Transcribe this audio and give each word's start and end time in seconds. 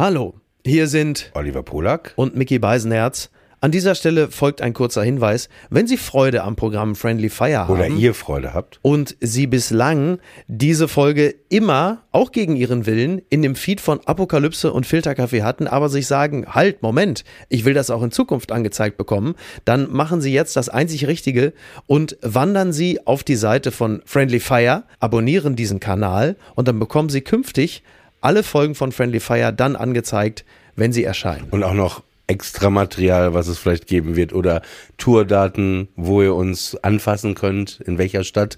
Hallo, 0.00 0.32
hier 0.64 0.86
sind 0.86 1.30
Oliver 1.34 1.62
Polak 1.62 2.14
und 2.16 2.34
Mickey 2.34 2.58
Beisenherz. 2.58 3.28
An 3.60 3.70
dieser 3.70 3.94
Stelle 3.94 4.30
folgt 4.30 4.62
ein 4.62 4.72
kurzer 4.72 5.02
Hinweis. 5.02 5.50
Wenn 5.68 5.86
Sie 5.86 5.98
Freude 5.98 6.42
am 6.42 6.56
Programm 6.56 6.96
Friendly 6.96 7.28
Fire 7.28 7.58
haben 7.58 7.74
oder 7.74 7.86
ihr 7.86 8.14
Freude 8.14 8.54
habt 8.54 8.78
und 8.80 9.14
Sie 9.20 9.46
bislang 9.46 10.18
diese 10.48 10.88
Folge 10.88 11.34
immer, 11.50 12.04
auch 12.12 12.32
gegen 12.32 12.56
Ihren 12.56 12.86
Willen, 12.86 13.20
in 13.28 13.42
dem 13.42 13.54
Feed 13.54 13.82
von 13.82 14.00
Apokalypse 14.06 14.72
und 14.72 14.86
Filterkaffee 14.86 15.42
hatten, 15.42 15.66
aber 15.66 15.90
sich 15.90 16.06
sagen, 16.06 16.46
halt, 16.48 16.80
Moment, 16.80 17.22
ich 17.50 17.66
will 17.66 17.74
das 17.74 17.90
auch 17.90 18.02
in 18.02 18.10
Zukunft 18.10 18.52
angezeigt 18.52 18.96
bekommen, 18.96 19.34
dann 19.66 19.92
machen 19.92 20.22
Sie 20.22 20.32
jetzt 20.32 20.56
das 20.56 20.70
einzig 20.70 21.08
Richtige 21.08 21.52
und 21.86 22.16
wandern 22.22 22.72
Sie 22.72 23.06
auf 23.06 23.22
die 23.22 23.36
Seite 23.36 23.70
von 23.70 24.00
Friendly 24.06 24.40
Fire, 24.40 24.84
abonnieren 24.98 25.56
diesen 25.56 25.78
Kanal 25.78 26.36
und 26.54 26.68
dann 26.68 26.78
bekommen 26.78 27.10
Sie 27.10 27.20
künftig 27.20 27.82
alle 28.20 28.42
Folgen 28.42 28.74
von 28.74 28.92
Friendly 28.92 29.20
Fire 29.20 29.52
dann 29.52 29.76
angezeigt, 29.76 30.44
wenn 30.76 30.92
sie 30.92 31.04
erscheinen. 31.04 31.48
und 31.50 31.62
auch 31.62 31.74
noch 31.74 32.02
extra 32.26 32.70
Material, 32.70 33.34
was 33.34 33.48
es 33.48 33.58
vielleicht 33.58 33.88
geben 33.88 34.14
wird 34.14 34.32
oder 34.32 34.62
Tourdaten, 34.98 35.88
wo 35.96 36.22
ihr 36.22 36.34
uns 36.34 36.76
anfassen 36.76 37.34
könnt, 37.34 37.80
in 37.80 37.98
welcher 37.98 38.22
Stadt, 38.22 38.56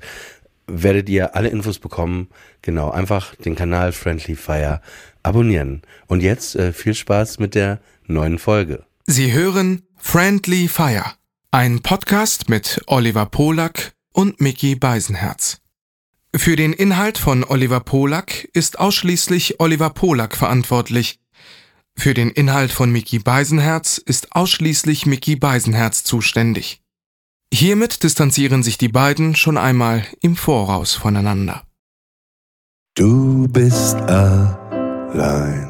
werdet 0.66 1.08
ihr 1.08 1.34
alle 1.34 1.48
Infos 1.48 1.78
bekommen. 1.78 2.28
Genau, 2.60 2.90
einfach 2.90 3.34
den 3.34 3.56
Kanal 3.56 3.92
Friendly 3.92 4.36
Fire 4.36 4.82
abonnieren. 5.22 5.82
Und 6.06 6.22
jetzt 6.22 6.54
äh, 6.54 6.72
viel 6.72 6.94
Spaß 6.94 7.38
mit 7.38 7.54
der 7.54 7.80
neuen 8.06 8.38
Folge. 8.38 8.84
Sie 9.06 9.32
hören 9.32 9.82
Friendly 9.96 10.68
Fire, 10.68 11.06
ein 11.50 11.80
Podcast 11.80 12.48
mit 12.50 12.82
Oliver 12.86 13.26
Polak 13.26 13.92
und 14.12 14.40
Mickey 14.40 14.74
Beisenherz. 14.74 15.61
Für 16.34 16.56
den 16.56 16.72
Inhalt 16.72 17.18
von 17.18 17.44
Oliver 17.44 17.80
Polak 17.80 18.48
ist 18.54 18.78
ausschließlich 18.78 19.60
Oliver 19.60 19.90
Polak 19.90 20.34
verantwortlich. 20.34 21.20
Für 21.94 22.14
den 22.14 22.30
Inhalt 22.30 22.72
von 22.72 22.90
Mickey 22.90 23.18
Beisenherz 23.18 23.98
ist 23.98 24.34
ausschließlich 24.34 25.04
Mickey 25.04 25.36
Beisenherz 25.36 26.04
zuständig. 26.04 26.80
Hiermit 27.52 28.02
distanzieren 28.02 28.62
sich 28.62 28.78
die 28.78 28.88
beiden 28.88 29.36
schon 29.36 29.58
einmal 29.58 30.06
im 30.22 30.36
Voraus 30.36 30.94
voneinander. 30.94 31.64
Du 32.94 33.46
bist 33.48 33.96
allein. 33.96 35.68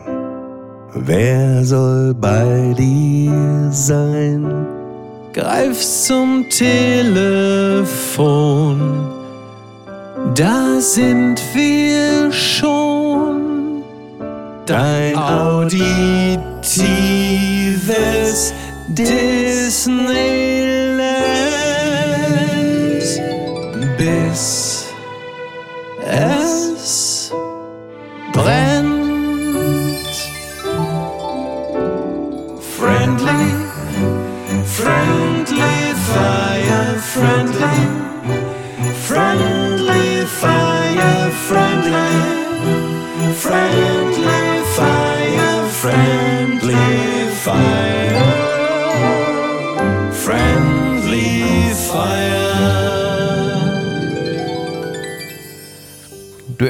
Wer 0.94 1.64
soll 1.64 2.14
bei 2.14 2.72
dir 2.78 3.68
sein? 3.72 4.68
Greifst 5.32 6.06
zum 6.06 6.48
Telefon, 6.50 7.90
da 10.42 10.80
sind 10.80 11.40
wir 11.54 12.32
schon. 12.32 13.84
Dein 14.66 15.16
auditives 15.16 16.42
Disneyland, 18.88 20.61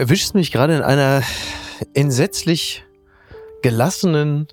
erwischst 0.03 0.35
mich 0.35 0.51
gerade 0.51 0.75
in 0.75 0.83
einer 0.83 1.23
entsetzlich 1.95 2.85
gelassenen 3.63 4.49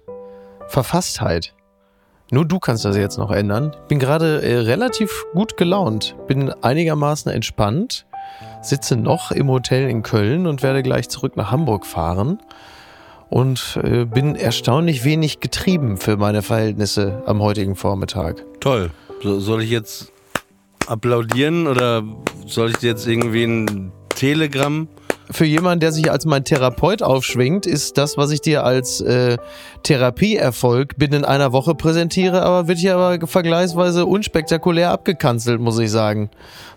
Verfasstheit. 0.68 1.56
Nur 2.30 2.46
du 2.46 2.60
kannst 2.60 2.86
das 2.86 2.96
jetzt 2.96 3.18
noch 3.18 3.32
ändern. 3.32 3.76
Bin 3.88 3.98
gerade 3.98 4.44
äh, 4.44 4.60
relativ 4.60 5.26
gut 5.34 5.58
gelaunt, 5.58 6.16
bin 6.28 6.52
einigermaßen 6.52 7.32
entspannt 7.32 8.06
sitze 8.62 8.96
noch 8.96 9.32
im 9.32 9.48
Hotel 9.48 9.90
in 9.90 10.04
Köln 10.04 10.46
und 10.46 10.62
werde 10.62 10.84
gleich 10.84 11.10
zurück 11.10 11.36
nach 11.36 11.50
Hamburg 11.50 11.86
fahren 11.86 12.40
und 13.30 13.80
äh, 13.82 14.06
bin 14.06 14.36
erstaunlich 14.36 15.04
wenig 15.04 15.40
getrieben 15.40 15.98
für 15.98 16.16
meine 16.18 16.42
Verhältnisse 16.44 17.24
am 17.26 17.42
heutigen 17.42 17.76
Vormittag. 17.76 18.46
Toll. 18.60 18.92
So, 19.24 19.40
soll 19.40 19.64
ich 19.64 19.72
jetzt 19.72 20.12
applaudieren 20.88 21.68
oder 21.68 22.04
soll 22.46 22.70
ich 22.70 22.82
jetzt 22.82 23.08
irgendwie 23.08 23.46
ein 23.46 23.92
Telegramm? 24.10 24.88
Für 25.32 25.46
jemanden, 25.46 25.82
der 25.82 25.92
sich 25.92 26.10
als 26.10 26.26
mein 26.26 26.44
Therapeut 26.44 27.04
aufschwingt, 27.04 27.68
ist 27.68 28.00
das, 28.00 28.18
was 28.18 28.32
ich 28.32 28.42
dir 28.42 28.64
als 28.64 29.00
äh, 29.00 29.38
Therapieerfolg 29.84 30.98
binnen 30.98 31.24
einer 31.24 31.52
Woche 31.52 31.76
präsentiere, 31.76 32.42
aber 32.42 32.68
wird 32.68 32.80
hier 32.80 32.96
aber 32.98 33.28
vergleichsweise 33.28 34.08
unspektakulär 34.08 34.90
abgekanzelt, 34.90 35.62
muss 35.62 35.78
ich 35.78 35.92
sagen. 35.92 36.32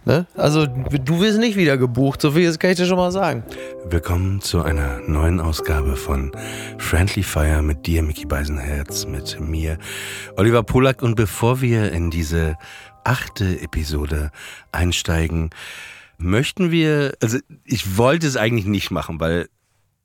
Ne? 0.04 0.26
Also 0.36 0.66
du 0.66 1.20
wirst 1.20 1.38
nicht 1.38 1.56
wieder 1.56 1.78
gebucht, 1.78 2.20
so 2.20 2.32
viel 2.32 2.54
kann 2.56 2.72
ich 2.72 2.76
dir 2.76 2.84
schon 2.84 2.98
mal 2.98 3.10
sagen. 3.10 3.42
Willkommen 3.88 4.42
zu 4.42 4.62
einer 4.62 5.00
neuen 5.06 5.40
Ausgabe 5.40 5.96
von 5.96 6.30
Friendly 6.76 7.22
Fire 7.22 7.62
mit 7.62 7.86
dir, 7.86 8.02
Mickey 8.02 8.26
Beisenherz, 8.26 9.06
mit 9.06 9.40
mir, 9.40 9.78
Oliver 10.36 10.62
Polak. 10.62 11.02
Und 11.02 11.14
bevor 11.14 11.62
wir 11.62 11.90
in 11.90 12.10
diese 12.10 12.58
achte 13.02 13.62
Episode 13.62 14.30
einsteigen, 14.72 15.50
möchten 16.22 16.70
wir, 16.70 17.14
also 17.22 17.38
ich 17.64 17.96
wollte 17.96 18.26
es 18.26 18.36
eigentlich 18.36 18.66
nicht 18.66 18.90
machen, 18.90 19.20
weil 19.20 19.48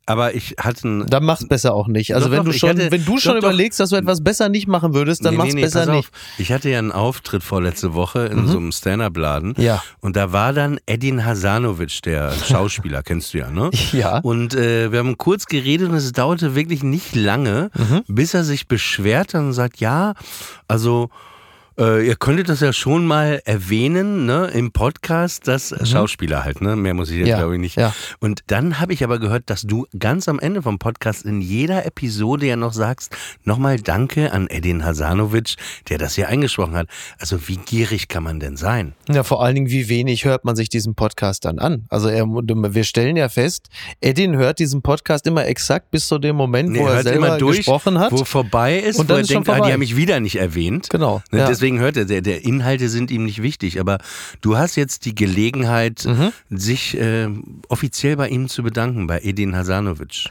aber 0.09 0.35
ich 0.35 0.55
hatte 0.57 0.87
ein. 0.87 1.05
Dann 1.07 1.25
mach's 1.25 1.45
besser 1.49 1.73
auch 1.73 1.89
nicht. 1.89 2.15
Also 2.15 2.27
Doch, 2.29 2.31
wenn 2.37 2.45
doch, 2.45 2.53
du 2.53 2.57
schon, 2.57 2.69
hatte- 2.69 2.91
wenn 2.91 3.03
du 3.03 3.17
schon 3.17 3.33
doch. 3.33 3.39
überlegst, 3.39 3.77
dass 3.81 3.89
du 3.89 3.97
etwas 3.97 4.23
besser 4.23 4.47
nicht 4.47 4.65
machen 4.65 4.93
würdest, 4.93 5.25
dann 5.25 5.33
Nee, 5.33 5.37
mach's 5.37 5.49
nee, 5.49 5.55
nee, 5.55 5.61
besser 5.65 5.85
nicht. 5.85 5.97
auf. 6.07 6.11
Ich 6.37 6.53
hatte 6.53 6.69
ja 6.69 6.79
einen 6.79 6.93
Auftritt 6.93 7.43
vorletzte 7.43 7.93
Woche 7.93 8.21
in 8.27 8.47
so 8.47 8.55
einem 8.55 8.71
Stand-Up-Laden. 8.71 9.55
Ja. 9.57 9.83
Und 9.99 10.15
da 10.15 10.31
war 10.31 10.53
dann 10.53 10.79
Edin 10.85 11.25
Hasanovic, 11.25 12.01
der 12.03 12.31
Schauspieler, 12.31 13.03
kennst 13.03 13.33
du 13.33 13.39
ja, 13.39 13.51
ne? 13.51 13.69
Ja. 13.91 14.19
Und 14.19 14.55
äh, 14.55 14.93
wir 14.93 14.99
haben 14.99 15.17
kurz 15.17 15.45
geredet 15.45 15.89
und 15.89 15.95
es 15.95 16.09
dauerte 16.13 16.55
wirklich 16.55 16.83
nicht 16.83 17.13
lange, 17.13 17.69
Mhm. 17.75 18.03
bis 18.07 18.33
er 18.33 18.45
sich 18.45 18.69
beschwert 18.69 19.35
und 19.35 19.51
sagt, 19.51 19.81
ja, 19.81 20.13
also 20.69 21.09
äh, 21.79 22.07
ihr 22.07 22.15
könntet 22.15 22.49
das 22.49 22.59
ja 22.61 22.73
schon 22.73 23.05
mal 23.05 23.41
erwähnen, 23.45 24.25
ne, 24.25 24.47
im 24.53 24.71
Podcast, 24.71 25.47
das 25.47 25.73
Schauspieler 25.87 26.43
halt, 26.43 26.61
ne? 26.61 26.75
Mehr 26.75 26.93
muss 26.93 27.09
ich 27.09 27.17
jetzt 27.17 27.25
Mhm. 27.25 27.29
Ja, 27.31 27.37
glaube 27.39 27.55
ich 27.55 27.59
nicht. 27.61 27.75
ja. 27.77 27.93
Und 28.19 28.41
dann 28.47 28.79
habe 28.79 28.93
ich 28.93 29.03
aber 29.03 29.19
gehört, 29.19 29.43
dass 29.49 29.61
du 29.63 29.85
ganz 29.99 30.27
am 30.27 30.39
Ende 30.39 30.61
vom 30.61 30.79
Podcast 30.79 31.25
in 31.25 31.41
jeder 31.41 31.85
Episode 31.85 32.45
ja 32.47 32.55
noch 32.55 32.73
sagst, 32.73 33.15
nochmal 33.43 33.79
Danke 33.79 34.31
an 34.31 34.47
Edin 34.49 34.85
Hasanovic, 34.85 35.55
der 35.89 35.97
das 35.97 36.15
hier 36.15 36.27
eingesprochen 36.29 36.75
hat. 36.75 36.87
Also 37.19 37.47
wie 37.47 37.57
gierig 37.57 38.07
kann 38.07 38.23
man 38.23 38.39
denn 38.39 38.57
sein? 38.57 38.93
Ja, 39.09 39.23
vor 39.23 39.43
allen 39.43 39.55
Dingen, 39.55 39.69
wie 39.69 39.89
wenig 39.89 40.25
hört 40.25 40.45
man 40.45 40.55
sich 40.55 40.69
diesen 40.69 40.95
Podcast 40.95 41.45
dann 41.45 41.59
an? 41.59 41.85
Also 41.89 42.07
er, 42.09 42.25
wir 42.25 42.83
stellen 42.83 43.17
ja 43.17 43.29
fest, 43.29 43.67
Edin 44.01 44.35
hört 44.37 44.59
diesen 44.59 44.81
Podcast 44.81 45.27
immer 45.27 45.45
exakt 45.45 45.91
bis 45.91 46.07
zu 46.07 46.17
dem 46.17 46.35
Moment, 46.35 46.69
Nee, 46.69 46.79
wo 46.79 46.87
er 46.87 46.93
hört 46.95 47.03
selber 47.03 47.27
immer 47.27 47.37
durch, 47.37 47.57
gesprochen 47.57 47.99
hat. 47.99 48.11
wo 48.11 48.23
vorbei 48.25 48.77
ist, 48.79 48.99
Und 48.99 49.09
wo 49.09 49.13
dann 49.13 49.21
er 49.23 49.27
denkt, 49.27 49.49
ah, 49.49 49.59
die 49.59 49.73
haben 49.73 49.79
mich 49.79 49.95
wieder 49.97 50.19
nicht 50.19 50.37
erwähnt. 50.37 50.89
Genau, 50.89 51.21
Ne, 51.31 51.39
ja. 51.39 51.47
Deswegen 51.47 51.66
hört 51.79 51.97
er, 51.97 52.05
der, 52.05 52.21
der 52.21 52.43
Inhalte 52.45 52.87
sind 52.89 53.11
ihm 53.11 53.25
nicht 53.25 53.41
wichtig, 53.41 53.79
aber 53.79 53.97
du 54.41 54.57
hast 54.57 54.75
jetzt 54.77 55.05
die 55.05 55.13
Gelegenheit, 55.15 56.05
Mhm. 56.05 56.31
sich 56.57 56.97
äh, 56.97 57.27
offiziell 57.69 58.15
bei 58.15 58.29
ihm 58.29 58.47
zu 58.47 58.63
bedanken, 58.63 59.07
bei 59.07 59.19
Edin 59.21 59.55
Hasanovic. 59.55 60.29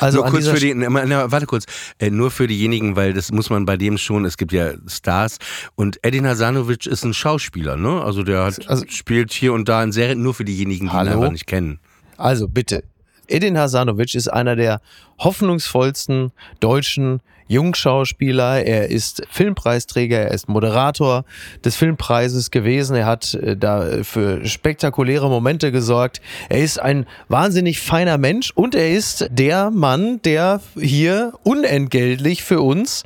also 0.00 0.18
nur 0.22 0.30
kurz 0.30 0.46
für 0.46 0.60
die, 0.60 0.74
na, 0.74 1.30
warte 1.32 1.46
kurz, 1.46 1.64
äh, 1.98 2.10
nur 2.10 2.30
für 2.30 2.46
diejenigen, 2.46 2.94
weil 2.94 3.12
das 3.14 3.32
muss 3.32 3.50
man 3.50 3.64
bei 3.64 3.76
dem 3.76 3.98
schon, 3.98 4.24
es 4.24 4.36
gibt 4.36 4.52
ja 4.52 4.72
Stars 4.86 5.38
und 5.74 5.98
Edin 6.04 6.26
Hasanovic 6.26 6.86
ist 6.86 7.04
ein 7.04 7.14
Schauspieler, 7.14 7.76
ne? 7.76 8.02
Also 8.02 8.22
der 8.22 8.44
hat, 8.44 8.68
Also- 8.68 8.84
spielt 8.88 9.32
hier 9.32 9.52
und 9.54 9.68
da 9.68 9.82
in 9.82 9.90
Serien, 9.92 10.22
nur 10.22 10.34
für 10.34 10.44
diejenigen, 10.44 10.86
die 10.86 10.92
ihn 10.92 10.92
Hallo? 10.92 11.12
einfach 11.12 11.32
nicht 11.32 11.46
kennen. 11.46 11.78
Also 12.16 12.46
bitte. 12.48 12.84
Edin 13.28 13.58
Hasanovic 13.58 14.14
ist 14.14 14.28
einer 14.28 14.56
der 14.56 14.80
hoffnungsvollsten 15.18 16.32
deutschen 16.60 17.20
Jungschauspieler. 17.48 18.64
Er 18.64 18.90
ist 18.90 19.22
Filmpreisträger, 19.30 20.18
er 20.18 20.30
ist 20.30 20.48
Moderator 20.48 21.24
des 21.64 21.76
Filmpreises 21.76 22.50
gewesen. 22.50 22.94
Er 22.94 23.06
hat 23.06 23.34
äh, 23.34 23.56
da 23.56 24.02
für 24.02 24.44
spektakuläre 24.46 25.28
Momente 25.28 25.72
gesorgt. 25.72 26.20
Er 26.48 26.62
ist 26.62 26.78
ein 26.78 27.06
wahnsinnig 27.28 27.80
feiner 27.80 28.18
Mensch 28.18 28.50
und 28.54 28.74
er 28.74 28.90
ist 28.90 29.28
der 29.30 29.70
Mann, 29.70 30.20
der 30.22 30.60
hier 30.78 31.32
unentgeltlich 31.42 32.42
für 32.42 32.60
uns 32.60 33.04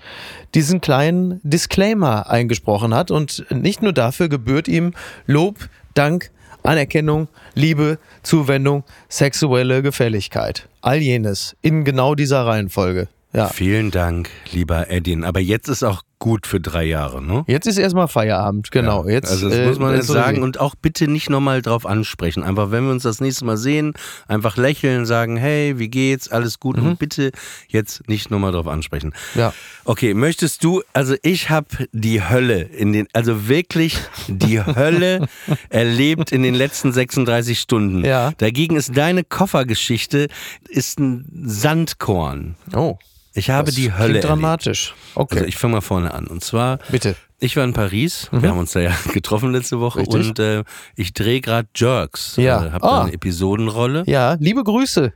diesen 0.55 0.81
kleinen 0.81 1.41
Disclaimer 1.45 2.29
eingesprochen 2.29 2.95
hat. 2.95 3.11
Und 3.11 3.47
nicht 3.51 3.81
nur 3.81 3.93
dafür 3.93 4.29
gebührt 4.29 4.69
ihm 4.69 4.93
Lob, 5.27 5.69
Dank, 5.95 6.31
Anerkennung, 6.63 7.29
Liebe, 7.55 7.99
Zuwendung, 8.23 8.85
sexuelle 9.09 9.83
Gefälligkeit. 9.83 10.69
All 10.81 10.99
jenes 10.99 11.57
in 11.63 11.85
genau 11.85 12.15
dieser 12.15 12.47
Reihenfolge. 12.47 13.09
Ja. 13.33 13.49
Vielen 13.49 13.91
Dank, 13.91 14.29
lieber 14.53 14.91
Edin. 14.91 15.25
Aber 15.25 15.41
jetzt 15.41 15.69
ist 15.69 15.83
auch 15.83 16.03
gut 16.23 16.47
für 16.47 16.61
drei 16.61 16.85
Jahre, 16.85 17.21
ne? 17.21 17.43
Jetzt 17.49 17.67
ist 17.67 17.79
erstmal 17.79 18.07
Feierabend, 18.07 18.71
genau. 18.71 19.05
Ja, 19.07 19.11
jetzt, 19.15 19.29
also 19.29 19.49
das 19.49 19.59
äh, 19.59 19.67
muss 19.67 19.81
man 19.81 19.97
jetzt 19.97 20.07
sagen 20.07 20.45
und 20.45 20.61
auch 20.61 20.77
bitte 20.77 21.09
nicht 21.09 21.29
nochmal 21.29 21.63
drauf 21.63 21.85
ansprechen. 21.85 22.45
Einfach, 22.45 22.71
wenn 22.71 22.85
wir 22.85 22.93
uns 22.93 23.03
das 23.03 23.21
nächste 23.21 23.45
Mal 23.45 23.57
sehen, 23.57 23.93
einfach 24.29 24.57
lächeln, 24.57 25.05
sagen, 25.05 25.37
hey, 25.37 25.81
wie 25.81 25.89
geht's, 25.89 26.29
alles 26.31 26.61
gut 26.61 26.77
Mhm. 26.77 26.87
und 26.91 26.99
bitte 27.01 27.33
jetzt 27.67 28.09
nicht 28.09 28.31
nochmal 28.31 28.53
drauf 28.53 28.69
ansprechen. 28.69 29.13
Ja. 29.35 29.53
Okay, 29.85 30.15
möchtest 30.15 30.63
du, 30.63 30.83
also 30.93 31.17
ich 31.25 31.51
habe 31.51 31.67
die 31.91 32.23
Hölle 32.23 32.61
in 32.63 32.93
den, 32.93 33.09
also 33.13 33.49
wirklich 33.49 33.99
die 34.29 34.61
Hölle 34.65 35.27
erlebt 35.71 36.31
in 36.31 36.45
den 36.45 36.55
letzten 36.55 36.93
36 36.93 37.59
Stunden. 37.59 38.05
Ja. 38.05 38.31
Dagegen 38.39 38.77
ist 38.77 38.97
deine 38.97 39.25
Koffergeschichte 39.25 40.29
ist 40.69 41.01
ein 41.01 41.27
Sandkorn. 41.45 42.55
Oh. 42.77 42.97
Ich 43.35 43.51
habe 43.51 43.67
das 43.67 43.75
die 43.75 43.93
Hölle 43.93 44.21
dramatisch. 44.21 44.95
Okay. 45.15 45.37
Also 45.37 45.47
ich 45.47 45.57
fange 45.57 45.75
mal 45.77 45.81
vorne 45.81 46.13
an. 46.13 46.27
Und 46.27 46.45
zwar, 46.45 46.79
Bitte. 46.91 47.17
ich 47.39 47.57
war 47.57 47.65
in 47.65 47.73
Paris. 47.73 48.29
Wir 48.31 48.51
haben 48.51 48.59
uns 48.59 48.73
da 48.73 48.81
ja 48.81 48.93
getroffen 49.13 49.53
letzte 49.53 49.81
Woche 49.81 50.01
Mhm. 50.01 50.05
Richtig. 50.07 50.29
und 50.29 50.39
äh, 50.39 50.65
ich 50.97 51.15
drehe 51.15 51.41
gerade 51.41 51.67
Jerks. 51.75 52.37
Ja. 52.37 52.67
Äh, 52.67 52.71
hab 52.73 52.85
Ah. 52.85 52.89
da 52.99 53.03
eine 53.05 53.13
Episodenrolle. 53.15 54.05
Ja, 54.07 54.35
liebe 54.39 54.63
Grüße. 54.65 55.13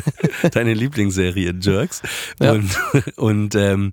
Deine 0.52 0.74
Lieblingsserie 0.74 1.54
Jerks. 1.60 2.02
Ja. 2.40 2.52
Und, 2.52 2.70
und 3.16 3.54
ähm, 3.54 3.92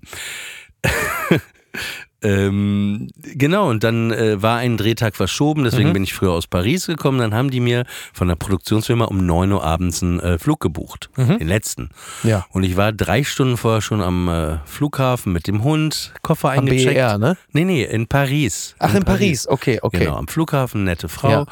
ähm, 2.22 3.08
genau, 3.20 3.68
und 3.70 3.82
dann 3.84 4.10
äh, 4.10 4.42
war 4.42 4.58
ein 4.58 4.76
Drehtag 4.76 5.16
verschoben, 5.16 5.64
deswegen 5.64 5.88
Mhm. 5.90 5.92
bin 5.94 6.02
ich 6.04 6.14
früher 6.14 6.32
aus 6.32 6.46
Paris 6.46 6.86
gekommen. 6.86 7.18
Dann 7.18 7.34
haben 7.34 7.50
die 7.50 7.60
mir 7.60 7.84
von 8.12 8.28
der 8.28 8.34
Produktionsfirma 8.36 9.06
um 9.06 9.24
9 9.24 9.50
Uhr 9.52 9.64
abends 9.64 10.02
einen 10.02 10.20
äh, 10.20 10.38
Flug 10.38 10.60
gebucht. 10.60 11.10
Mhm. 11.16 11.38
Den 11.38 11.48
letzten. 11.48 11.90
Ja. 12.22 12.46
Und 12.50 12.62
ich 12.64 12.76
war 12.76 12.92
drei 12.92 13.24
Stunden 13.24 13.56
vorher 13.56 13.80
schon 13.80 14.00
am 14.02 14.28
äh, 14.28 14.58
Flughafen 14.66 15.32
mit 15.32 15.46
dem 15.46 15.62
Hund, 15.64 16.12
Koffer 16.22 16.52
Am 16.52 16.60
eingecheckt. 16.60 16.94
BER, 16.94 17.18
ne? 17.18 17.36
Nee, 17.52 17.64
nee, 17.64 17.84
in 17.84 18.06
Paris. 18.06 18.74
Ach, 18.78 18.94
in 18.94 19.04
Paris. 19.04 19.48
Okay, 19.48 19.78
okay. 19.82 20.00
Genau, 20.00 20.16
am 20.16 20.28
Flughafen, 20.28 20.84
nette 20.84 21.08
Frau. 21.08 21.30
Ja. 21.30 21.46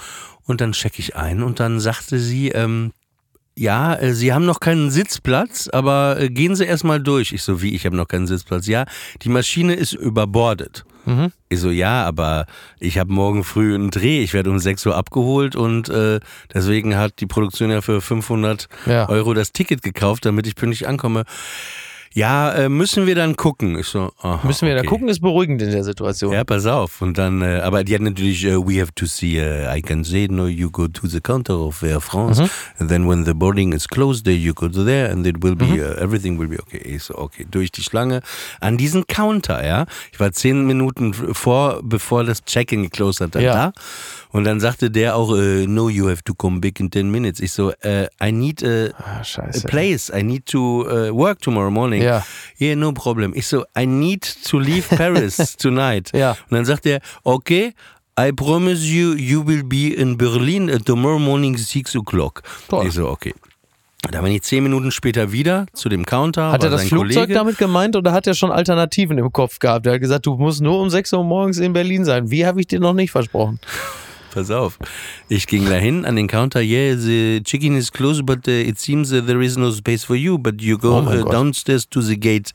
Und 0.45 0.61
dann 0.63 0.73
checke 0.73 1.01
ich 1.01 1.15
ein 1.17 1.43
und 1.43 1.61
dann 1.61 1.79
sagte 1.79 2.19
sie, 2.19 2.49
ähm, 2.49 2.93
ja, 3.59 3.95
äh, 3.95 4.15
Sie 4.15 4.33
haben 4.33 4.47
noch 4.47 4.61
keinen 4.61 4.91
Sitzplatz, 4.91 5.69
aber 5.73 6.17
äh, 6.21 6.31
gehen 6.31 6.55
Sie 6.57 6.65
erstmal 6.65 7.01
durch. 7.01 7.33
Ich 7.33 7.43
so, 7.43 7.61
wie, 7.61 7.75
ich 7.75 7.85
habe 7.87 7.97
noch 7.97 8.09
keinen 8.09 8.27
Sitzplatz? 8.27 8.67
Ja, 8.67 8.85
die 9.23 9.29
Maschine 9.29 9.75
ist 9.75 9.93
überbordet. 9.93 10.85
Mhm. 11.07 11.33
Ich 11.49 11.61
so, 11.61 11.71
ja, 11.71 12.05
aber 12.05 12.47
ich 12.79 12.99
habe 12.99 13.13
morgen 13.13 13.43
früh 13.43 13.75
einen 13.75 13.91
Dreh. 13.91 14.23
Ich 14.23 14.35
werde 14.35 14.51
um 14.51 14.59
6 14.59 14.87
Uhr 14.87 14.97
abgeholt 14.97 15.57
und 15.57 15.89
äh, 15.89 16.21
deswegen 16.53 16.97
hat 16.97 17.21
die 17.21 17.27
Produktion 17.27 17.71
ja 17.71 17.81
für 17.81 18.01
500 18.01 18.69
Ja. 18.87 19.09
Euro 19.09 19.35
das 19.35 19.53
Ticket 19.53 19.83
gekauft, 19.83 20.25
damit 20.27 20.47
ich 20.47 20.55
pünktlich 20.55 20.87
ankomme. 20.87 21.25
Ja, 22.15 22.53
äh, 22.53 22.69
müssen 22.69 23.07
wir 23.07 23.15
dann 23.15 23.37
gucken. 23.37 23.79
Ich 23.79 23.87
so, 23.87 24.11
aha, 24.23 24.41
Müssen 24.47 24.67
wir 24.67 24.75
da 24.75 24.81
okay. 24.81 24.89
gucken, 24.89 25.09
ist 25.09 25.21
beruhigend 25.21 25.63
in 25.63 25.71
der 25.71 25.85
Situation. 25.85 26.33
Ja, 26.33 26.43
pass 26.45 26.67
auf. 26.67 27.01
Und 27.03 27.19
dann, 27.19 27.43
äh, 27.43 27.61
aber 27.63 27.85
die 27.85 27.95
hat 27.95 28.01
natürlich, 28.01 28.45
äh, 28.45 28.57
we 28.57 28.81
have 28.81 28.93
to 28.95 29.07
see, 29.07 29.39
uh, 29.41 29.75
I 29.77 29.83
can 29.83 30.05
say, 30.05 30.27
no, 30.29 30.47
you 30.47 30.71
go 30.71 30.89
to 30.89 31.07
the 31.07 31.21
counter 31.21 31.59
of 31.59 31.83
Air 31.83 32.01
France. 32.01 32.43
And 32.79 32.89
then 32.91 33.09
when 33.09 33.25
the 33.25 33.35
boarding 33.35 33.73
is 33.73 33.87
closed, 33.87 34.25
there 34.25 34.35
you 34.35 34.55
go 34.55 34.69
to 34.69 34.85
there 34.85 35.11
and 35.11 35.27
it 35.27 35.43
will 35.43 35.55
be, 35.55 35.81
uh, 35.81 36.01
everything 36.03 36.39
will 36.39 36.49
be 36.49 36.59
okay. 36.61 36.79
Ich 36.85 37.05
so, 37.05 37.17
okay, 37.19 37.47
durch 37.51 37.71
die 37.73 37.83
Schlange 37.83 38.21
an 38.61 38.77
diesen 38.79 39.07
Counter, 39.07 39.65
ja. 39.65 39.87
Ich 40.13 40.19
war 40.19 40.33
zehn 40.33 40.67
Minuten 40.67 41.13
vor, 41.15 41.81
bevor 41.83 42.25
das 42.25 42.45
Check-in 42.45 42.83
geclosed 42.85 43.21
hat, 43.21 43.35
dann 43.35 43.43
Ja. 43.43 43.55
da. 43.55 43.73
Und 44.31 44.45
dann 44.45 44.61
sagte 44.61 44.91
der 44.91 45.17
auch, 45.17 45.31
no, 45.67 45.89
you 45.89 46.09
have 46.09 46.23
to 46.23 46.35
come 46.35 46.61
back 46.61 46.81
in 46.81 46.91
10 46.93 47.11
minutes. 47.11 47.41
Ich 47.41 47.53
so, 47.53 47.73
I 48.23 48.31
need 48.33 48.63
a, 48.63 48.89
Ah, 48.99 49.23
a 49.39 49.67
place. 49.67 50.11
I 50.15 50.23
need 50.23 50.45
to 50.47 50.85
uh, 50.87 51.11
work 51.15 51.41
tomorrow 51.41 51.71
morning. 51.71 51.98
Ja. 52.03 52.25
Yeah, 52.61 52.77
no 52.77 52.93
problem. 52.93 53.33
Ich 53.35 53.47
so, 53.47 53.65
I 53.79 53.87
need 53.87 54.23
to 54.45 54.59
leave 54.59 54.95
Paris 54.97 55.57
tonight. 55.59 56.11
Ja. 56.13 56.33
Und 56.33 56.57
dann 56.57 56.65
sagt 56.65 56.87
er, 56.87 57.01
okay, 57.25 57.73
I 58.19 58.33
promise 58.33 58.85
you, 58.85 59.15
you 59.15 59.47
will 59.47 59.63
be 59.63 59.95
in 59.95 60.17
Berlin 60.19 60.69
tomorrow 60.85 61.19
morning 61.21 61.57
six 61.57 61.95
o'clock. 61.95 62.43
Toll. 62.69 62.87
Ich 62.87 62.95
so, 62.95 63.09
okay. 63.09 63.35
Da 64.11 64.23
bin 64.23 64.33
ich 64.33 64.43
zehn 64.43 64.63
Minuten 64.63 64.91
später 64.91 65.33
wieder 65.33 65.67
zu 65.73 65.89
dem 65.89 66.07
Counter. 66.07 66.53
Hat 66.53 66.65
er 66.65 66.71
das 66.71 66.85
Flugzeug 66.85 67.15
Kollege. 67.15 67.35
damit 67.35 67.59
gemeint 67.59 67.95
oder 67.97 68.13
hat 68.13 68.27
er 68.27 68.35
schon 68.35 68.51
Alternativen 68.51 69.19
im 69.19 69.33
Kopf 69.33 69.59
gehabt? 69.59 69.87
Er 69.87 69.95
hat 69.95 70.01
gesagt, 70.01 70.25
du 70.27 70.37
musst 70.37 70.61
nur 70.61 70.81
um 70.81 70.89
6 70.89 71.13
Uhr 71.13 71.25
morgens 71.25 71.59
in 71.59 71.73
Berlin 71.73 72.05
sein. 72.05 72.31
Wie 72.31 72.47
habe 72.47 72.61
ich 72.61 72.69
dir 72.69 72.81
noch 72.81 72.93
nicht 72.95 73.11
versprochen? 73.11 73.59
Pass 74.33 74.51
auf. 74.51 74.79
Ich 75.29 75.47
ging 75.47 75.65
dahin 75.69 76.05
an 76.05 76.17
den 76.17 76.29
Counter. 76.29 76.61
Yeah, 76.61 76.95
the 76.95 77.41
chicken 77.45 77.77
is 77.77 77.91
closed, 77.91 78.27
but 78.27 78.47
uh, 78.47 78.51
it 78.51 78.79
seems 78.79 79.13
uh, 79.13 79.21
there 79.21 79.43
is 79.43 79.57
no 79.57 79.71
space 79.71 80.05
for 80.05 80.17
you. 80.17 80.39
But 80.39 80.61
you 80.61 80.79
go 80.79 80.97
Oh 80.97 81.07
uh, 81.07 81.25
downstairs 81.31 81.87
to 81.91 82.01
the 82.01 82.17
gate. 82.17 82.53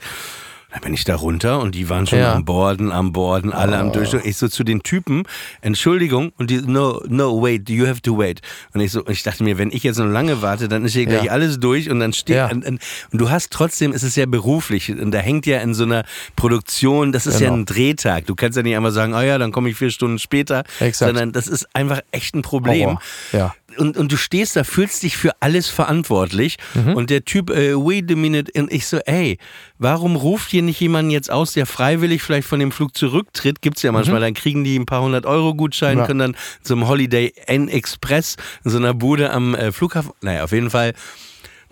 Dann 0.74 0.82
bin 0.82 0.94
ich 0.96 1.04
da 1.04 1.16
runter 1.16 1.60
und 1.60 1.76
die 1.76 1.88
waren 1.90 2.08
schon 2.08 2.18
Ja. 2.20 2.34
am 2.34 2.46
Borden, 2.46 2.92
am 2.92 3.14
Borden, 3.14 3.54
alle 3.54 3.78
am 3.78 3.92
Durch. 3.92 4.12
Ich 4.26 4.38
so 4.38 4.48
zu 4.48 4.64
den 4.64 4.82
Typen, 4.82 5.24
Entschuldigung, 5.62 6.34
und 6.38 6.50
die, 6.50 6.58
no, 6.62 7.00
no, 7.08 7.42
wait, 7.44 7.70
you 7.70 7.86
have 7.88 8.02
to 8.02 8.18
wait. 8.18 8.42
Und 8.74 8.82
ich 8.82 8.92
so, 8.92 9.08
ich 9.08 9.22
dachte 9.22 9.44
mir, 9.44 9.60
wenn 9.60 9.72
ich 9.72 9.84
jetzt 9.84 9.98
noch 10.00 10.08
lange 10.08 10.42
warte, 10.42 10.68
dann 10.68 10.84
ist 10.84 10.94
hier 10.94 11.06
gleich 11.06 11.26
Ja. 11.26 11.32
alles 11.32 11.60
durch 11.60 11.90
und 11.92 12.00
dann 12.00 12.12
steht, 12.12 12.36
Ja. 12.38 12.50
und, 12.50 12.66
und, 12.66 12.80
du 13.12 13.30
hast 13.30 13.52
trotzdem, 13.52 13.92
es 13.94 14.02
ist 14.02 14.16
ja 14.18 14.26
beruflich 14.26 14.92
und 14.92 15.12
da 15.12 15.20
hängt 15.20 15.46
ja 15.46 15.60
in 15.62 15.74
so 15.76 15.84
einer 15.84 16.04
Produktion, 16.36 17.12
das 17.12 17.28
ist 17.28 17.40
ja 17.40 17.48
Genau. 17.50 17.60
ein 17.62 17.66
Drehtag. 17.66 18.26
Du 18.26 18.36
kannst 18.36 18.58
ja 18.58 18.64
nicht 18.64 18.76
einmal 18.76 18.92
sagen, 18.92 19.14
oh 19.14 19.22
ja, 19.22 19.38
dann 19.38 19.52
komme 19.52 19.70
ich 19.70 19.78
vier 19.78 19.92
Stunden 19.92 20.18
später, 20.20 20.64
Exakt. 20.80 21.10
sondern 21.10 21.32
das 21.32 21.48
ist 21.48 21.68
einfach 21.76 22.02
echt 22.12 22.36
ein 22.36 22.42
Problem. 22.42 22.86
Horror. 22.90 23.02
Ja. 23.32 23.56
Und, 23.78 23.98
und 23.98 24.12
du 24.12 24.18
stehst 24.18 24.56
da, 24.56 24.64
fühlst 24.64 25.04
dich 25.04 25.18
für 25.18 25.32
alles 25.42 25.68
verantwortlich. 25.70 26.58
Mhm. 26.74 26.94
Und 26.96 27.10
der 27.10 27.26
Typ, 27.26 27.50
äh, 27.50 27.76
wait 27.76 28.12
a 28.12 28.16
minute, 28.16 28.52
und 28.60 28.72
ich 28.72 28.88
so, 28.88 28.98
ey, 29.00 29.38
warum 29.78 30.16
ruft 30.16 30.50
hier 30.52 30.62
nicht 30.62 30.80
jemand 30.80 31.12
jetzt 31.12 31.32
aus, 31.32 31.54
der 31.54 31.66
freiwillig 31.66 32.22
vielleicht 32.22 32.48
von 32.48 32.60
dem 32.60 32.72
Flug 32.72 32.96
zurücktritt? 32.98 33.62
Gibt's 33.62 33.82
ja 33.82 33.92
manchmal, 33.92 34.22
dann 34.22 34.34
kriegen 34.34 34.64
die 34.64 34.78
ein 34.78 34.86
paar 34.86 35.02
hundert 35.02 35.26
Euro 35.26 35.54
Gutschein, 35.56 35.94
Mhm. 35.96 36.00
Ja. 36.02 36.06
können 36.08 36.20
dann 36.20 36.36
zum 36.64 36.88
Holiday 36.88 37.34
N 37.48 37.68
Express 37.70 38.36
in 38.64 38.72
so 38.72 38.78
einer 38.78 38.94
Bude 38.94 39.32
am 39.32 39.56
äh, 39.56 39.72
Flughafen. 39.72 40.12
Naja, 40.22 40.44
auf 40.44 40.52
jeden 40.52 40.70
Fall. 40.70 40.94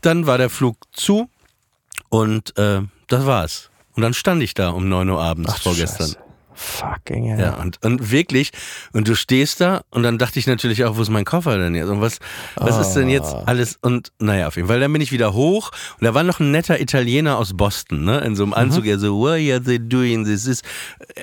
Dann 0.01 0.25
war 0.27 0.37
der 0.37 0.49
Flug 0.49 0.77
zu 0.93 1.29
und 2.09 2.57
äh, 2.57 2.81
das 3.07 3.25
war's. 3.25 3.69
Und 3.93 4.03
dann 4.03 4.13
stand 4.13 4.41
ich 4.41 4.53
da 4.53 4.69
um 4.69 4.87
9 4.89 5.09
Uhr 5.09 5.21
abends 5.21 5.51
Ach, 5.55 5.61
vorgestern. 5.61 6.07
Scheiße. 6.07 6.17
Fucking 6.63 7.25
hell. 7.25 7.39
Ja, 7.39 7.55
und, 7.55 7.83
und 7.83 8.11
wirklich, 8.11 8.51
und 8.93 9.07
du 9.07 9.15
stehst 9.15 9.61
da 9.61 9.81
und 9.89 10.03
dann 10.03 10.19
dachte 10.19 10.37
ich 10.37 10.45
natürlich 10.45 10.85
auch, 10.85 10.95
wo 10.95 11.01
ist 11.01 11.09
mein 11.09 11.25
Koffer 11.25 11.57
denn 11.57 11.73
jetzt? 11.73 11.89
Und 11.89 12.01
was, 12.01 12.19
was 12.55 12.77
ist 12.77 12.93
denn 12.93 13.09
jetzt 13.09 13.33
Ah. 13.33 13.43
alles? 13.47 13.79
Und 13.81 14.11
naja, 14.19 14.47
auf 14.47 14.55
jeden 14.57 14.67
Fall, 14.67 14.79
dann 14.79 14.93
bin 14.93 15.01
ich 15.01 15.11
wieder 15.11 15.33
hoch 15.33 15.71
und 15.99 16.05
da 16.05 16.13
war 16.13 16.21
noch 16.23 16.39
ein 16.39 16.51
netter 16.51 16.79
Italiener 16.79 17.37
aus 17.39 17.53
Boston, 17.57 18.03
ne, 18.05 18.19
in 18.19 18.35
so 18.35 18.45
Mhm. 18.45 18.53
einem 18.53 18.69
Anzug, 18.69 18.85
er 18.85 18.99
so, 18.99 19.17
what 19.17 19.31
are 19.31 19.61
they 19.63 19.79
doing 19.79 20.23
this? 20.23 20.45
Is, 20.45 20.61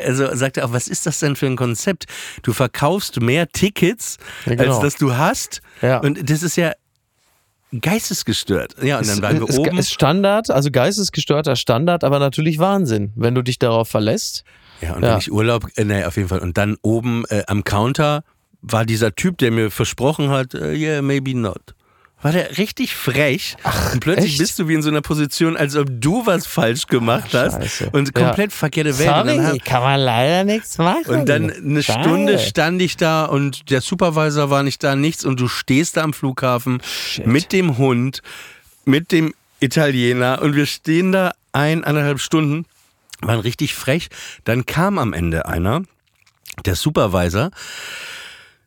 also 0.05 0.35
sagte 0.35 0.65
auch, 0.65 0.73
was 0.73 0.89
ist 0.89 1.07
das 1.07 1.21
denn 1.21 1.37
für 1.37 1.47
ein 1.47 1.57
Konzept? 1.57 2.07
Du 2.43 2.53
verkaufst 2.53 3.21
mehr 3.21 3.49
Tickets, 3.49 4.17
Ja, 4.47 4.57
genau. 4.57 4.73
als 4.75 4.81
dass 4.83 4.97
du 4.97 5.17
hast. 5.17 5.61
Ja. 5.83 5.99
Und 5.99 6.29
das 6.29 6.43
ist 6.43 6.57
ja 6.57 6.73
geistesgestört. 7.81 8.77
Ja, 8.83 8.99
und 8.99 9.09
dann 9.09 9.21
waren 9.23 9.41
wir 9.41 9.49
ist, 9.49 9.59
oben. 9.59 9.79
ist 9.79 9.93
Standard, 9.93 10.51
also 10.51 10.71
geistesgestörter 10.71 11.55
Standard, 11.57 12.03
aber 12.03 12.19
natürlich 12.19 12.59
Wahnsinn, 12.59 13.13
wenn 13.15 13.35
du 13.35 13.43
dich 13.43 13.59
darauf 13.59 13.89
verlässt. 13.89 14.45
Ja, 14.81 14.95
und 14.95 15.03
Ja. 15.03 15.13
wenn 15.13 15.19
ich 15.19 15.33
Urlaub, 15.33 15.67
äh, 15.77 15.85
nee, 15.85 16.05
auf 16.05 16.17
jeden 16.17 16.29
Fall. 16.29 16.39
Und 16.41 16.57
dann 16.59 16.77
oben 16.83 17.25
äh, 17.29 17.43
am 17.47 17.65
Counter 17.65 18.23
war 18.63 18.85
dieser 18.85 19.15
Typ, 19.15 19.39
der 19.39 19.51
mir 19.51 19.71
versprochen 19.71 20.31
hat, 20.31 20.55
äh, 20.55 20.73
yeah, 20.75 21.03
maybe 21.03 21.37
not. 21.37 21.75
War 22.21 22.33
der 22.33 22.59
richtig 22.59 22.97
frech. 22.97 23.57
und 23.93 24.01
plötzlich 24.01 24.33
echt? 24.33 24.39
bist 24.39 24.59
du 24.59 24.67
wie 24.67 24.75
in 24.75 24.83
so 24.83 24.89
einer 24.91 25.03
Position, 25.03 25.57
als 25.57 25.77
ob 25.77 25.87
du 25.89 26.27
was 26.27 26.49
falsch 26.49 26.87
gemacht 26.89 27.33
hast. 27.33 27.55
Scheiße. 27.63 27.91
Und 27.93 28.11
Ja. 28.19 28.25
komplett 28.27 28.53
verkehrte 28.53 28.99
Welt. 28.99 29.09
und 29.09 29.27
dann, 29.29 29.47
hab- 29.47 29.65
kann 29.65 29.83
man 29.83 30.01
leider 30.01 30.43
nichts 30.43 30.79
machen. 30.79 31.07
und 31.07 31.29
dann 31.29 31.49
eine 31.53 31.81
Schade. 31.81 32.03
Stunde 32.03 32.39
stand 32.41 32.83
ich 32.83 32.97
da 32.97 33.25
und 33.25 33.71
der 33.71 33.81
Supervisor 33.83 34.51
war 34.51 34.65
nicht 34.65 34.83
da, 34.83 34.97
nichts. 34.97 35.25
Und 35.25 35.39
du 35.39 35.47
stehst 35.47 35.97
da 35.97 36.03
am 36.03 36.13
Flughafen 36.13 36.83
mit 37.25 37.53
dem 37.53 37.79
Hund, 37.79 38.21
mit 38.85 39.13
dem 39.13 39.33
Italiener 39.61 40.41
und 40.43 40.57
wir 40.57 40.67
stehen 40.67 41.13
da 41.13 41.31
ein, 41.53 41.85
anderthalb 41.85 42.19
Stunden, 42.21 42.67
waren 43.21 43.41
richtig 43.41 43.75
frech. 43.75 44.09
Dann 44.45 44.67
kam 44.67 44.99
am 44.99 45.13
Ende 45.13 45.47
einer, 45.47 45.83
der 46.65 46.75
Supervisor, 46.75 47.51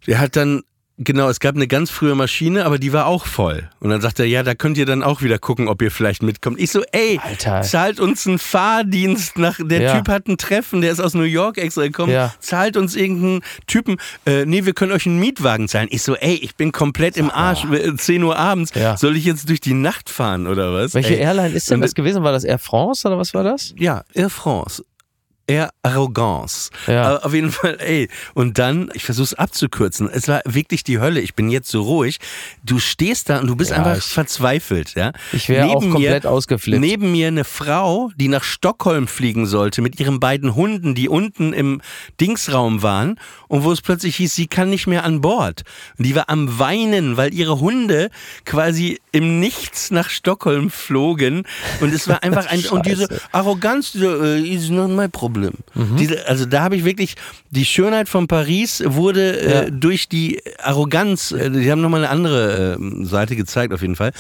der 0.08 0.20
hat 0.20 0.36
dann, 0.36 0.64
genau, 1.04 1.30
es 1.30 1.40
gab 1.40 1.56
eine 1.56 1.68
ganz 1.68 1.90
frühe 1.90 2.16
Maschine, 2.16 2.66
aber 2.66 2.78
die 2.80 2.94
war 2.94 3.06
auch 3.08 3.26
voll. 3.26 3.70
Und 3.80 3.90
dann 3.90 4.02
sagt 4.02 4.20
er, 4.20 4.26
ja, 4.26 4.44
da 4.44 4.56
könnt 4.56 4.78
ihr 4.78 4.86
dann 4.86 5.04
auch 5.04 5.22
wieder 5.22 5.40
gucken, 5.40 5.68
ob 5.68 5.82
ihr 5.82 5.92
vielleicht 5.92 6.24
mitkommt. 6.24 6.60
Ich 6.60 6.72
so, 6.72 6.84
ey, 6.92 7.20
Alter. 7.24 7.62
zahlt 7.62 8.00
uns 8.00 8.26
einen 8.28 8.40
Fahrdienst 8.40 9.38
nach, 9.38 9.60
der 9.62 9.82
Ja. 9.82 9.96
Typ 9.98 10.08
hat 10.10 10.28
ein 10.28 10.38
Treffen, 10.38 10.82
der 10.82 10.92
ist 10.92 11.00
aus 11.00 11.14
New 11.14 11.24
York 11.24 11.58
extra 11.58 11.84
gekommen, 11.84 12.12
Ja. 12.14 12.34
zahlt 12.40 12.78
uns 12.78 12.96
irgendeinen 12.96 13.42
Typen, 13.68 13.98
äh, 14.26 14.46
nee, 14.46 14.66
wir 14.66 14.74
können 14.74 14.92
euch 14.92 15.06
einen 15.06 15.20
Mietwagen 15.20 15.68
zahlen. 15.68 15.88
Ich 15.92 16.04
so, 16.04 16.16
ey, 16.16 16.36
ich 16.36 16.56
bin 16.56 16.72
komplett 16.72 17.18
im 17.18 17.30
Arsch, 17.32 17.66
äh, 17.66 17.96
10 17.96 18.24
Uhr 18.24 18.38
abends, 18.38 18.72
Ja. 18.76 18.98
soll 18.98 19.18
ich 19.18 19.26
jetzt 19.26 19.50
durch 19.50 19.62
die 19.62 19.74
Nacht 19.74 20.10
fahren 20.10 20.48
oder 20.48 20.74
was? 20.74 20.94
Welche 20.94 21.16
ey. 21.16 21.22
Airline 21.22 21.56
ist 21.56 21.70
denn 21.70 21.76
Und- 21.76 21.82
das 21.82 21.96
gewesen? 21.96 22.24
War 22.24 22.32
das 22.32 22.44
Air 22.44 22.60
France 22.60 23.08
oder 23.08 23.18
was 23.18 23.34
war 23.34 23.44
das? 23.44 23.74
Ja, 23.78 24.04
Air 24.14 24.30
France. 24.30 24.84
Eher 25.48 25.72
Arroganz. 25.84 26.70
Ja. 26.88 27.04
Aber 27.04 27.26
auf 27.26 27.34
jeden 27.34 27.52
Fall, 27.52 27.78
ey. 27.80 28.10
Und 28.34 28.58
dann, 28.58 28.90
ich 28.94 29.04
versuche 29.04 29.26
es 29.26 29.34
abzukürzen. 29.34 30.10
Es 30.12 30.28
war 30.28 30.42
wirklich 30.46 30.84
die 30.84 31.00
Hölle. 31.00 31.20
Ich 31.22 31.34
bin 31.36 31.50
jetzt 31.50 31.70
so 31.70 31.82
ruhig. 31.82 32.20
Du 32.64 32.80
stehst 32.80 33.30
da 33.30 33.40
und 33.40 33.48
du 33.48 33.56
bist 33.56 33.72
Ja, 33.72 33.78
einfach 33.78 33.98
ich- 33.98 34.04
verzweifelt, 34.12 34.94
ja. 34.96 35.12
Ich 35.34 35.50
wäre 35.50 35.68
auch 35.70 35.82
komplett 35.82 36.24
mir, 36.24 36.30
ausgeflippt. 36.30 36.80
Neben 36.82 37.12
mir 37.12 37.28
eine 37.28 37.44
Frau, 37.44 38.12
die 38.16 38.28
nach 38.28 38.44
Stockholm 38.44 39.08
fliegen 39.08 39.46
sollte 39.46 39.82
mit 39.82 40.00
ihren 40.00 40.20
beiden 40.20 40.56
Hunden, 40.56 40.96
die 40.96 41.10
unten 41.10 41.54
im 41.54 41.82
Dingsraum 42.20 42.82
waren 42.84 43.20
und 43.48 43.64
wo 43.64 43.72
es 43.72 43.82
plötzlich 43.82 44.16
hieß, 44.18 44.34
sie 44.36 44.48
kann 44.48 44.70
nicht 44.70 44.88
mehr 44.88 45.04
an 45.04 45.22
Bord. 45.22 45.64
Und 45.98 46.06
die 46.06 46.16
war 46.16 46.30
am 46.30 46.60
Weinen, 46.60 47.18
weil 47.18 47.34
ihre 47.34 47.60
Hunde 47.60 48.10
quasi 48.46 49.00
im 49.12 49.40
Nichts 49.40 49.92
nach 49.92 50.10
Stockholm 50.10 50.70
flogen 50.70 51.44
und 51.82 51.94
es 51.94 52.08
war 52.08 52.24
einfach 52.24 52.46
ein 52.48 52.66
und 52.68 52.86
diese. 52.86 53.08
Arroganz, 53.32 53.92
diese, 53.92 54.38
äh, 54.38 54.48
is 54.48 54.70
not 54.70 54.90
my 54.90 55.08
problem. 55.08 55.41
Mhm. 55.74 55.98
Diese, 55.98 56.28
also 56.28 56.46
da 56.46 56.62
habe 56.64 56.76
ich 56.76 56.86
wirklich 56.86 57.16
die 57.50 57.66
Schönheit 57.66 58.08
von 58.10 58.28
Paris 58.28 58.84
wurde 58.86 59.40
äh, 59.40 59.52
Ja. 59.66 59.70
durch 59.70 60.08
die 60.10 60.42
Arroganz. 60.62 61.32
Äh, 61.32 61.50
die 61.52 61.70
haben 61.72 61.82
nochmal 61.82 62.02
eine 62.06 62.10
andere 62.10 62.78
äh, 62.80 63.06
Seite 63.06 63.36
gezeigt 63.36 63.74
auf 63.74 63.82
jeden 63.82 63.96
Fall. 63.96 64.12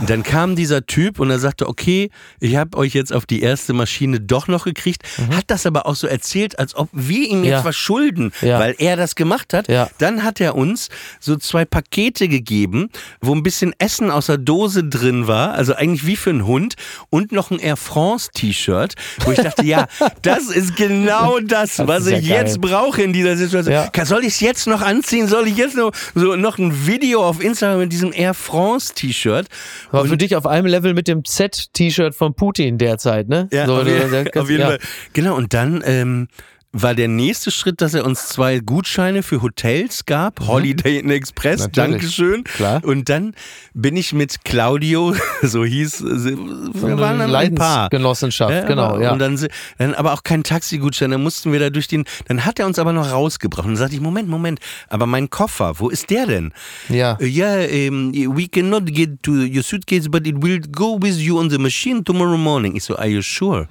Und 0.00 0.10
dann 0.10 0.22
kam 0.22 0.56
dieser 0.56 0.84
Typ 0.86 1.18
und 1.20 1.30
er 1.30 1.38
sagte, 1.38 1.68
okay, 1.68 2.10
ich 2.40 2.56
habe 2.56 2.76
euch 2.76 2.92
jetzt 2.94 3.12
auf 3.12 3.26
die 3.26 3.40
erste 3.42 3.72
Maschine 3.72 4.20
doch 4.20 4.48
noch 4.48 4.64
gekriegt, 4.64 5.02
hat 5.34 5.44
das 5.48 5.66
aber 5.66 5.86
auch 5.86 5.94
so 5.94 6.06
erzählt, 6.06 6.58
als 6.58 6.74
ob 6.74 6.88
wir 6.92 7.28
ihm 7.28 7.44
jetzt 7.44 7.54
Mhm. 7.54 7.58
Ja. 7.58 7.64
was 7.64 7.76
schulden, 7.76 8.32
Ja. 8.42 8.58
weil 8.58 8.74
er 8.78 8.96
das 8.96 9.14
gemacht 9.14 9.52
hat. 9.54 9.68
Dann 9.98 10.22
hat 10.24 10.40
er 10.40 10.54
uns 10.56 10.88
so 11.20 11.36
zwei 11.36 11.64
Pakete 11.64 12.26
gegeben, 12.28 12.88
wo 13.20 13.34
ein 13.34 13.42
bisschen 13.42 13.72
Essen 13.78 14.10
aus 14.10 14.26
der 14.26 14.38
Dose 14.38 14.82
drin 14.84 15.26
war, 15.28 15.52
also 15.54 15.74
eigentlich 15.74 16.06
wie 16.06 16.16
für 16.16 16.30
einen 16.30 16.46
Hund 16.46 16.74
und 17.10 17.32
noch 17.32 17.50
ein 17.50 17.58
Air 17.58 17.76
France 17.76 18.30
T-Shirt, 18.34 18.94
wo 19.24 19.30
ich 19.32 19.38
dachte, 19.38 19.64
ja, 19.64 19.86
das 20.22 20.48
ist 20.54 20.76
genau 20.76 21.38
das, 21.44 21.76
Das 21.76 21.86
was 21.88 22.08
ja 22.10 22.18
ich 22.18 22.28
geil. 22.28 22.38
jetzt 22.44 22.60
brauche 22.60 23.02
in 23.02 23.12
dieser 23.12 23.36
Situation. 23.36 23.74
Ja. 23.74 24.04
Soll 24.04 24.20
ich 24.22 24.28
es 24.28 24.40
jetzt 24.40 24.66
noch 24.66 24.82
anziehen? 24.82 25.26
Soll 25.28 25.48
ich 25.48 25.56
jetzt 25.56 25.76
noch 25.76 25.92
so 26.14 26.36
noch 26.36 26.58
ein 26.58 26.86
Video 26.86 27.22
auf 27.24 27.42
Instagram 27.42 27.78
mit 27.80 27.92
diesem 27.92 28.12
Air 28.12 28.34
France 28.34 28.94
T-Shirt? 28.94 29.46
War 29.90 30.04
für 30.06 30.16
dich 30.16 30.36
auf 30.36 30.46
einem 30.46 30.66
Level 30.66 30.94
mit 30.94 31.08
dem 31.08 31.24
Z-T-Shirt 31.24 32.14
von 32.14 32.34
Putin 32.34 32.78
derzeit, 32.78 33.28
ne? 33.28 33.48
Ja, 33.52 33.66
So, 33.66 33.76
auf, 33.76 33.84
der- 33.84 34.30
auf 34.42 34.50
jeden. 34.50 34.62
Fall. 34.64 34.78
Genau, 35.12 35.34
und 35.36 35.54
dann 35.54 35.82
ähm, 35.86 36.28
war 36.76 36.94
der 36.94 37.06
nächste 37.08 37.50
Schritt, 37.52 37.80
dass 37.80 37.94
er 37.94 38.04
uns 38.04 38.28
zwei 38.28 38.58
Gutscheine 38.58 39.22
für 39.22 39.40
Hotels 39.42 40.04
gab. 40.06 40.40
Holiday 40.46 40.98
Inn 40.98 41.08
Express, 41.10 41.60
Mhm. 41.60 41.64
Natürlich. 41.66 41.90
Dankeschön. 41.92 42.44
Klar. 42.44 42.84
Und 42.84 43.08
dann 43.08 43.34
bin 43.74 43.96
ich 43.96 44.12
mit 44.12 44.44
Claudio, 44.44 45.14
so 45.42 45.64
hieß, 45.64 46.02
wir 46.04 46.98
waren 46.98 47.18
dann 47.20 47.34
ein 47.34 47.54
Paar. 47.54 47.84
Leidensgenossenschaft, 47.84 48.52
Ja, 48.52 48.64
genau, 48.64 48.82
aber, 48.86 49.02
ja. 49.02 49.12
Und 49.12 49.20
dann, 49.20 49.38
dann 49.78 49.94
aber 49.94 50.12
auch 50.12 50.24
kein 50.24 50.42
Taxigutschein, 50.42 51.12
dann 51.12 51.22
mussten 51.22 51.52
wir 51.52 51.60
da 51.60 51.70
durch 51.70 51.86
den, 51.86 52.04
dann 52.26 52.44
hat 52.44 52.58
er 52.58 52.66
uns 52.66 52.78
aber 52.80 52.92
noch 52.92 53.10
rausgebracht. 53.10 53.64
Und 53.66 53.72
dann 53.74 53.76
sagte 53.76 53.94
ich, 53.94 54.00
Moment, 54.00 54.28
Moment, 54.28 54.58
aber 54.88 55.06
mein 55.06 55.30
Koffer, 55.30 55.78
wo 55.78 55.88
ist 55.90 56.10
der 56.10 56.26
denn? 56.26 56.52
Ja. 56.88 57.16
Uh, 57.20 57.24
yeah, 57.24 57.88
um, 57.88 58.12
we 58.12 58.48
cannot 58.48 58.86
get 58.86 59.22
to 59.22 59.30
your 59.32 59.62
suitcase, 59.62 60.08
but 60.10 60.26
it 60.26 60.42
will 60.42 60.60
go 60.60 60.98
with 61.00 61.18
you 61.20 61.38
on 61.38 61.50
the 61.50 61.58
machine 61.58 62.02
tomorrow 62.02 62.36
morning. 62.36 62.74
Ich 62.74 62.82
so, 62.84 62.96
are 62.96 63.06
you 63.06 63.22
sure? 63.22 63.68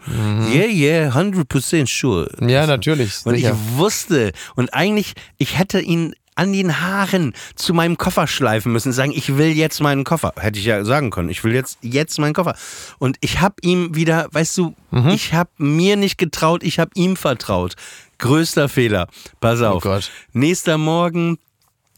Yeah, 0.54 0.68
yeah, 0.68 1.10
100% 1.14 1.88
sure. 1.88 2.30
Mhm. 2.40 2.48
Ja, 2.50 2.66
natürlich. 2.66 2.93
Und 3.26 3.36
sicher. 3.36 3.56
ich 3.72 3.78
wusste, 3.78 4.32
und 4.56 4.74
eigentlich, 4.74 5.14
ich 5.38 5.58
hätte 5.58 5.80
ihn 5.80 6.14
an 6.36 6.52
den 6.52 6.82
Haaren 6.82 7.34
zu 7.56 7.76
meinem 7.76 7.96
Koffer 7.98 8.26
schleifen 8.26 8.72
müssen, 8.72 8.92
sagen, 8.92 9.12
ich 9.16 9.38
will 9.38 9.50
jetzt 9.56 9.82
meinen 9.82 10.04
Koffer. 10.04 10.34
Hätte 10.40 10.58
ich 10.58 10.66
ja 10.66 10.84
sagen 10.84 11.12
können, 11.12 11.30
ich 11.30 11.44
will 11.44 11.54
jetzt, 11.54 11.78
jetzt 11.82 12.18
meinen 12.18 12.34
Koffer. 12.34 12.56
Und 12.98 13.18
ich 13.22 13.40
habe 13.40 13.56
ihm 13.62 13.94
wieder, 13.96 14.28
weißt 14.32 14.58
du, 14.58 14.74
Mhm. 14.90 15.10
ich 15.10 15.34
habe 15.34 15.52
mir 15.58 15.96
nicht 15.96 16.18
getraut, 16.18 16.64
ich 16.64 16.80
habe 16.80 16.90
ihm 16.96 17.16
vertraut. 17.18 17.76
Größter 18.18 18.68
Fehler. 18.68 19.08
Pass 19.42 19.62
auf. 19.62 19.76
Oh 19.86 19.90
Gott. 19.90 20.10
Nächster 20.32 20.78
Morgen, 20.80 21.38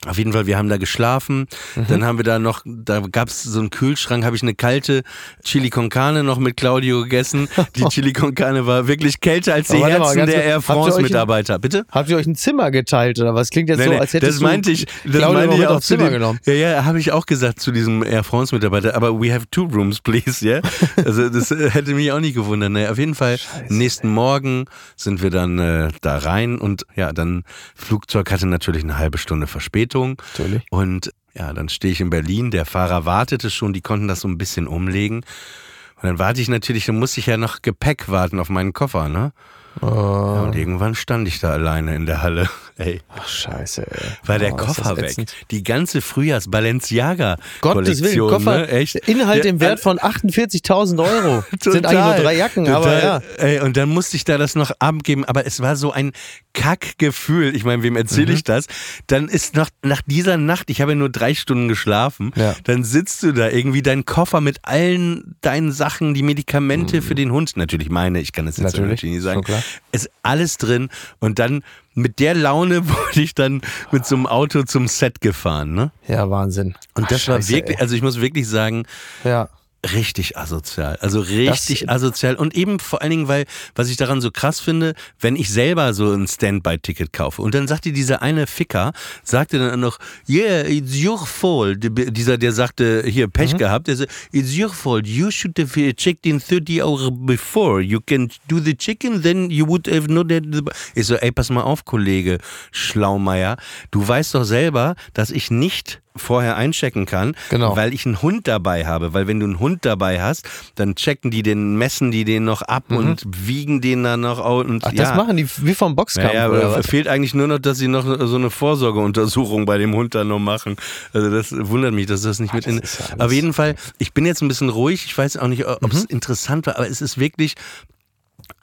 auf 0.05 0.17
jeden 0.19 0.33
Fall, 0.33 0.45
wir 0.45 0.57
haben 0.57 0.69
da 0.69 0.77
geschlafen. 0.77 1.47
Mhm. 1.75 1.85
Dann 1.87 2.03
haben 2.03 2.19
wir 2.19 2.23
da 2.23 2.37
noch, 2.37 2.61
da 2.65 2.99
gab 2.99 3.29
es 3.29 3.41
so 3.43 3.59
einen 3.59 3.71
Kühlschrank, 3.71 4.23
habe 4.23 4.35
ich 4.35 4.43
eine 4.43 4.53
kalte 4.53 5.01
Chili 5.43 5.69
con 5.69 5.89
Carne 5.89 6.23
noch 6.23 6.37
mit 6.37 6.57
Claudio 6.57 7.01
gegessen. 7.01 7.47
Die 7.75 7.85
Chili 7.89 8.13
con 8.13 8.35
Carne 8.35 8.67
war 8.67 8.87
wirklich 8.87 9.19
kälter 9.19 9.55
als 9.55 9.69
die 9.69 9.77
mal, 9.77 9.91
Herzen 9.91 10.17
ganz 10.17 10.31
der 10.31 10.43
Air 10.43 10.61
France-Mitarbeiter. 10.61 11.57
Bitte? 11.57 11.85
Habt 11.89 12.09
ihr 12.09 12.17
euch 12.17 12.27
ein 12.27 12.35
Zimmer 12.35 12.69
geteilt 12.69 13.19
oder 13.19 13.33
was? 13.33 13.49
Klingt 13.49 13.69
jetzt 13.69 13.83
so, 13.83 13.91
als 13.91 14.13
hättest 14.13 14.35
das 14.35 14.41
meinte 14.41 14.71
ich, 14.71 14.85
das 14.85 15.15
Claudio 15.15 15.39
meinte 15.39 15.55
ich 15.55 15.67
auch 15.67 15.75
aufs 15.77 15.87
Zimmer 15.87 16.05
dem, 16.05 16.13
genommen. 16.13 16.39
Ja, 16.45 16.53
ja, 16.53 16.85
habe 16.85 16.99
ich 16.99 17.11
auch 17.11 17.25
gesagt 17.25 17.59
zu 17.59 17.71
diesem 17.71 18.03
Air 18.03 18.23
France 18.23 18.53
Mitarbeiter, 18.53 18.95
aber 18.95 19.19
we 19.19 19.33
have 19.33 19.45
two 19.49 19.63
rooms, 19.63 20.01
please, 20.01 20.47
ja. 20.47 20.61
Also 21.03 21.29
das 21.29 21.49
äh, 21.51 21.71
hätte 21.71 21.95
mich 21.95 22.11
auch 22.11 22.19
nicht 22.19 22.35
gewundert. 22.35 22.71
Naja, 22.71 22.91
auf 22.91 22.99
jeden 22.99 23.15
Fall, 23.15 23.39
nächsten 23.69 24.09
Morgen 24.09 24.65
sind 24.95 25.23
wir 25.23 25.31
dann 25.31 25.57
äh, 25.57 25.89
da 26.01 26.17
rein 26.17 26.59
und 26.59 26.85
ja, 26.95 27.11
dann 27.11 27.43
Flugzeug 27.75 28.31
hatte 28.31 28.45
natürlich 28.45 28.83
eine 28.83 28.99
halbe 28.99 29.17
Stunde 29.17 29.47
Verspätung. 29.47 29.84
Natürlich. 30.33 30.63
Und 30.69 31.11
ja, 31.33 31.51
dann 31.53 31.69
stehe 31.69 31.91
ich 31.91 32.01
in 32.01 32.09
Berlin, 32.09 32.51
der 32.51 32.65
Fahrer 32.65 33.05
wartete 33.05 33.49
schon, 33.49 33.73
die 33.73 33.81
konnten 33.81 34.07
das 34.07 34.21
so 34.21 34.27
ein 34.27 34.37
bisschen 34.37 34.67
umlegen. 34.67 35.17
Und 35.17 36.03
dann 36.03 36.19
warte 36.19 36.41
ich 36.41 36.47
natürlich, 36.47 36.85
dann 36.85 36.99
musste 36.99 37.19
ich 37.19 37.25
ja 37.25 37.37
noch 37.37 37.61
Gepäck 37.61 38.09
warten 38.09 38.39
auf 38.39 38.49
meinen 38.49 38.73
Koffer, 38.73 39.09
ne? 39.09 39.33
Ja, 39.81 39.87
Oh, 39.87 40.43
und 40.45 40.55
irgendwann 40.55 40.95
stand 40.95 41.27
ich 41.27 41.39
da 41.39 41.49
alleine 41.51 41.95
in 41.95 42.05
der 42.05 42.21
Halle. 42.21 42.49
Ey, 42.77 42.99
ach, 43.07 43.25
scheiße, 43.27 43.87
ey. 43.89 43.97
war 44.25 44.37
der 44.37 44.51
Oh, 44.53 44.57
Koffer 44.57 44.97
weg. 44.97 45.05
ätzend. 45.05 45.33
Die 45.49 45.63
ganze 45.63 46.01
Frühjahrs-Balenciaga. 46.01 47.37
Gottes 47.61 48.03
Willen, 48.03 48.19
Koffer, 48.29 48.57
Ne? 48.59 48.67
Echt? 48.67 48.95
Inhalt 49.07 49.45
Ja, 49.45 49.49
im 49.51 49.59
Wert 49.61 49.79
von 49.79 49.97
48.000 49.97 50.99
Euro. 51.01 51.43
Sind 51.61 51.83
Total, 51.83 51.85
eigentlich 51.85 52.15
nur 52.17 52.23
drei 52.25 52.35
Jacken, 52.35 52.67
aber 52.67 52.85
total. 52.85 53.01
ja. 53.39 53.43
Ey, 53.45 53.59
und 53.61 53.77
dann 53.77 53.89
musste 53.89 54.17
ich 54.17 54.25
da 54.25 54.37
das 54.37 54.55
noch 54.55 54.71
abgeben, 54.79 55.23
aber 55.23 55.45
es 55.45 55.61
war 55.61 55.77
so 55.77 55.91
ein 55.93 56.11
Kackgefühl. 56.53 57.55
Ich 57.55 57.63
meine, 57.63 57.83
wem 57.83 57.95
erzähle 57.95 58.27
Mhm. 58.27 58.33
ich 58.33 58.43
das? 58.43 58.65
Dann 59.07 59.29
ist 59.29 59.55
nach, 59.55 59.69
nach 59.83 60.01
dieser 60.01 60.35
Nacht, 60.37 60.69
ich 60.69 60.81
habe 60.81 60.91
ja 60.91 60.95
nur 60.97 61.09
drei 61.09 61.33
Stunden 61.33 61.67
geschlafen, 61.69 62.31
Ja. 62.35 62.55
dann 62.65 62.83
sitzt 62.83 63.23
du 63.23 63.31
da 63.31 63.49
irgendwie 63.49 63.81
dein 63.83 64.03
Koffer 64.05 64.41
mit 64.41 64.59
allen 64.63 65.35
deinen 65.41 65.71
Sachen, 65.71 66.13
die 66.13 66.23
Medikamente 66.23 67.01
für 67.01 67.15
den 67.15 67.31
Hund, 67.31 67.55
natürlich 67.55 67.89
meine, 67.89 68.19
ich 68.19 68.31
kann 68.33 68.47
es 68.47 68.57
jetzt 68.57 68.73
Mhm. 68.75 68.81
Natürlich, 68.83 69.03
nicht 69.03 69.21
sagen, 69.21 69.35
schon 69.35 69.43
klar. 69.45 69.63
Ist 69.91 70.09
alles 70.23 70.57
drin 70.57 70.89
und 71.19 71.39
dann 71.39 71.63
mit 71.93 72.19
der 72.19 72.35
Laune 72.35 72.87
wurde 72.89 73.21
ich 73.21 73.33
dann 73.35 73.61
mit 73.91 74.05
so 74.05 74.15
einem 74.15 74.27
Auto 74.27 74.63
zum 74.63 74.87
Set 74.87 75.21
gefahren, 75.21 75.73
ne? 75.73 75.91
Ja, 76.07 76.29
Wahnsinn. 76.29 76.75
Und 76.93 77.05
Ach, 77.05 77.09
das 77.09 77.27
war 77.27 77.37
scheiße, 77.37 77.53
wirklich, 77.53 77.77
ey. 77.77 77.81
also 77.81 77.95
ich 77.95 78.01
muss 78.01 78.19
wirklich 78.19 78.47
sagen, 78.47 78.85
Ja. 79.23 79.49
Richtig 79.93 80.37
asozial. 80.37 80.97
Also 81.01 81.19
richtig 81.19 81.81
Das- 81.81 81.89
asozial. 81.89 82.35
Und 82.35 82.55
eben 82.55 82.79
vor 82.79 83.01
allen 83.01 83.11
Dingen, 83.11 83.27
weil, 83.27 83.45
was 83.75 83.89
ich 83.89 83.97
daran 83.97 84.21
so 84.21 84.31
krass 84.31 84.59
finde, 84.59 84.93
wenn 85.19 85.35
ich 85.35 85.49
selber 85.49 85.93
so 85.93 86.11
ein 86.13 86.27
Standby-Ticket 86.27 87.13
kaufe 87.13 87.41
und 87.41 87.53
dann 87.55 87.67
sagte 87.67 87.91
dieser 87.91 88.21
eine 88.21 88.47
Ficker, 88.47 88.93
sagte 89.23 89.59
dann 89.59 89.79
noch, 89.79 89.97
yeah, 90.27 90.61
it's 90.67 90.95
your 91.03 91.25
fault. 91.25 91.77
Dieser, 91.81 92.37
der 92.37 92.51
sagte, 92.51 93.03
hier, 93.05 93.27
Pech 93.27 93.53
Mhm. 93.53 93.57
gehabt, 93.57 93.87
der 93.87 93.95
sagte, 93.97 94.13
it's 94.31 94.57
your 94.57 94.69
fault. 94.69 95.07
You 95.07 95.31
should 95.31 95.57
have 95.59 95.95
checked 95.95 96.25
in 96.25 96.39
30 96.39 96.81
hours 96.83 97.09
before. 97.11 97.81
You 97.81 97.99
can 98.05 98.29
do 98.47 98.59
the 98.59 98.75
chicken, 98.75 99.21
then 99.21 99.49
you 99.49 99.67
would 99.67 99.87
have 99.87 100.07
not 100.11 100.31
had 100.31 100.43
the... 100.51 100.61
Ich 100.95 101.07
so, 101.07 101.15
ey, 101.15 101.31
pass 101.31 101.49
mal 101.49 101.61
auf, 101.61 101.85
Kollege 101.85 102.37
Schlaumeier. 102.71 103.57
Du 103.91 104.07
weißt 104.07 104.35
doch 104.35 104.43
selber, 104.43 104.95
dass 105.13 105.29
ich 105.31 105.51
nicht 105.51 106.01
vorher 106.15 106.55
einchecken 106.55 107.05
kann, 107.05 107.35
Genau. 107.49 107.75
weil 107.75 107.93
ich 107.93 108.05
einen 108.05 108.21
Hund 108.21 108.47
dabei 108.47 108.85
habe. 108.85 109.13
Weil 109.13 109.27
wenn 109.27 109.39
du 109.39 109.45
einen 109.45 109.59
Hund 109.59 109.85
dabei 109.85 110.21
hast, 110.21 110.47
dann 110.75 110.95
checken 110.95 111.31
die 111.31 111.43
den, 111.43 111.75
messen 111.77 112.11
die 112.11 112.23
den 112.25 112.45
noch 112.45 112.61
ab 112.61 112.85
und 112.89 113.23
wiegen 113.27 113.81
den 113.81 114.03
dann 114.03 114.21
noch 114.21 114.39
aus. 114.39 114.65
Und 114.65 114.75
Mhm. 114.75 114.81
Ach, 114.85 114.91
ja. 114.93 115.03
das 115.03 115.15
machen 115.15 115.37
die 115.37 115.47
wie 115.57 115.73
vom 115.73 115.95
Boxkampf 115.95 116.33
Ja, 116.33 116.33
ja, 116.43 116.49
oder 116.49 116.63
aber 116.65 116.77
was? 116.77 116.87
fehlt 116.87 117.07
eigentlich 117.07 117.33
nur 117.33 117.47
noch, 117.47 117.59
dass 117.59 117.77
sie 117.77 117.87
noch 117.87 118.05
so 118.05 118.35
eine 118.35 118.49
Vorsorgeuntersuchung 118.49 119.65
bei 119.65 119.77
dem 119.77 119.93
Hund 119.95 120.15
dann 120.15 120.27
noch 120.29 120.39
machen. 120.39 120.75
Also 121.13 121.29
das 121.29 121.51
wundert 121.51 121.93
mich, 121.93 122.05
dass 122.05 122.21
das 122.21 122.39
nicht 122.39 122.53
mit 122.53 122.65
in. 122.67 122.79
Ah, 122.79 122.83
ist 122.83 122.99
ja 123.09 123.15
Mhm. 123.15 123.21
Auf 123.21 123.31
jeden 123.31 123.53
Fall, 123.53 123.75
ich 123.97 124.13
bin 124.13 124.25
jetzt 124.25 124.41
ein 124.41 124.47
bisschen 124.47 124.69
ruhig. 124.69 125.05
Ich 125.05 125.17
weiß 125.17 125.37
auch 125.37 125.47
nicht, 125.47 125.65
ob 125.65 125.91
es 125.91 126.05
interessant 126.05 126.65
war, 126.67 126.75
aber 126.77 126.87
es 126.89 127.01
ist 127.01 127.17
wirklich, 127.17 127.55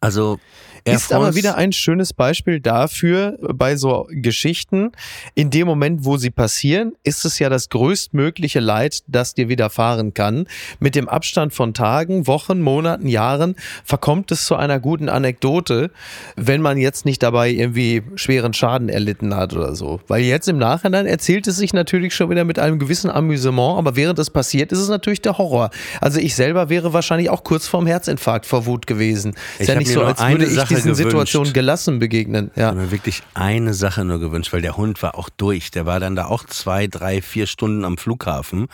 also 0.00 0.38
Ist 0.84 1.12
aber 1.12 1.24
France- 1.26 1.38
wieder 1.38 1.56
ein 1.56 1.72
schönes 1.72 2.12
Beispiel 2.12 2.60
dafür, 2.60 3.38
bei 3.54 3.76
so 3.76 4.06
Geschichten, 4.10 4.92
in 5.34 5.50
dem 5.50 5.66
Moment, 5.66 6.04
wo 6.04 6.16
sie 6.16 6.30
passieren, 6.30 6.92
ist 7.04 7.24
es 7.24 7.38
ja 7.38 7.48
das 7.48 7.68
größtmögliche 7.68 8.60
Leid, 8.60 9.00
das 9.06 9.34
dir 9.34 9.48
widerfahren 9.48 10.14
kann. 10.14 10.46
Mit 10.80 10.94
dem 10.94 11.08
Abstand 11.08 11.54
von 11.54 11.74
Tagen, 11.74 12.26
Wochen, 12.26 12.60
Monaten, 12.60 13.06
Jahren 13.06 13.54
verkommt 13.84 14.32
es 14.32 14.46
zu 14.46 14.56
einer 14.56 14.80
guten 14.80 15.08
Anekdote, 15.08 15.90
wenn 16.36 16.60
man 16.60 16.78
jetzt 16.78 17.04
nicht 17.04 17.22
dabei 17.22 17.50
irgendwie 17.50 18.02
schweren 18.16 18.52
Schaden 18.52 18.88
erlitten 18.88 19.36
hat 19.36 19.54
oder 19.54 19.74
so. 19.74 20.00
Weil 20.08 20.22
jetzt 20.22 20.48
im 20.48 20.58
Nachhinein 20.58 21.06
erzählt 21.06 21.46
es 21.46 21.56
sich 21.56 21.72
natürlich 21.72 22.14
schon 22.14 22.30
wieder 22.30 22.44
mit 22.44 22.58
einem 22.58 22.78
gewissen 22.78 23.10
Amüsement, 23.10 23.78
aber 23.78 23.96
während 23.96 24.18
es 24.18 24.30
passiert, 24.30 24.72
ist 24.72 24.80
es 24.80 24.88
natürlich 24.88 25.22
der 25.22 25.38
Horror. 25.38 25.70
Also 26.00 26.18
ich 26.18 26.34
selber 26.34 26.68
wäre 26.68 26.92
wahrscheinlich 26.92 27.30
auch 27.30 27.44
kurz 27.44 27.66
vorm 27.66 27.86
Herzinfarkt 27.86 28.46
vor 28.46 28.66
Wut 28.66 28.86
gewesen. 28.86 29.34
Ist 29.58 29.60
Ich 29.60 29.68
ja 29.68 29.74
nicht 29.76 29.90
so, 29.92 30.02
als 30.02 30.20
würde 30.20 30.46
ich 30.46 30.71
diesen 30.76 30.92
gewünscht. 30.92 31.04
Situationen 31.10 31.52
gelassen 31.52 31.98
begegnen. 31.98 32.50
Ich 32.54 32.62
habe 32.62 32.76
Ja. 32.76 32.82
mir 32.84 32.90
wirklich 32.90 33.22
eine 33.34 33.74
Sache 33.74 34.04
nur 34.04 34.18
gewünscht, 34.20 34.52
weil 34.52 34.62
der 34.62 34.76
Hund 34.76 35.02
war 35.02 35.16
auch 35.16 35.28
durch. 35.28 35.70
Der 35.70 35.86
war 35.86 36.00
dann 36.00 36.16
da 36.16 36.26
auch 36.26 36.44
zwei, 36.44 36.86
drei, 36.86 37.22
vier 37.22 37.46
Stunden 37.46 37.84
am 37.84 37.96
Flughafen. 37.98 38.68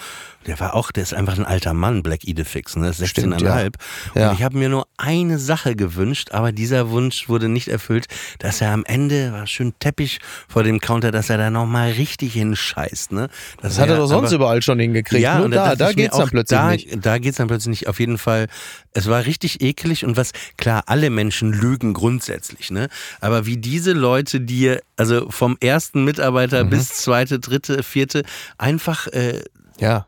Der 0.49 0.59
war 0.61 0.75
auch, 0.75 0.91
der 0.91 1.03
ist 1.03 1.15
einfach 1.15 1.37
ein 1.39 1.45
alter 1.45 1.75
Mann, 1.75 2.03
Black 2.03 2.25
Idefix, 2.25 2.75
ne? 2.75 2.93
Stimmt, 2.95 3.35
16,5. 3.37 3.75
Und 4.15 4.21
Ja. 4.21 4.33
ich 4.33 4.43
habe 4.43 4.57
mir 4.59 4.69
nur 4.71 4.87
eine 4.97 5.39
Sache 5.39 5.77
gewünscht, 5.77 6.31
aber 6.33 6.53
dieser 6.53 6.91
Wunsch 6.91 7.29
wurde 7.29 7.49
nicht 7.49 7.69
erfüllt, 7.69 8.07
dass 8.39 8.61
er 8.63 8.73
am 8.73 8.85
Ende 8.87 9.33
war 9.33 9.47
schön 9.47 9.75
Teppich 9.79 10.19
vor 10.49 10.63
dem 10.65 10.81
Counter, 10.81 11.11
dass 11.13 11.29
er 11.31 11.37
da 11.39 11.51
nochmal 11.51 11.91
richtig 11.93 12.33
hinscheißt, 12.33 13.13
ne? 13.13 13.29
Dass 13.61 13.75
Das 13.77 13.79
hat 13.79 13.91
er 13.91 13.99
doch 13.99 14.07
sonst 14.09 14.29
aber- 14.29 14.37
überall 14.37 14.63
schon 14.63 14.79
hingekriegt. 14.81 15.23
Nur 15.37 15.45
und 15.45 15.51
da, 15.51 15.77
da 15.77 15.89
mir 15.89 15.95
geht's 15.95 16.17
dann 16.17 16.27
auch, 16.27 16.31
plötzlich 16.31 16.59
da, 16.59 16.71
nicht. 16.71 16.89
Da 17.07 17.19
geht's 17.19 17.37
dann 17.37 17.47
plötzlich 17.49 17.69
nicht. 17.81 17.89
Auf 17.89 18.01
jeden 18.01 18.17
Fall, 18.19 18.47
es 18.95 19.07
war 19.07 19.27
richtig 19.27 19.61
eklig 19.61 20.05
und 20.05 20.17
was, 20.17 20.33
klar, 20.57 20.85
alle 20.87 21.11
Menschen 21.11 21.53
lügen 21.53 21.93
grundsätzlich, 21.93 22.71
ne? 22.71 22.89
Aber 23.21 23.45
wie 23.45 23.59
diese 23.59 23.93
Leute 23.93 24.41
dir, 24.41 24.81
also 24.97 25.29
vom 25.31 25.59
ersten 25.61 26.05
Mitarbeiter 26.05 26.65
Mhm. 26.65 26.71
bis 26.71 26.89
zweite, 26.89 27.39
dritte, 27.39 27.83
vierte, 27.83 28.23
einfach 28.57 29.07
äh, 29.09 29.43
Ja. 29.79 30.08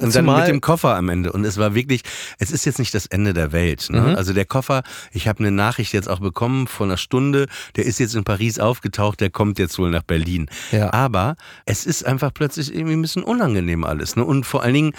und 0.00 0.14
dann 0.14 0.24
mit 0.24 0.48
dem 0.48 0.60
Koffer 0.60 0.96
am 0.96 1.08
Ende. 1.08 1.32
Und 1.32 1.44
es 1.44 1.56
war 1.58 1.74
wirklich, 1.74 2.02
es 2.38 2.50
ist 2.50 2.64
jetzt 2.64 2.78
nicht 2.78 2.94
das 2.94 3.06
Ende 3.06 3.32
der 3.34 3.52
Welt. 3.52 3.88
Ne? 3.90 4.00
Mhm. 4.00 4.14
Also 4.16 4.32
der 4.32 4.44
Koffer, 4.44 4.82
ich 5.12 5.28
habe 5.28 5.40
eine 5.40 5.50
Nachricht 5.50 5.92
jetzt 5.92 6.08
auch 6.08 6.20
bekommen 6.20 6.66
vor 6.66 6.86
einer 6.86 6.96
Stunde, 6.96 7.46
der 7.76 7.86
ist 7.86 7.98
jetzt 7.98 8.14
in 8.14 8.24
Paris 8.24 8.58
aufgetaucht, 8.58 9.20
der 9.20 9.30
kommt 9.30 9.58
jetzt 9.58 9.78
wohl 9.78 9.90
nach 9.90 10.02
Berlin. 10.02 10.48
Ja. 10.72 10.92
Aber 10.92 11.36
es 11.66 11.86
ist 11.86 12.04
einfach 12.06 12.32
plötzlich 12.32 12.74
irgendwie 12.74 12.94
ein 12.94 13.02
bisschen 13.02 13.22
unangenehm 13.22 13.84
alles. 13.84 14.16
Ne? 14.16 14.24
Und 14.24 14.44
vor 14.44 14.62
allen 14.62 14.74
Dingen, 14.74 14.92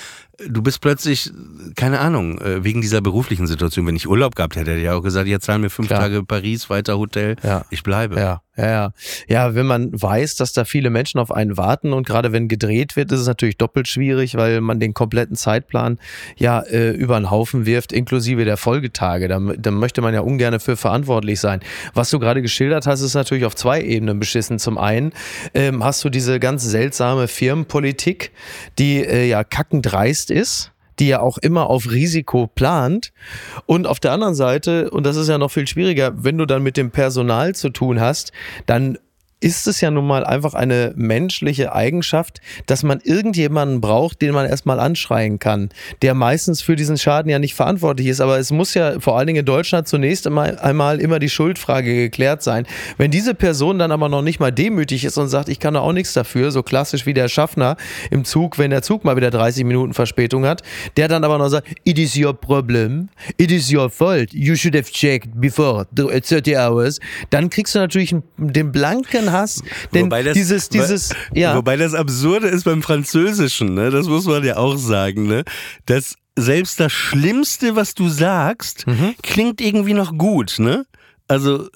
du 0.47 0.61
bist 0.61 0.81
plötzlich, 0.81 1.31
keine 1.75 1.99
Ahnung, 1.99 2.39
äh, 2.39 2.63
wegen 2.63 2.81
dieser 2.81 3.01
beruflichen 3.01 3.47
Situation, 3.47 3.85
wenn 3.87 3.95
ich 3.95 4.07
Urlaub 4.07 4.35
gehabt 4.35 4.55
hätte, 4.55 4.71
hätte 4.71 4.81
ich 4.81 4.89
auch 4.89 5.01
gesagt, 5.01 5.27
jetzt 5.27 5.45
zahlen 5.45 5.61
mir 5.61 5.69
fünf 5.69 5.87
Klar. 5.87 6.01
Tage 6.01 6.23
Paris, 6.23 6.69
weiter 6.69 6.97
Hotel, 6.97 7.35
Ja. 7.43 7.65
ich 7.69 7.83
bleibe. 7.83 8.15
Ja, 8.17 8.41
ja, 8.57 8.65
ja. 8.69 8.93
Ja, 9.27 9.55
wenn 9.55 9.65
man 9.65 9.89
weiß, 9.93 10.35
dass 10.35 10.53
da 10.53 10.65
viele 10.65 10.89
Menschen 10.89 11.19
auf 11.19 11.31
einen 11.31 11.57
warten 11.57 11.93
und 11.93 12.07
gerade 12.07 12.31
wenn 12.31 12.47
gedreht 12.47 12.95
wird, 12.95 13.11
ist 13.11 13.19
es 13.21 13.27
natürlich 13.27 13.57
doppelt 13.57 13.87
schwierig, 13.87 14.35
weil 14.35 14.61
man 14.61 14.79
den 14.79 14.90
kompletten 14.93 15.35
Zeitplan 15.35 15.99
ja 16.37 16.61
äh, 16.61 16.91
über 16.91 17.19
den 17.19 17.31
Haufen 17.31 17.65
wirft, 17.65 17.91
inklusive 17.91 18.45
der 18.45 18.57
Folgetage. 18.57 19.27
Da, 19.27 19.39
da 19.39 19.71
möchte 19.71 20.01
man 20.01 20.13
ja 20.13 20.21
ungern 20.21 20.59
für 20.59 20.77
verantwortlich 20.77 21.39
sein. 21.39 21.61
Was 21.93 22.09
du 22.09 22.19
gerade 22.19 22.41
geschildert 22.41 22.87
hast, 22.87 23.01
ist 23.01 23.13
natürlich 23.13 23.45
auf 23.45 23.55
zwei 23.55 23.81
Ebenen 23.81 24.19
beschissen. 24.19 24.59
Zum 24.59 24.77
einen 24.77 25.13
ähm, 25.53 25.83
hast 25.83 26.03
du 26.03 26.09
diese 26.09 26.39
ganz 26.39 26.63
seltsame 26.63 27.27
Firmenpolitik, 27.27 28.31
die 28.79 29.03
äh, 29.03 29.27
ja 29.27 29.43
kackendreist 29.43 30.31
ist 30.31 30.71
die 30.99 31.07
ja 31.07 31.19
auch 31.19 31.39
immer 31.39 31.67
auf 31.67 31.89
Risiko 31.89 32.45
plant. 32.45 33.11
Und 33.65 33.87
auf 33.87 33.99
der 33.99 34.11
anderen 34.11 34.35
Seite, 34.35 34.91
und 34.91 35.03
das 35.03 35.15
ist 35.15 35.29
ja 35.29 35.39
noch 35.39 35.49
viel 35.49 35.65
schwieriger, 35.65 36.23
wenn 36.23 36.37
du 36.37 36.45
dann 36.45 36.61
mit 36.61 36.77
dem 36.77 36.91
Personal 36.91 37.55
zu 37.55 37.69
tun 37.69 37.99
hast, 37.99 38.31
dann 38.67 38.99
ist 39.41 39.67
es 39.67 39.81
ja 39.81 39.91
nun 39.91 40.05
mal 40.05 40.23
einfach 40.23 40.53
eine 40.53 40.93
menschliche 40.95 41.73
Eigenschaft, 41.73 42.39
dass 42.67 42.83
man 42.83 42.99
irgendjemanden 43.03 43.81
braucht, 43.81 44.21
den 44.21 44.33
man 44.33 44.45
erstmal 44.45 44.79
anschreien 44.79 45.39
kann, 45.39 45.69
der 46.01 46.13
meistens 46.13 46.61
für 46.61 46.75
diesen 46.75 46.97
Schaden 46.97 47.29
ja 47.29 47.39
nicht 47.39 47.55
verantwortlich 47.55 48.07
ist. 48.07 48.21
Aber 48.21 48.37
es 48.37 48.51
muss 48.51 48.75
ja 48.75 48.99
vor 48.99 49.17
allen 49.17 49.27
Dingen 49.27 49.39
in 49.39 49.45
Deutschland 49.45 49.87
zunächst 49.87 50.27
einmal, 50.27 50.99
immer 51.01 51.19
die 51.19 51.29
Schuldfrage 51.29 51.93
geklärt 51.95 52.43
sein. 52.43 52.67
Wenn 52.97 53.11
diese 53.11 53.33
Person 53.33 53.79
dann 53.79 53.91
aber 53.91 54.09
noch 54.09 54.21
nicht 54.21 54.39
mal 54.39 54.51
demütig 54.51 55.03
ist 55.03 55.17
und 55.17 55.29
sagt, 55.29 55.49
ich 55.49 55.59
kann 55.59 55.73
da 55.73 55.79
auch 55.79 55.93
nichts 55.93 56.13
dafür, 56.13 56.51
so 56.51 56.61
klassisch 56.61 57.05
wie 57.05 57.13
der 57.13 57.27
Schaffner 57.27 57.77
im 58.11 58.23
Zug, 58.23 58.59
wenn 58.59 58.69
der 58.69 58.83
Zug 58.83 59.03
mal 59.03 59.15
wieder 59.15 59.31
30 59.31 59.63
Minuten 59.65 59.93
Verspätung 59.93 60.45
hat, 60.45 60.61
der 60.97 61.07
dann 61.07 61.23
aber 61.23 61.39
noch 61.39 61.49
sagt, 61.49 61.67
it 61.83 61.97
is 61.97 62.15
your 62.15 62.33
problem, 62.33 63.09
it 63.37 63.51
is 63.51 63.73
your 63.73 63.89
fault, 63.89 64.33
you 64.33 64.55
should 64.55 64.75
have 64.75 64.91
checked 64.91 65.29
before 65.41 65.87
30 65.95 66.57
hours, 66.57 66.99
dann 67.31 67.49
kriegst 67.49 67.73
du 67.73 67.79
natürlich 67.79 68.15
den 68.37 68.71
blanken 68.71 69.30
Hass, 69.31 69.61
denn 69.93 70.05
Wobei 70.05 70.23
das- 70.23 70.33
dieses, 70.33 70.69
dieses, 70.69 71.11
Wo- 71.31 71.39
ja. 71.39 71.55
Wobei 71.55 71.77
das 71.77 71.93
Absurde 71.93 72.47
ist 72.47 72.63
beim 72.65 72.81
Französischen, 72.83 73.73
ne? 73.73 73.89
das 73.89 74.07
muss 74.07 74.25
man 74.25 74.43
ja 74.43 74.57
auch 74.57 74.77
sagen, 74.77 75.27
ne? 75.27 75.43
dass 75.85 76.15
selbst 76.37 76.79
das 76.79 76.91
Schlimmste, 76.93 77.75
was 77.75 77.93
du 77.93 78.07
sagst, 78.09 78.87
Mhm. 78.87 79.15
klingt 79.21 79.59
irgendwie 79.61 79.93
noch 79.93 80.17
gut. 80.17 80.55
Ne? 80.59 80.85
Also, 81.27 81.69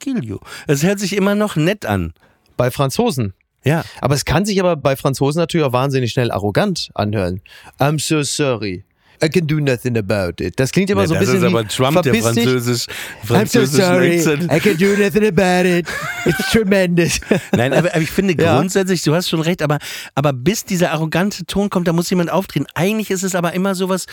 kill 0.00 0.24
you. 0.24 0.38
Es 0.66 0.82
hört 0.82 0.98
sich 1.00 1.14
immer 1.16 1.34
noch 1.34 1.56
nett 1.56 1.86
an. 1.86 2.12
bei 2.56 2.70
Franzosen. 2.70 3.32
Ja. 3.64 3.84
Aber 4.02 4.14
es 4.14 4.26
kann 4.26 4.44
sich 4.44 4.60
aber 4.60 4.76
bei 4.76 4.94
Franzosen 4.94 5.38
natürlich 5.38 5.64
auch 5.66 5.72
wahnsinnig 5.72 6.12
schnell 6.12 6.30
arrogant 6.30 6.90
anhören. 6.94 7.40
I'm 7.78 7.98
so 7.98 8.22
sorry. 8.22 8.84
I 9.22 9.28
can 9.28 9.46
do 9.46 9.60
nothing 9.60 9.96
about 9.98 10.42
it. 10.42 10.58
Das 10.58 10.72
klingt 10.72 10.88
immer 10.90 11.02
Nee, 11.02 11.08
so 11.08 11.14
ein 11.14 11.20
das 11.20 11.28
bisschen 11.30 11.44
ist 11.46 11.52
wie 11.52 11.56
aber 11.58 11.68
Trump, 11.68 12.02
der 12.02 12.12
dich. 12.12 12.22
Französisch, 12.22 12.86
I'm 13.28 13.46
so 13.46 13.64
sorry. 13.66 14.18
I 14.54 14.60
can 14.60 14.76
do 14.78 14.96
nothing 14.96 15.26
about 15.26 15.68
it. 15.68 15.86
It's 16.24 16.50
tremendous. 16.50 17.20
Nein, 17.52 17.72
aber, 17.72 17.90
aber 17.92 18.00
ich 18.00 18.10
finde 18.10 18.34
Ja. 18.42 18.56
grundsätzlich, 18.56 19.02
du 19.02 19.14
hast 19.14 19.28
schon 19.28 19.40
recht, 19.40 19.62
aber, 19.62 19.78
aber 20.14 20.32
bis 20.32 20.64
dieser 20.64 20.92
arrogante 20.92 21.44
Ton 21.46 21.68
kommt, 21.70 21.86
da 21.88 21.92
muss 21.92 22.08
jemand 22.10 22.30
auftreten. 22.30 22.66
Eigentlich 22.74 23.10
ist 23.10 23.22
es 23.22 23.34
aber 23.34 23.52
immer 23.52 23.74
sowas, 23.74 24.06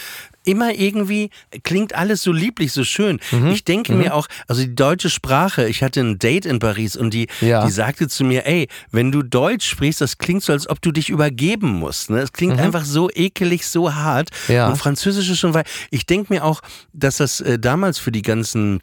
immer 0.47 0.73
irgendwie 0.73 1.29
klingt 1.63 1.93
alles 1.93 2.21
so 2.23 2.31
lieblich, 2.31 2.71
so 2.71 2.83
schön. 2.83 3.19
Mhm. 3.31 3.47
Ich 3.47 3.63
denke 3.63 3.93
mir 3.93 4.15
auch, 4.15 4.27
also 4.47 4.61
die 4.63 4.73
deutsche 4.73 5.09
Sprache, 5.09 5.67
ich 5.67 5.83
hatte 5.83 5.99
ein 6.01 6.17
Date 6.19 6.45
in 6.45 6.59
Paris 6.59 6.95
und 6.95 7.13
die, 7.13 7.27
Ja. 7.41 7.65
die 7.65 7.71
sagte 7.71 8.07
zu 8.07 8.23
mir, 8.23 8.45
ey, 8.47 8.67
wenn 8.91 9.11
du 9.11 9.21
Deutsch 9.23 9.67
sprichst, 9.69 10.01
das 10.01 10.17
klingt 10.17 10.43
so, 10.43 10.53
als 10.53 10.69
ob 10.69 10.81
du 10.81 10.91
dich 10.91 11.09
übergeben 11.09 11.69
musst. 11.73 12.09
Ne? 12.09 12.19
Es 12.19 12.31
klingt 12.33 12.59
einfach 12.59 12.85
so 12.85 13.09
ekelig, 13.13 13.67
so 13.67 13.93
hart. 13.93 14.29
Mhm. 14.47 14.53
Ja. 14.55 14.67
Und 14.69 14.77
Französisch 14.77 15.29
ist 15.29 15.39
schon, 15.39 15.53
weil 15.53 15.65
ich 15.91 16.05
denke 16.05 16.33
mir 16.33 16.43
auch, 16.45 16.61
dass 16.93 17.17
das 17.17 17.41
äh, 17.41 17.59
damals 17.59 17.99
für 17.99 18.11
die 18.11 18.21
ganzen 18.21 18.79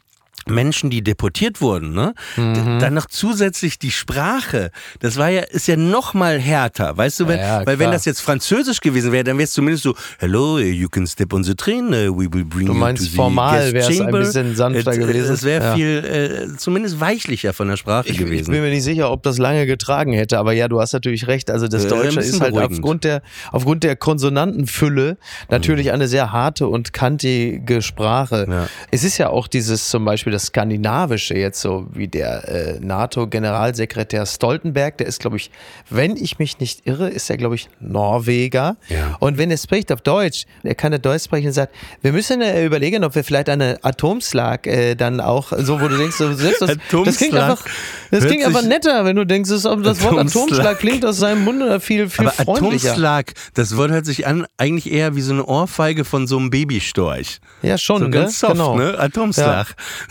Menschen, 0.47 0.89
die 0.89 1.03
deportiert 1.03 1.59
wurden, 1.61 1.93
ne? 1.93 2.13
Mhm. 2.37 2.79
Dann 2.79 2.93
noch 2.93 3.07
zusätzlich 3.07 3.79
die 3.79 3.91
Sprache. 3.91 4.69
Das 4.99 5.17
war 5.17 5.29
ja, 5.29 5.41
ist 5.41 5.67
ja 5.67 5.75
noch 5.75 6.13
mal 6.13 6.39
härter, 6.39 6.95
weißt 6.97 7.19
du? 7.21 7.27
Wenn, 7.27 7.39
Ja, 7.39 7.61
ja, 7.61 7.65
weil 7.67 7.79
wenn 7.79 7.91
das 7.91 8.05
jetzt 8.05 8.21
Französisch 8.21 8.79
gewesen 8.79 9.11
wäre, 9.11 9.23
dann 9.23 9.37
wäre 9.37 9.45
es 9.45 9.51
zumindest 9.51 9.83
so, 9.83 9.95
hello, 10.19 10.59
you 10.59 10.87
can 10.89 11.07
step 11.07 11.33
on 11.33 11.43
the 11.43 11.55
train, 11.55 11.87
uh, 11.87 12.15
we 12.15 12.31
will 12.31 12.45
bring 12.45 12.67
Du 12.67 12.73
you 12.73 12.79
meinst, 12.79 13.03
to 13.05 13.09
the 13.09 13.15
formal 13.15 13.71
guest 13.71 13.89
wär's 13.89 14.01
ein 14.01 14.11
bisschen 14.11 14.55
sanfter 14.55 14.91
Es- 14.91 14.97
gewesen? 14.97 15.33
Es 15.33 15.43
wäre 15.43 15.63
Ja. 15.65 15.73
viel, 15.75 16.49
äh, 16.53 16.57
zumindest 16.57 16.99
weichlicher 16.99 17.53
von 17.53 17.67
der 17.67 17.77
Sprache 17.77 18.07
Ich, 18.07 18.13
ich 18.13 18.19
gewesen. 18.19 18.51
bin 18.51 18.61
mir 18.61 18.69
nicht 18.69 18.83
sicher, 18.83 19.11
ob 19.11 19.23
das 19.23 19.37
lange 19.39 19.65
getragen 19.65 20.13
hätte, 20.13 20.37
aber 20.37 20.53
ja, 20.53 20.67
du 20.67 20.79
hast 20.79 20.93
natürlich 20.93 21.27
recht. 21.27 21.49
Also 21.49 21.67
das 21.67 21.85
Äh, 21.85 21.89
Deutsche 21.89 22.19
ist 22.19 22.39
halt 22.39 22.53
beruhigend. 22.53 22.77
aufgrund 22.79 23.03
der, 23.03 23.21
aufgrund 23.51 23.83
der 23.83 23.95
Konsonantenfülle 23.95 25.17
natürlich 25.49 25.91
eine 25.91 26.07
sehr 26.07 26.31
harte 26.31 26.67
und 26.67 26.93
kantige 26.93 27.81
Sprache. 27.81 28.67
Es 28.91 29.03
ist 29.03 29.17
ja 29.17 29.29
auch 29.29 29.47
dieses 29.47 29.89
zum 29.89 30.05
Beispiel 30.05 30.33
das 30.35 30.47
Skandinavische 30.47 31.35
jetzt 31.35 31.61
so 31.61 31.87
wie 31.93 32.07
der 32.07 32.47
äh, 32.47 32.79
NATO-Generalsekretär 32.79 34.25
Stoltenberg, 34.25 34.97
der 34.97 35.07
ist 35.07 35.19
glaube 35.19 35.37
ich, 35.37 35.49
wenn 35.89 36.17
ich 36.17 36.39
mich 36.39 36.59
nicht 36.59 36.85
irre, 36.85 37.09
ist 37.09 37.29
er 37.29 37.37
glaube 37.37 37.55
ich 37.55 37.69
Norweger. 37.79 38.77
Ja. 38.89 39.15
Und 39.19 39.37
wenn 39.37 39.49
er 39.49 39.57
spricht 39.57 39.91
auf 39.91 40.01
Deutsch, 40.01 40.45
er 40.63 40.75
kann 40.75 40.91
ja 40.91 40.97
Deutsch 40.97 41.23
sprechen 41.23 41.47
und 41.47 41.53
sagt, 41.53 41.73
wir 42.01 42.11
müssen 42.11 42.41
äh, 42.41 42.65
überlegen, 42.65 43.03
ob 43.03 43.15
wir 43.15 43.23
vielleicht 43.23 43.49
eine 43.49 43.79
Atomschlag 43.83 44.67
äh, 44.67 44.95
dann 44.95 45.21
auch, 45.21 45.53
so 45.57 45.79
wo 45.79 45.87
du 45.87 45.97
denkst, 45.97 46.17
so, 46.17 46.33
selbst 46.33 46.61
das, 46.61 46.77
das 47.05 47.17
klingt 47.17 47.35
einfach, 47.35 47.65
das 48.11 48.25
klingt 48.25 48.45
einfach 48.45 48.63
netter, 48.63 49.05
wenn 49.05 49.15
du 49.15 49.25
denkst, 49.25 49.49
das, 49.49 49.63
das 49.63 50.03
Wort 50.03 50.17
Atomschlag. 50.17 50.79
Klingt 50.79 51.05
aus 51.05 51.17
seinem 51.17 51.43
Munde 51.43 51.79
viel, 51.79 52.09
viel 52.09 52.27
Aber 52.27 52.43
freundlicher. 52.43 52.89
Atomschlag, 52.89 53.33
das 53.53 53.77
Wort 53.77 53.91
hört 53.91 54.05
sich 54.05 54.27
an, 54.27 54.45
eigentlich 54.57 54.91
eher 54.91 55.15
wie 55.15 55.21
so 55.21 55.33
eine 55.33 55.45
Ohrfeige 55.45 56.03
von 56.03 56.27
so 56.27 56.37
einem 56.37 56.49
Babystorch. 56.49 57.39
Ja, 57.61 57.77
schon, 57.77 57.99
So 57.99 58.05
ne? 58.05 58.09
ganz 58.11 58.39
soft, 58.39 58.53
genau. 58.53 58.75
ne? 58.75 58.99
Atomschlag. 58.99 59.67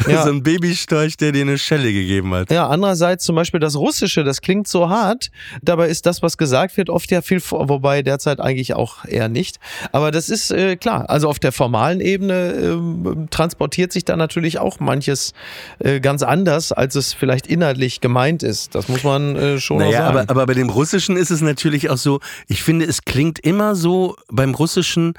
Ja. 0.08 0.13
So 0.22 0.31
ein 0.31 0.42
Babystorch, 0.42 1.16
der 1.16 1.33
dir 1.33 1.42
eine 1.42 1.59
Schelle 1.59 1.92
gegeben 1.92 2.33
hat. 2.35 2.50
Ja, 2.50 2.68
andererseits 2.68 3.24
zum 3.24 3.35
Beispiel 3.37 3.61
das 3.61 3.77
Russische, 3.77 4.22
das 4.24 4.40
klingt 4.40 4.68
so 4.68 4.88
hart. 4.88 5.31
Dabei 5.62 5.88
ist 5.88 6.07
das, 6.07 6.22
was 6.22 6.38
gesagt 6.38 6.77
wird, 6.77 6.88
oft 6.90 7.11
ja 7.11 7.20
viel, 7.22 7.40
vor- 7.40 7.68
wobei 7.68 8.03
derzeit 8.03 8.40
eigentlich 8.40 8.74
auch 8.74 9.05
eher 9.05 9.29
nicht. 9.29 9.59
Aber 9.92 10.11
das 10.11 10.29
ist 10.29 10.50
äh, 10.50 10.77
klar. 10.77 11.11
Also 11.11 11.29
auf 11.29 11.38
der 11.38 11.53
formalen 11.53 12.00
Ebene 12.00 12.53
ähm, 12.53 13.27
transportiert 13.31 13.92
sich 13.92 14.05
da 14.05 14.16
natürlich 14.16 14.59
auch 14.59 14.81
manches 14.81 15.33
äh, 15.81 16.00
ganz 16.00 16.22
anders, 16.22 16.72
als 16.72 16.94
es 16.94 17.12
vielleicht 17.12 17.46
inhaltlich 17.46 18.00
gemeint 18.00 18.42
ist. 18.42 18.74
Das 18.74 18.88
muss 18.88 19.03
man 19.05 19.37
äh, 19.37 19.59
schon 19.61 19.77
auch 19.79 19.81
Naja, 19.87 19.98
sagen. 20.07 20.18
aber, 20.18 20.31
aber 20.31 20.46
bei 20.46 20.55
dem 20.55 20.68
Russischen 20.70 21.16
ist 21.16 21.31
es 21.31 21.40
natürlich 21.40 21.90
auch 21.90 21.96
so, 21.98 22.20
ich 22.48 22.62
finde, 22.62 22.85
es 22.87 23.05
klingt 23.05 23.38
immer 23.40 23.74
so 23.74 24.16
beim 24.31 24.55
Russischen, 24.55 25.14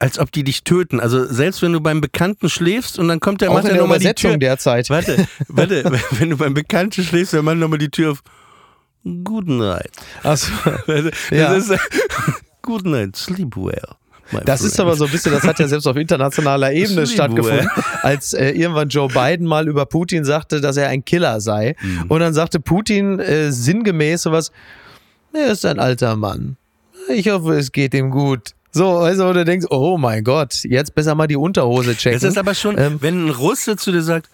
als 0.00 0.18
ob 0.18 0.30
die 0.32 0.44
dich 0.44 0.62
töten. 0.64 1.00
Also 1.00 1.24
selbst 1.26 1.60
wenn 1.62 1.72
du 1.72 1.80
beim 1.80 2.00
Bekannten 2.00 2.48
schläfst 2.48 2.98
und 2.98 3.08
dann 3.08 3.20
kommt 3.20 3.40
der 3.40 3.50
auch 3.50 3.56
er 3.56 3.62
der 3.62 3.76
nochmal 3.78 3.98
die 3.98 4.12
Tür. 4.14 4.36
derzeit. 4.36 4.90
Warte, 4.90 5.26
warte, 5.48 5.90
wenn 6.12 6.30
du 6.30 6.36
beim 6.36 6.54
Bekannten 6.54 7.02
schläfst, 7.02 7.34
dann 7.34 7.44
macht 7.44 7.56
nochmal 7.56 7.78
die 7.78 7.90
Tür 7.90 8.12
auf. 8.12 8.22
Good 9.24 9.48
night. 9.48 9.90
Das 10.22 10.50
Ja. 11.30 11.54
ist, 11.54 11.72
Good 12.62 12.84
night, 12.86 13.16
sleep 13.16 13.56
well. 13.56 13.80
Das 14.44 14.60
ist 14.60 14.76
friend. 14.76 14.88
aber 14.88 14.96
so 14.96 15.06
ein 15.06 15.10
bisschen, 15.10 15.32
das 15.32 15.42
hat 15.44 15.58
ja 15.58 15.66
selbst 15.66 15.86
auf 15.86 15.96
internationaler 15.96 16.70
Ebene 16.72 17.06
stattgefunden, 17.06 17.66
als 18.02 18.34
äh, 18.34 18.50
irgendwann 18.50 18.90
Joe 18.90 19.08
Biden 19.08 19.46
mal 19.46 19.66
über 19.68 19.86
Putin 19.86 20.24
sagte, 20.26 20.60
dass 20.60 20.76
er 20.76 20.88
ein 20.88 21.02
Killer 21.02 21.40
sei. 21.40 21.76
Mhm. 21.80 22.04
Und 22.08 22.20
dann 22.20 22.34
sagte 22.34 22.60
Putin 22.60 23.20
äh, 23.20 23.50
sinngemäß 23.50 24.22
sowas, 24.24 24.52
er 25.32 25.52
ist 25.52 25.64
ein 25.64 25.78
alter 25.78 26.14
Mann. 26.16 26.58
Ich 27.08 27.30
hoffe, 27.30 27.54
es 27.54 27.72
geht 27.72 27.94
ihm 27.94 28.10
gut. 28.10 28.50
So, 28.70 28.98
also 28.98 29.32
du 29.32 29.44
denkst, 29.44 29.66
oh 29.70 29.96
mein 29.98 30.24
Gott, 30.24 30.62
jetzt 30.64 30.94
besser 30.94 31.14
mal 31.14 31.26
die 31.26 31.36
Unterhose 31.36 31.96
checken. 31.96 32.16
Es 32.16 32.22
ist 32.22 32.38
aber 32.38 32.54
schon, 32.54 32.76
Ähm, 32.78 32.98
wenn 33.00 33.26
ein 33.26 33.30
Russe 33.30 33.76
zu 33.76 33.92
dir 33.92 34.02
sagt, 34.02 34.28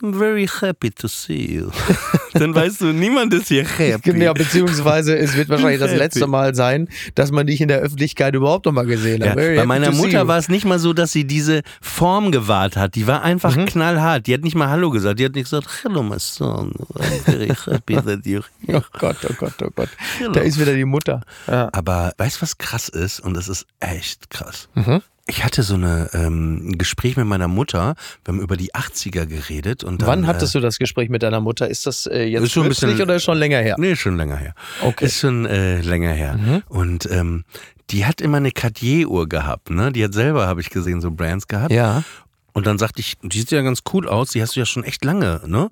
I'm 0.00 0.14
very 0.16 0.46
happy 0.46 0.90
to 0.90 1.08
see 1.08 1.54
you. 1.56 1.70
Dann 2.34 2.54
weißt 2.54 2.82
du, 2.82 2.92
niemand 2.92 3.34
ist 3.34 3.48
hier 3.48 3.64
happy. 3.66 4.12
Genau, 4.12 4.32
beziehungsweise 4.32 5.16
es 5.18 5.34
wird 5.36 5.48
wahrscheinlich 5.48 5.80
das 5.80 5.92
letzte 5.94 6.26
Mal 6.28 6.54
sein, 6.54 6.88
dass 7.16 7.32
man 7.32 7.46
dich 7.48 7.60
in 7.60 7.66
der 7.68 7.78
Öffentlichkeit 7.80 8.34
überhaupt 8.36 8.66
noch 8.66 8.72
mal 8.72 8.86
gesehen 8.86 9.22
hat. 9.28 9.36
Ja, 9.36 9.56
bei 9.56 9.66
meiner 9.66 9.90
Mutter 9.90 10.28
war 10.28 10.38
es 10.38 10.48
nicht 10.48 10.64
mal 10.64 10.78
so, 10.78 10.92
dass 10.92 11.10
sie 11.10 11.24
diese 11.24 11.62
Form 11.80 12.30
gewahrt 12.30 12.76
hat. 12.76 12.94
Die 12.94 13.06
war 13.08 13.22
einfach 13.22 13.56
Mhm. 13.56 13.66
knallhart. 13.66 14.26
Die 14.28 14.34
hat 14.34 14.42
nicht 14.42 14.54
mal 14.54 14.68
Hallo 14.68 14.90
gesagt. 14.90 15.18
Die 15.18 15.24
hat 15.24 15.34
nicht 15.34 15.44
gesagt, 15.50 15.66
Hello, 15.82 16.02
my 16.04 16.18
son. 16.18 16.72
I'm 16.94 17.22
very 17.24 17.48
happy 17.48 17.96
that 17.96 18.20
you're 18.24 18.44
here. 18.66 18.78
Oh 18.78 18.98
Gott, 18.98 19.16
oh 19.28 19.34
Gott, 19.36 19.54
oh 19.62 19.70
Gott. 19.74 19.88
Da 20.32 20.40
ist 20.40 20.60
wieder 20.60 20.74
die 20.74 20.84
Mutter. 20.84 21.22
Ja. 21.48 21.70
Aber 21.72 22.12
weißt 22.18 22.36
du, 22.38 22.42
was 22.42 22.56
krass 22.58 22.88
ist? 22.88 23.18
Und 23.20 23.34
das 23.34 23.48
ist 23.48 23.66
echt 23.80 24.30
krass. 24.30 24.68
Mhm. 24.74 25.02
Ich 25.30 25.44
hatte 25.44 25.62
so 25.62 25.74
eine, 25.74 26.08
ähm, 26.14 26.70
ein 26.70 26.78
Gespräch 26.78 27.16
mit 27.18 27.26
meiner 27.26 27.48
Mutter. 27.48 27.94
Wir 28.24 28.32
haben 28.32 28.40
über 28.40 28.56
die 28.56 28.74
80er 28.74 29.26
geredet. 29.26 29.84
Und 29.84 30.00
dann, 30.00 30.08
Wann 30.08 30.26
hattest 30.26 30.54
du 30.54 30.60
das 30.60 30.78
Gespräch 30.78 31.10
mit 31.10 31.22
deiner 31.22 31.40
Mutter? 31.40 31.68
Ist 31.68 31.84
das 31.86 32.06
äh, 32.06 32.22
jetzt 32.24 32.44
Ist 32.44 32.52
schon 32.52 32.62
ein 32.64 32.70
bisschen- 32.70 32.98
oder 33.00 33.16
ist 33.16 33.24
schon 33.24 33.36
länger 33.36 33.58
her? 33.58 33.76
Nee, 33.78 33.94
schon 33.94 34.16
länger 34.16 34.36
her. 34.36 34.54
Okay. 34.82 35.04
Ist 35.04 35.18
schon 35.20 35.44
äh, 35.44 35.82
länger 35.82 36.12
her. 36.12 36.62
Und 36.68 37.08
ähm, 37.10 37.44
die 37.90 38.06
hat 38.06 38.22
immer 38.22 38.38
eine 38.38 38.52
Cartier-Uhr 38.52 39.28
gehabt, 39.28 39.70
ne? 39.70 39.92
Die 39.92 40.02
hat 40.02 40.14
selber, 40.14 40.46
habe 40.46 40.60
ich 40.62 40.70
gesehen, 40.70 41.00
so 41.00 41.10
Brands 41.10 41.46
gehabt. 41.46 41.72
Ja. 41.72 42.04
Und 42.52 42.66
dann 42.66 42.78
sagte 42.78 43.00
ich, 43.00 43.16
die 43.22 43.38
sieht 43.38 43.50
ja 43.50 43.62
ganz 43.62 43.80
cool 43.92 44.08
aus, 44.08 44.30
die 44.30 44.42
hast 44.42 44.56
du 44.56 44.60
ja 44.60 44.66
schon 44.66 44.82
echt 44.84 45.04
lange, 45.04 45.42
ne? 45.46 45.64
Und 45.64 45.70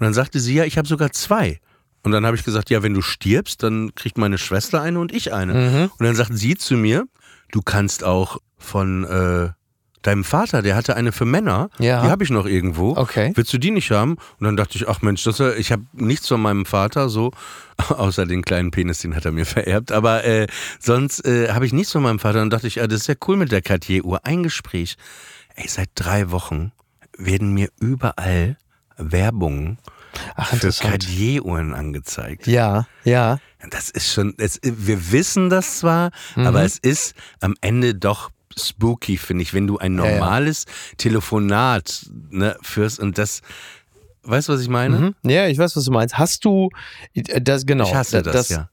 dann 0.00 0.14
sagte 0.14 0.40
sie, 0.40 0.54
ja, 0.54 0.64
ich 0.64 0.78
habe 0.78 0.86
sogar 0.88 1.12
zwei. 1.12 1.60
Und 2.02 2.12
dann 2.12 2.26
habe 2.26 2.36
ich 2.36 2.44
gesagt, 2.44 2.70
ja, 2.70 2.82
wenn 2.82 2.94
du 2.94 3.02
stirbst, 3.02 3.62
dann 3.62 3.94
kriegt 3.94 4.18
meine 4.18 4.38
Schwester 4.38 4.80
eine 4.82 4.98
und 5.00 5.12
ich 5.12 5.32
eine. 5.32 5.54
Mhm. 5.54 5.90
Und 5.98 6.04
dann 6.06 6.14
sagt 6.14 6.30
sie 6.34 6.56
zu 6.56 6.74
mir, 6.76 7.06
du 7.52 7.62
kannst 7.62 8.04
auch 8.04 8.38
von 8.58 9.04
äh, 9.04 9.50
deinem 10.02 10.24
Vater, 10.24 10.62
der 10.62 10.76
hatte 10.76 10.94
eine 10.96 11.10
für 11.12 11.24
Männer, 11.24 11.68
Ja. 11.78 12.02
die 12.02 12.08
habe 12.10 12.22
ich 12.22 12.30
noch 12.30 12.46
irgendwo. 12.46 12.96
Okay. 12.96 13.32
Willst 13.34 13.52
du 13.52 13.58
die 13.58 13.72
nicht 13.72 13.90
haben? 13.90 14.12
Und 14.38 14.44
dann 14.44 14.56
dachte 14.56 14.78
ich, 14.78 14.88
ach 14.88 15.02
Mensch, 15.02 15.24
das, 15.24 15.38
ja- 15.38 15.52
ich 15.54 15.72
habe 15.72 15.84
nichts 15.92 16.28
von 16.28 16.40
meinem 16.40 16.64
Vater, 16.64 17.08
so, 17.08 17.32
außer 17.88 18.24
den 18.26 18.42
kleinen 18.42 18.70
Penis, 18.70 18.98
den 19.00 19.16
hat 19.16 19.24
er 19.24 19.32
mir 19.32 19.46
vererbt. 19.46 19.90
Aber 19.92 20.24
äh, 20.24 20.46
sonst 20.78 21.24
äh, 21.26 21.50
habe 21.52 21.66
ich 21.66 21.72
nichts 21.72 21.92
von 21.92 22.02
meinem 22.02 22.18
Vater. 22.20 22.40
Und 22.42 22.50
dachte 22.50 22.66
ich, 22.68 22.80
ah, 22.80 22.86
das 22.86 23.00
ist 23.00 23.06
ja 23.08 23.14
cool 23.26 23.36
mit 23.36 23.50
der 23.52 23.62
Cartier-Uhr. 23.62 24.24
Ein 24.24 24.42
Gespräch. 24.44 24.96
Ey, 25.56 25.66
seit 25.68 25.90
drei 25.96 26.30
Wochen 26.30 26.70
werden 27.18 27.52
mir 27.52 27.68
überall 27.80 28.56
Werbungen 28.96 29.78
Ach, 30.36 30.52
für. 30.78 30.88
Cartier-Uhren 30.88 31.74
angezeigt. 31.74 32.46
Ja, 32.46 32.86
ja. 33.04 33.38
Das 33.70 33.90
ist 33.90 34.12
schon, 34.12 34.34
es, 34.38 34.60
wir 34.62 35.10
wissen 35.12 35.50
das 35.50 35.78
zwar, 35.80 36.10
Mhm. 36.36 36.46
aber 36.46 36.62
es 36.62 36.78
ist 36.78 37.14
am 37.40 37.54
Ende 37.60 37.94
doch 37.94 38.30
spooky, 38.58 39.16
finde 39.18 39.42
ich, 39.42 39.52
wenn 39.54 39.66
du 39.66 39.78
ein 39.78 39.98
Ja, 39.98 40.04
ja. 40.06 40.12
normales 40.12 40.64
Telefonat 40.98 42.06
ne, 42.30 42.56
führst 42.62 43.00
und 43.00 43.18
das, 43.18 43.40
weißt 44.22 44.48
du, 44.48 44.52
was 44.54 44.60
ich 44.60 44.68
meine? 44.68 44.98
Mhm. 44.98 45.30
Ja, 45.30 45.46
ich 45.46 45.58
weiß, 45.58 45.76
was 45.76 45.84
du 45.84 45.90
meinst. 45.90 46.16
Hast 46.18 46.44
du 46.44 46.70
äh, 47.14 47.40
das 47.40 47.66
genau? 47.66 47.84
Ich 47.86 47.94
hasse 47.94 48.22
das, 48.22 48.32
das 48.34 48.48
ja. 48.50 48.68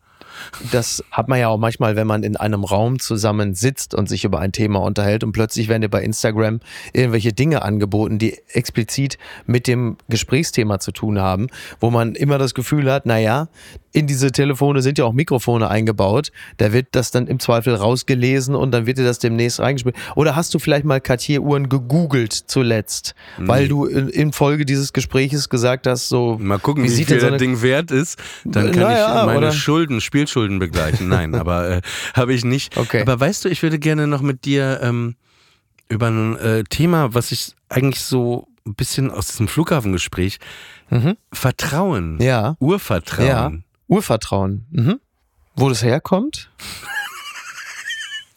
Das 0.71 1.03
hat 1.11 1.27
man 1.27 1.39
ja 1.39 1.47
auch 1.47 1.57
manchmal, 1.57 1.95
wenn 1.95 2.07
man 2.07 2.23
in 2.23 2.37
einem 2.37 2.63
Raum 2.63 2.99
zusammen 2.99 3.53
sitzt 3.53 3.93
und 3.93 4.09
sich 4.09 4.23
über 4.25 4.39
ein 4.39 4.51
Thema 4.51 4.79
unterhält 4.79 5.23
und 5.23 5.31
plötzlich 5.31 5.67
werden 5.67 5.81
dir 5.81 5.89
bei 5.89 6.03
Instagram 6.03 6.59
irgendwelche 6.93 7.33
Dinge 7.33 7.61
angeboten, 7.61 8.17
die 8.17 8.39
explizit 8.49 9.17
mit 9.45 9.67
dem 9.67 9.97
Gesprächsthema 10.09 10.79
zu 10.79 10.91
tun 10.91 11.19
haben, 11.19 11.47
wo 11.79 11.89
man 11.89 12.15
immer 12.15 12.37
das 12.37 12.53
Gefühl 12.53 12.91
hat, 12.91 13.05
naja, 13.05 13.47
in 13.93 14.07
diese 14.07 14.31
Telefone 14.31 14.81
sind 14.81 14.97
ja 14.97 15.05
auch 15.05 15.13
Mikrofone 15.13 15.69
eingebaut, 15.69 16.31
da 16.57 16.73
wird 16.73 16.87
das 16.91 17.11
dann 17.11 17.27
im 17.27 17.39
Zweifel 17.39 17.75
rausgelesen 17.75 18.55
und 18.55 18.71
dann 18.71 18.85
wird 18.87 18.97
dir 18.97 19.03
das 19.05 19.19
demnächst 19.19 19.59
reingespielt. 19.59 19.95
Oder 20.15 20.35
hast 20.35 20.53
du 20.53 20.59
vielleicht 20.59 20.83
mal 20.83 20.99
Cartier-Uhren 20.99 21.69
gegoogelt 21.69 22.33
zuletzt, 22.33 23.13
weil 23.37 23.67
du 23.67 23.85
in, 23.85 24.09
in 24.09 24.33
Folge 24.33 24.65
dieses 24.65 24.93
Gespräches 24.93 25.47
gesagt 25.47 25.85
hast, 25.87 26.09
so 26.09 26.37
Mal 26.41 26.57
gucken, 26.59 26.83
wie, 26.83 26.89
sieht 26.89 27.07
viel 27.07 27.19
so 27.19 27.29
das 27.29 27.37
Ding 27.37 27.61
wert 27.61 27.91
ist. 27.91 28.17
Dann 28.43 28.71
kann 28.71 28.81
Naja, 28.83 29.19
ich 29.21 29.25
meine 29.27 29.37
oder? 29.37 29.51
Schulden, 29.51 30.01
Spielschulden 30.01 30.57
begleichen. 30.59 31.07
Nein, 31.07 31.35
aber 31.43 31.69
äh, 31.69 31.81
habe 32.15 32.33
ich 32.33 32.43
nicht. 32.43 32.75
Okay. 32.77 33.01
Aber 33.01 33.19
weißt 33.19 33.45
du, 33.45 33.49
ich 33.49 33.61
würde 33.61 33.77
gerne 33.77 34.07
noch 34.07 34.21
mit 34.21 34.45
dir 34.45 34.79
ähm, 34.81 35.15
über 35.87 36.07
ein 36.07 36.35
äh, 36.37 36.63
Thema, 36.63 37.13
was 37.13 37.31
ich 37.31 37.53
eigentlich 37.69 38.01
so 38.01 38.47
ein 38.65 38.73
bisschen 38.73 39.11
aus 39.11 39.27
diesem 39.27 39.47
Flughafengespräch, 39.47 40.39
Vertrauen, 41.31 42.15
Mhm. 42.15 42.21
Ja. 42.21 42.55
Urvertrauen. 42.59 43.27
Ja, 43.27 43.51
Urvertrauen. 43.93 44.65
Mhm. 44.71 44.99
Wo 45.55 45.69
das 45.69 45.83
herkommt? 45.83 46.49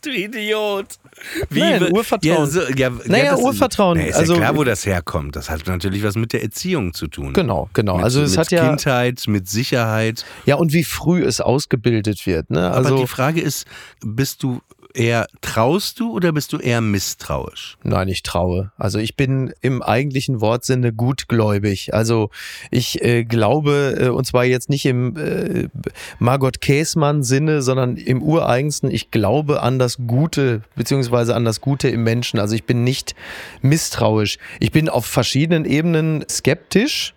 Du 0.03 0.11
Idiot. 0.11 0.87
Nein, 1.51 1.81
we- 1.81 1.91
Urvertrauen. 1.91 2.37
Ja, 2.39 2.47
so, 2.47 2.61
ja, 2.77 2.91
Naja, 3.07 3.25
ja, 3.25 3.37
Urvertrauen, 3.37 3.99
Na, 3.99 4.05
ist 4.05 4.15
also- 4.17 4.35
ja 4.35 4.39
klar, 4.41 4.57
wo 4.57 4.63
das 4.63 4.87
herkommt. 4.87 5.35
Das 5.35 5.51
hat 5.51 5.67
natürlich 5.67 6.03
was 6.05 6.15
mit 6.15 6.33
der 6.33 6.43
Erziehung 6.43 6.93
zu 6.95 7.09
tun. 7.09 7.33
Genau, 7.33 7.69
genau. 7.73 7.97
Mit, 7.97 8.05
also 8.05 8.21
es 8.23 8.31
mit 8.33 8.39
hat 8.39 8.53
ja 8.53 8.69
Kindheit, 8.69 9.25
mit 9.27 9.49
Sicherheit. 9.49 10.25
ja 10.45 10.57
und 10.57 10.73
wie 10.73 10.85
früh 10.85 11.25
es 11.25 11.41
ausgebildet 11.41 12.25
wird. 12.27 12.51
Ne? 12.51 12.69
Aber 12.69 12.77
Also 12.77 12.99
die 12.99 13.07
Frage 13.09 13.41
ist, 13.41 13.67
bist 14.05 14.43
du 14.45 14.61
eher 14.97 15.27
traust 15.41 16.01
du 16.01 16.13
oder 16.13 16.33
bist 16.33 16.53
du 16.53 16.59
eher 16.59 16.81
misstrauisch? 16.81 17.77
Nein, 17.83 18.09
ich 18.09 18.23
traue. 18.23 18.73
Also 18.77 18.99
ich 18.99 19.17
bin 19.17 19.53
im 19.61 19.83
eigentlichen 19.83 20.41
Wortsinne 20.41 20.93
gutgläubig. 20.93 21.95
Also 21.95 22.31
ich 22.71 23.03
äh, 23.03 23.25
glaube, 23.25 23.97
äh, 23.99 24.09
und 24.09 24.27
zwar 24.27 24.45
jetzt 24.45 24.69
nicht 24.71 24.87
im 24.87 25.17
äh, 25.17 25.69
Margot 26.19 26.61
Käßmann-Sinne, 26.61 27.63
sondern 27.63 27.97
im 27.97 28.23
ureigensten, 28.23 28.91
ich 28.91 29.11
glaube 29.11 29.63
an 29.63 29.79
das 29.79 29.99
Gute, 30.07 30.63
beziehungsweise 30.75 31.35
an 31.35 31.45
das 31.45 31.61
Gute 31.61 31.89
im 31.89 32.03
Menschen. 32.03 32.41
Also 32.41 32.55
ich 32.55 32.65
bin 32.65 32.85
nicht 32.85 33.15
misstrauisch. 33.63 34.39
Ich 34.61 34.73
bin 34.73 34.89
auf 34.89 35.07
verschiedenen 35.07 35.65
Ebenen 35.65 36.25
skeptisch. 36.29 37.15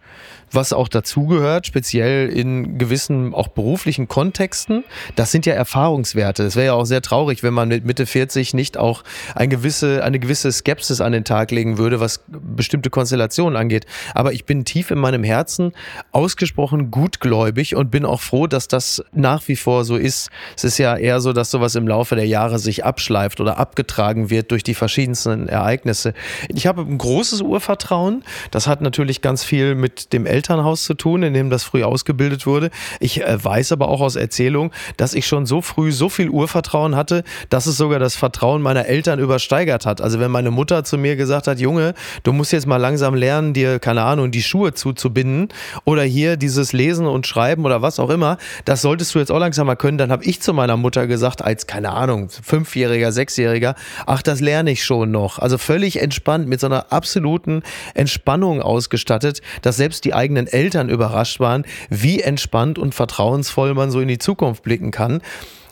Was 0.52 0.74
auch 0.74 0.88
dazugehört, 0.88 1.68
speziell 1.68 2.30
in 2.30 2.78
gewissen 2.78 3.34
auch 3.34 3.48
beruflichen 3.48 4.08
Kontexten. 4.08 4.84
Das 5.16 5.32
sind 5.32 5.46
ja 5.46 5.54
Erfahrungswerte. 5.54 6.44
Es 6.44 6.56
wäre 6.56 6.68
ja 6.68 6.74
auch 6.74 6.86
sehr 6.86 7.02
traurig, 7.02 7.44
wenn 7.44 7.54
man 7.54 7.70
mit 7.70 7.86
Mitte 7.86 8.06
40 8.06 8.54
nicht 8.54 8.78
auch 8.78 9.04
eine 9.36 9.48
gewisse, 9.48 10.04
eine 10.04 10.20
gewisse 10.20 10.52
Skepsis 10.52 11.02
an 11.02 11.12
den 11.12 11.24
Tag 11.24 11.52
legen 11.52 11.78
würde, 11.78 12.00
was 12.00 12.22
bestimmte 12.28 12.90
Konstellationen 12.90 13.58
angeht. 13.58 13.86
Aber 14.14 14.34
ich 14.34 14.46
bin 14.46 14.66
tief 14.66 14.92
in 14.92 15.00
meinem 15.00 15.24
Herzen 15.24 15.74
ausgesprochen 16.12 16.92
gutgläubig 16.92 17.76
und 17.76 17.92
bin 17.92 18.06
auch 18.06 18.22
froh, 18.22 18.48
dass 18.48 18.68
das 18.68 19.04
nach 19.14 19.48
wie 19.48 19.56
vor 19.56 19.86
so 19.86 19.96
ist. 19.96 20.30
Es 20.56 20.64
ist 20.64 20.78
ja 20.78 20.96
eher 20.96 21.22
so, 21.22 21.34
dass 21.34 21.52
sowas 21.52 21.76
im 21.76 21.88
Laufe 21.88 22.16
der 22.16 22.28
Jahre 22.28 22.60
sich 22.60 22.86
abschleift 22.86 23.40
oder 23.40 23.58
abgetragen 23.58 24.30
wird 24.30 24.52
durch 24.52 24.64
die 24.64 24.74
verschiedensten 24.74 25.48
Ereignisse. 25.48 26.14
Ich 26.48 26.68
habe 26.68 26.82
ein 26.82 26.98
großes 26.98 27.42
Urvertrauen. 27.42 28.24
Das 28.52 28.68
hat 28.68 28.82
natürlich 28.82 29.22
ganz 29.22 29.44
viel 29.44 29.76
mit 29.76 30.14
dem 30.14 30.26
Elternhaus 30.39 30.86
zu 30.86 30.93
tun, 30.93 31.21
in 31.21 31.34
dem 31.34 31.49
das 31.49 31.65
früh 31.65 31.84
ausgebildet 31.84 32.47
wurde. 32.47 32.69
Ich 33.02 33.21
äh, 33.21 33.43
weiß 33.43 33.73
aber 33.73 33.89
auch 33.89 33.99
aus 33.99 34.15
Erzählung, 34.15 34.71
dass 34.95 35.13
ich 35.13 35.28
schon 35.28 35.45
so 35.45 35.62
früh 35.62 35.91
so 35.91 36.08
viel 36.08 36.30
Urvertrauen 36.30 36.95
hatte, 36.95 37.25
dass 37.49 37.65
es 37.65 37.75
sogar 37.75 37.99
das 37.99 38.15
Vertrauen 38.15 38.62
meiner 38.62 38.86
Eltern 38.86 39.19
übersteigert 39.19 39.86
hat. 39.86 39.99
Also 39.99 40.21
wenn 40.21 40.32
meine 40.32 40.49
Mutter 40.49 40.86
zu 40.86 40.97
mir 40.97 41.17
gesagt 41.17 41.47
hat, 41.47 41.60
Junge, 41.60 41.93
du 42.23 42.32
musst 42.32 42.54
jetzt 42.54 42.67
mal 42.67 42.78
langsam 42.78 43.15
lernen, 43.15 43.54
dir, 43.54 43.80
keine 43.80 44.04
Ahnung, 44.04 44.32
die 44.32 44.41
Schuhe 44.41 44.73
zuzubinden 44.73 45.49
oder 45.84 46.04
hier 46.04 46.38
dieses 46.38 46.71
Lesen 46.71 47.06
und 47.06 47.28
Schreiben 47.28 47.65
oder 47.65 47.82
was 47.82 47.99
auch 47.99 48.10
immer, 48.10 48.38
das 48.63 48.82
solltest 48.82 49.13
du 49.13 49.19
jetzt 49.19 49.34
auch 49.34 49.39
langsam 49.39 49.67
mal 49.67 49.75
können, 49.75 49.97
dann 49.97 50.10
habe 50.10 50.23
ich 50.23 50.41
zu 50.41 50.54
meiner 50.54 50.78
Mutter 50.78 51.06
gesagt, 51.06 51.43
als, 51.43 51.67
keine 51.67 51.91
Ahnung, 51.91 52.30
Fünfjähriger, 52.30 53.12
Sechsjähriger, 53.12 53.75
ach, 54.06 54.21
das 54.21 54.39
lerne 54.39 54.71
ich 54.71 54.86
schon 54.86 55.12
noch. 55.12 55.38
Also 55.39 55.58
völlig 55.58 56.02
entspannt, 56.02 56.47
mit 56.47 56.62
so 56.62 56.67
einer 56.67 56.93
absoluten 56.93 57.62
Entspannung 57.93 58.62
ausgestattet, 58.62 59.41
dass 59.62 59.75
selbst 59.75 60.06
die 60.06 60.13
eigenen 60.30 60.48
Eltern 60.48 60.89
überrascht 60.89 61.39
waren, 61.39 61.65
wie 61.89 62.22
entspannt 62.22 62.78
und 62.78 62.94
vertrauensvoll 62.94 63.74
man 63.74 63.89
so 63.89 64.00
in 64.00 64.08
die 64.08 64.20
Zukunft 64.20 64.63
blicken 64.63 64.92
kann. 64.92 65.22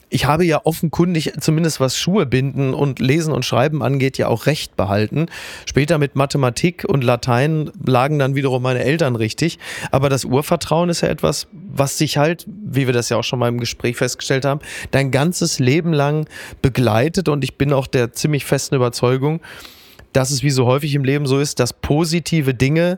Ich 0.09 0.25
habe 0.25 0.45
ja 0.45 0.61
offenkundig, 0.63 1.33
zumindest 1.41 1.81
was 1.81 1.97
Schuhe 1.97 2.25
binden 2.25 2.73
und 2.73 2.99
Lesen 2.99 3.33
und 3.33 3.43
Schreiben 3.43 3.83
angeht, 3.83 4.17
ja 4.17 4.29
auch 4.29 4.45
Recht 4.45 4.77
behalten. 4.77 5.25
Später 5.65 5.97
mit 5.97 6.15
Mathematik 6.15 6.85
und 6.87 7.03
Latein 7.03 7.71
lagen 7.85 8.17
dann 8.17 8.33
wiederum 8.33 8.63
meine 8.63 8.85
Eltern 8.85 9.17
richtig. 9.17 9.59
Aber 9.91 10.07
das 10.07 10.23
Urvertrauen 10.23 10.89
ist 10.89 11.01
ja 11.01 11.09
etwas, 11.09 11.47
was 11.51 11.97
sich 11.97 12.17
halt, 12.17 12.45
wie 12.47 12.87
wir 12.87 12.93
das 12.93 13.09
ja 13.09 13.17
auch 13.17 13.23
schon 13.25 13.37
mal 13.37 13.49
im 13.49 13.59
Gespräch 13.59 13.97
festgestellt 13.97 14.45
haben, 14.45 14.61
dein 14.91 15.11
ganzes 15.11 15.59
Leben 15.59 15.91
lang 15.91 16.25
begleitet. 16.61 17.27
Und 17.27 17.43
ich 17.43 17.57
bin 17.57 17.73
auch 17.73 17.85
der 17.85 18.13
ziemlich 18.13 18.45
festen 18.45 18.75
Überzeugung, 18.75 19.41
dass 20.13 20.31
es 20.31 20.41
wie 20.41 20.51
so 20.51 20.65
häufig 20.65 20.95
im 20.95 21.03
Leben 21.03 21.25
so 21.25 21.37
ist, 21.37 21.59
dass 21.59 21.73
positive 21.73 22.53
Dinge 22.53 22.97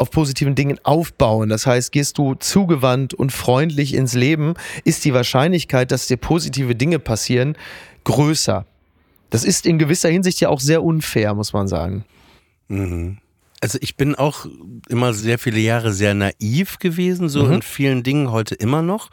auf 0.00 0.10
positiven 0.10 0.54
Dingen 0.54 0.78
aufbauen. 0.82 1.48
Das 1.48 1.66
heißt, 1.66 1.92
gehst 1.92 2.18
du 2.18 2.34
zugewandt 2.34 3.12
und 3.14 3.32
freundlich 3.32 3.94
ins 3.94 4.14
Leben, 4.14 4.54
ist 4.84 5.04
die 5.04 5.12
Wahrscheinlichkeit, 5.12 5.90
dass 5.92 6.06
dir 6.06 6.16
positive 6.16 6.74
Dinge 6.74 6.98
passieren, 6.98 7.56
größer. 8.04 8.64
Das 9.28 9.44
ist 9.44 9.66
in 9.66 9.78
gewisser 9.78 10.08
Hinsicht 10.08 10.40
ja 10.40 10.48
auch 10.48 10.60
sehr 10.60 10.82
unfair, 10.82 11.34
muss 11.34 11.52
man 11.52 11.68
sagen. 11.68 12.04
Also 13.60 13.78
ich 13.82 13.96
bin 13.96 14.14
auch 14.14 14.46
immer 14.88 15.12
sehr 15.12 15.38
viele 15.38 15.60
Jahre 15.60 15.92
sehr 15.92 16.14
naiv 16.14 16.78
gewesen, 16.78 17.28
so 17.28 17.46
in 17.46 17.62
vielen 17.62 18.02
Dingen 18.02 18.32
heute 18.32 18.54
immer 18.54 18.80
noch. 18.80 19.10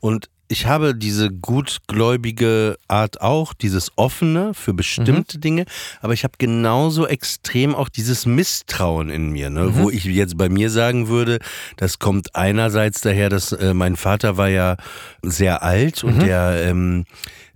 Und 0.00 0.30
ich 0.52 0.66
habe 0.66 0.94
diese 0.94 1.30
gutgläubige 1.30 2.76
Art 2.86 3.22
auch, 3.22 3.54
dieses 3.54 3.90
offene 3.96 4.52
für 4.52 4.74
bestimmte 4.74 5.38
mhm. 5.38 5.40
Dinge, 5.40 5.64
aber 6.02 6.12
ich 6.12 6.24
habe 6.24 6.34
genauso 6.36 7.06
extrem 7.06 7.74
auch 7.74 7.88
dieses 7.88 8.26
Misstrauen 8.26 9.08
in 9.08 9.30
mir, 9.30 9.48
ne? 9.48 9.62
Mhm. 9.62 9.76
wo 9.76 9.88
ich 9.88 10.04
jetzt 10.04 10.36
bei 10.36 10.50
mir 10.50 10.68
sagen 10.68 11.08
würde, 11.08 11.38
das 11.78 11.98
kommt 11.98 12.36
einerseits 12.36 13.00
daher, 13.00 13.30
dass 13.30 13.52
äh, 13.52 13.72
mein 13.72 13.96
Vater 13.96 14.36
war 14.36 14.50
ja 14.50 14.76
sehr 15.22 15.62
alt 15.62 16.04
und 16.04 16.18
mhm. 16.18 16.20
der 16.20 16.66
ähm, 16.66 17.06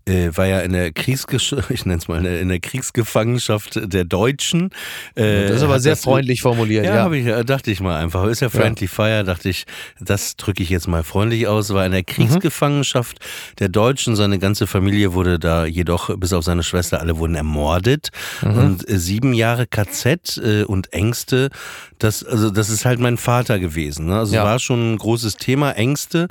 äh, 0.06 0.30
war 0.36 0.46
ja 0.46 0.60
in 0.60 0.72
der 0.72 0.92
Kriegsgesch 0.92 1.54
ich 1.68 1.84
nenne 1.84 1.98
es 1.98 2.08
mal 2.08 2.24
in 2.24 2.48
der 2.48 2.60
Kriegsgefangenschaft 2.60 3.80
der 3.92 4.04
Deutschen. 4.04 4.70
Äh, 5.14 5.48
das 5.48 5.56
ist 5.56 5.62
aber 5.62 5.80
sehr 5.80 5.96
freundlich 5.96 6.42
formuliert. 6.42 6.84
Ja, 6.84 6.96
ja. 6.96 7.02
Hab 7.04 7.12
ich, 7.12 7.26
äh, 7.26 7.44
dachte 7.44 7.70
ich 7.70 7.80
mal 7.80 7.96
einfach. 7.96 8.24
Ist 8.26 8.40
ja 8.40 8.48
Friendly 8.48 8.86
ja. 8.86 8.92
Fire, 8.92 9.24
dachte 9.24 9.48
ich, 9.48 9.66
das 10.00 10.36
drücke 10.36 10.62
ich 10.62 10.70
jetzt 10.70 10.86
mal 10.86 11.02
freundlich 11.02 11.46
aus. 11.46 11.72
War 11.74 11.84
in 11.84 11.92
der 11.92 12.04
Kriegsgefangenschaft 12.04 13.18
mhm. 13.18 13.56
der 13.58 13.68
Deutschen. 13.68 14.16
Seine 14.16 14.38
ganze 14.38 14.66
Familie 14.66 15.12
wurde 15.12 15.38
da 15.38 15.66
jedoch, 15.66 16.16
bis 16.16 16.32
auf 16.32 16.44
seine 16.44 16.62
Schwester, 16.62 17.00
alle 17.00 17.18
wurden 17.18 17.34
ermordet. 17.34 18.10
Mhm. 18.42 18.58
Und 18.58 18.88
äh, 18.88 18.98
sieben 18.98 19.34
Jahre 19.34 19.66
KZ 19.66 20.38
äh, 20.38 20.64
und 20.64 20.92
Ängste, 20.92 21.50
das, 21.98 22.24
also 22.24 22.50
das 22.50 22.70
ist 22.70 22.84
halt 22.84 23.00
mein 23.00 23.16
Vater 23.16 23.58
gewesen. 23.58 24.06
Ne? 24.06 24.18
Also 24.18 24.34
ja. 24.34 24.44
war 24.44 24.58
schon 24.58 24.94
ein 24.94 24.98
großes 24.98 25.36
Thema, 25.36 25.72
Ängste. 25.72 26.28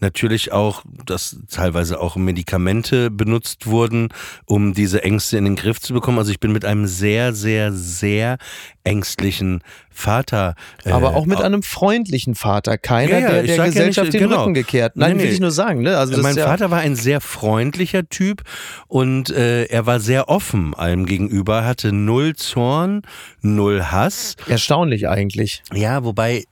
Natürlich 0.00 0.52
auch, 0.52 0.82
dass 1.06 1.38
teilweise 1.50 2.00
auch 2.00 2.16
Medikamente 2.16 3.10
benutzt 3.10 3.66
wurden, 3.66 4.08
um 4.44 4.74
diese 4.74 5.02
Ängste 5.02 5.38
in 5.38 5.44
den 5.44 5.56
Griff 5.56 5.80
zu 5.80 5.94
bekommen. 5.94 6.18
Also 6.18 6.30
ich 6.30 6.40
bin 6.40 6.52
mit 6.52 6.64
einem 6.64 6.86
sehr, 6.86 7.32
sehr, 7.32 7.72
sehr 7.72 8.36
ängstlichen 8.84 9.62
Vater. 9.90 10.54
Äh, 10.84 10.90
Aber 10.90 11.16
auch 11.16 11.24
mit 11.24 11.40
einem 11.40 11.62
freundlichen 11.62 12.34
Vater. 12.34 12.76
Keiner, 12.76 13.12
ja, 13.12 13.20
ja, 13.20 13.28
der 13.28 13.42
der 13.42 13.64
Gesellschaft 13.64 13.96
ja 13.96 14.02
nicht, 14.04 14.14
den 14.14 14.28
genau. 14.28 14.42
Rücken 14.42 14.54
gekehrt. 14.54 14.96
Nein, 14.96 15.16
nee, 15.16 15.24
will 15.24 15.32
ich 15.32 15.40
nur 15.40 15.50
sagen. 15.50 15.80
Ne? 15.82 15.96
Also 15.96 16.20
mein 16.20 16.36
Vater 16.36 16.70
war 16.70 16.80
ein 16.80 16.94
sehr 16.94 17.20
freundlicher 17.20 18.08
Typ 18.08 18.42
und 18.88 19.30
äh, 19.30 19.64
er 19.64 19.86
war 19.86 19.98
sehr 19.98 20.28
offen 20.28 20.74
allem 20.74 21.06
gegenüber, 21.06 21.64
hatte 21.64 21.92
null 21.92 22.36
Zorn, 22.36 23.02
null 23.40 23.84
Hass. 23.84 24.36
Erstaunlich 24.46 25.08
eigentlich. 25.08 25.62
Ja, 25.72 26.04
wobei 26.04 26.44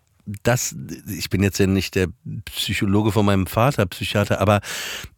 das, 0.42 0.74
ich 1.08 1.30
bin 1.30 1.42
jetzt 1.42 1.58
ja 1.58 1.66
nicht 1.66 1.94
der 1.94 2.08
Psychologe 2.46 3.12
von 3.12 3.26
meinem 3.26 3.46
Vater, 3.46 3.86
Psychiater, 3.86 4.40
aber 4.40 4.60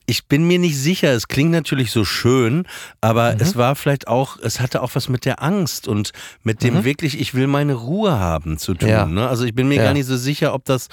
ich 0.06 0.26
bin 0.26 0.46
mir 0.46 0.58
nicht 0.58 0.78
sicher, 0.78 1.12
es 1.12 1.28
klingt 1.28 1.50
natürlich 1.50 1.90
so 1.90 2.04
schön, 2.04 2.66
aber 3.00 3.34
mhm. 3.34 3.40
es 3.40 3.56
war 3.56 3.74
vielleicht 3.74 4.08
auch, 4.08 4.38
es 4.40 4.60
hatte 4.60 4.82
auch 4.82 4.94
was 4.94 5.08
mit 5.08 5.24
der 5.24 5.42
Angst 5.42 5.88
und 5.88 6.12
mit 6.42 6.62
dem 6.62 6.74
mhm. 6.74 6.84
wirklich, 6.84 7.20
ich 7.20 7.34
will 7.34 7.48
meine 7.48 7.74
Ruhe 7.74 8.18
haben 8.18 8.56
zu 8.58 8.74
tun. 8.74 8.88
Ja. 8.88 9.06
Ne? 9.06 9.28
Also 9.28 9.44
ich 9.44 9.54
bin 9.54 9.68
mir 9.68 9.76
ja. 9.76 9.84
gar 9.84 9.92
nicht 9.92 10.06
so 10.06 10.16
sicher, 10.16 10.54
ob 10.54 10.64
das 10.64 10.88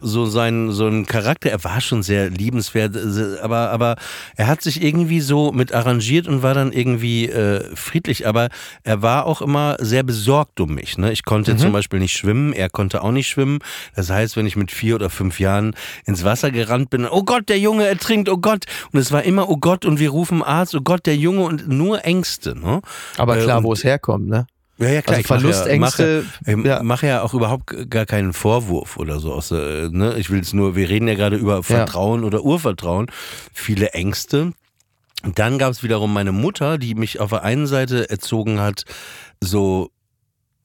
so 0.00 0.26
sein, 0.26 0.70
so 0.70 0.86
ein 0.86 1.06
Charakter, 1.06 1.50
er 1.50 1.64
war 1.64 1.80
schon 1.80 2.02
sehr 2.02 2.30
liebenswert, 2.30 2.96
aber, 3.42 3.70
aber 3.70 3.96
er 4.36 4.46
hat 4.46 4.62
sich 4.62 4.82
irgendwie 4.82 5.20
so 5.20 5.50
mit 5.50 5.72
arrangiert 5.72 6.28
und 6.28 6.42
war 6.42 6.54
dann 6.54 6.72
irgendwie 6.72 7.28
äh, 7.28 7.74
friedlich, 7.74 8.26
aber 8.26 8.48
er 8.84 9.00
war 9.02 9.26
auch 9.26 9.40
immer 9.40 9.76
sehr 9.80 10.02
besorgt 10.02 10.60
um 10.60 10.74
mich. 10.74 10.98
Ne? 10.98 11.10
Ich 11.12 11.24
konnte 11.24 11.54
mhm. 11.54 11.58
zum 11.58 11.72
Beispiel 11.72 12.00
nicht 12.00 12.16
schwimmen, 12.16 12.52
er 12.52 12.68
konnte 12.68 13.02
auch 13.02 13.12
nicht 13.12 13.28
schwimmen. 13.28 13.60
Das 13.94 14.10
heißt, 14.10 14.36
wenn 14.36 14.46
ich 14.46 14.56
mit 14.56 14.70
vier 14.70 14.94
oder 14.94 15.08
fünf 15.08 15.40
Jahren 15.40 15.74
ins 16.04 16.24
Wasser 16.24 16.50
gerannt 16.50 16.90
bin, 16.90 17.06
oh 17.06 17.22
Gott, 17.22 17.48
der 17.48 17.58
Junge 17.58 17.86
ertrinkt, 17.86 18.28
oh 18.28 18.36
Gott, 18.36 18.57
Gott. 18.58 18.88
Und 18.92 19.00
es 19.00 19.12
war 19.12 19.22
immer, 19.24 19.48
oh 19.48 19.56
Gott, 19.56 19.84
und 19.84 19.98
wir 19.98 20.10
rufen 20.10 20.42
Arzt, 20.42 20.74
oh 20.74 20.80
Gott, 20.80 21.06
der 21.06 21.16
Junge 21.16 21.42
und 21.42 21.68
nur 21.68 22.04
Ängste. 22.04 22.58
Ne? 22.58 22.80
Aber 23.16 23.36
klar, 23.36 23.60
äh, 23.60 23.64
wo 23.64 23.72
es 23.72 23.84
herkommt, 23.84 24.28
ne? 24.28 24.46
Ja, 24.78 24.88
ja, 24.88 25.02
klar. 25.02 25.16
Also 25.16 25.26
Verlustängste. 25.26 26.24
Ich 26.46 26.56
mache 26.56 26.68
ja, 26.68 26.82
mach 26.84 27.02
ja 27.02 27.22
auch 27.22 27.34
überhaupt 27.34 27.90
gar 27.90 28.06
keinen 28.06 28.32
Vorwurf 28.32 28.96
oder 28.96 29.18
so. 29.18 29.32
Aus, 29.32 29.50
äh, 29.50 29.88
ne? 29.90 30.14
Ich 30.18 30.30
will 30.30 30.40
es 30.40 30.52
nur, 30.52 30.76
wir 30.76 30.88
reden 30.88 31.08
ja 31.08 31.14
gerade 31.14 31.36
über 31.36 31.62
Vertrauen 31.62 32.20
ja. 32.20 32.26
oder 32.26 32.44
Urvertrauen. 32.44 33.10
Viele 33.52 33.90
Ängste. 33.90 34.52
dann 35.34 35.58
gab 35.58 35.72
es 35.72 35.82
wiederum 35.82 36.12
meine 36.12 36.30
Mutter, 36.30 36.78
die 36.78 36.94
mich 36.94 37.18
auf 37.18 37.30
der 37.30 37.42
einen 37.42 37.66
Seite 37.66 38.08
erzogen 38.08 38.60
hat, 38.60 38.84
so 39.40 39.90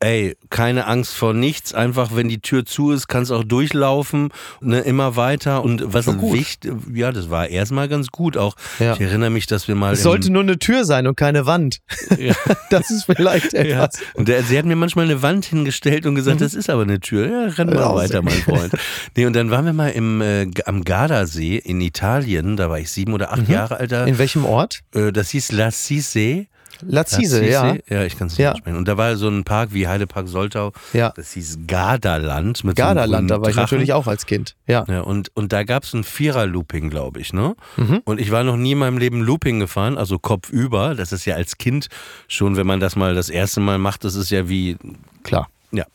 ey, 0.04 0.36
keine 0.50 0.86
Angst 0.88 1.14
vor 1.14 1.34
nichts. 1.34 1.74
Einfach, 1.74 2.12
wenn 2.14 2.28
die 2.28 2.40
Tür 2.40 2.66
zu 2.66 2.92
ist, 2.92 3.08
kannst 3.08 3.32
auch 3.32 3.44
durchlaufen, 3.44 4.30
ne, 4.62 4.82
immer 4.82 5.16
weiter. 5.16 5.64
Und 5.64 5.94
was 5.94 6.08
wichtig, 6.08 6.74
ja, 6.94 7.12
das 7.12 7.30
war 7.30 7.48
erstmal 7.48 7.88
ganz 7.88 8.10
gut. 8.10 8.38
Auch 8.38 8.56
ja. 8.80 8.94
ich 8.94 9.02
erinnere 9.02 9.30
mich, 9.30 9.48
dass 9.48 9.68
wir 9.68 9.76
mal. 9.76 9.94
Es 9.94 10.04
sollte 10.04 10.32
nur 10.32 10.44
eine 10.44 10.60
Tür 10.60 10.86
sein 10.86 11.08
und 11.08 11.16
keine 11.16 11.46
Wand. 11.46 11.80
Ja. 12.18 12.34
das 12.70 12.92
ist 12.92 13.06
vielleicht 13.06 13.54
etwas. 13.54 14.00
Ja. 14.00 14.06
Und 14.16 14.28
der, 14.28 14.44
sie 14.44 14.58
hat 14.58 14.66
mir 14.66 14.76
manchmal 14.76 15.06
eine 15.06 15.22
Wand 15.22 15.46
hingestellt 15.46 16.06
und 16.06 16.16
gesagt, 16.16 16.40
mhm. 16.40 16.44
das 16.44 16.54
ist 16.54 16.70
aber 16.70 16.84
eine 16.84 17.00
Tür. 17.00 17.28
Ja, 17.28 17.54
renn 17.54 17.70
mal 17.70 17.78
Raus. 17.78 18.04
weiter, 18.04 18.22
mein 18.22 18.34
Freund. 18.34 18.74
nee, 19.16 19.26
und 19.26 19.34
dann 19.34 19.50
waren 19.52 19.66
wir 19.66 19.74
mal 19.74 19.90
im, 19.90 20.22
äh, 20.22 20.48
am 20.66 20.84
Gardasee 20.84 21.58
in 21.58 21.80
Italien. 21.82 22.58
Da 22.58 22.70
war 22.70 22.80
ich 22.80 22.92
sieben 22.92 23.14
oder 23.14 23.32
acht 23.32 23.48
mhm. 23.48 23.54
Jahre 23.54 23.78
alt. 23.78 23.92
In 23.92 24.18
welchem 24.18 24.46
Ort? 24.46 24.82
Äh, 24.94 25.12
das 25.12 25.30
hieß 25.30 25.54
La 25.54 25.72
Cise. 25.72 26.48
Lazise, 26.88 27.46
ja. 27.46 27.76
Ja, 27.88 28.04
ich 28.04 28.18
kann 28.18 28.28
es 28.28 28.34
nicht 28.34 28.40
ja. 28.40 28.56
sprechen. 28.56 28.78
Und 28.78 28.88
da 28.88 28.98
war 28.98 29.16
so 29.16 29.28
ein 29.28 29.44
Park 29.44 29.70
wie 29.74 29.88
Heidepark 29.88 30.28
Soltau. 30.28 30.72
Ja. 30.94 31.12
Das 31.16 31.34
hieß 31.34 31.60
Gardaland. 31.68 32.64
Mit 32.64 32.76
Gardaland, 32.76 33.30
so 33.30 33.36
da 33.36 33.42
war 33.42 33.50
ich 33.50 33.56
natürlich 33.56 33.94
auch 33.94 34.08
als 34.08 34.26
Kind. 34.26 34.56
Ja. 34.68 34.86
ja 34.88 35.02
und, 35.02 35.36
und 35.36 35.54
da 35.54 35.64
gab 35.64 35.84
es 35.84 35.94
ein 35.94 36.04
Vierer-Looping, 36.04 36.90
glaube 36.90 37.20
ich, 37.20 37.34
ne? 37.34 37.56
Mhm. 37.78 38.02
Und 38.06 38.20
ich 38.20 38.32
war 38.32 38.44
noch 38.44 38.58
nie 38.58 38.74
in 38.74 38.78
meinem 38.78 38.98
Leben 38.98 39.22
Looping 39.22 39.60
gefahren, 39.60 39.98
also 39.98 40.20
kopfüber. 40.20 40.96
Das 40.96 41.12
ist 41.12 41.26
ja 41.26 41.36
als 41.36 41.58
Kind 41.58 41.88
schon, 42.28 42.58
wenn 42.58 42.68
man 42.68 42.80
das 42.80 42.96
mal 42.96 43.16
das 43.16 43.30
erste 43.30 43.60
Mal 43.60 43.78
macht, 43.78 44.04
das 44.04 44.16
ist 44.16 44.30
ja 44.30 44.50
wie. 44.50 44.78
Klar. 45.24 45.48
Ja. 45.74 45.86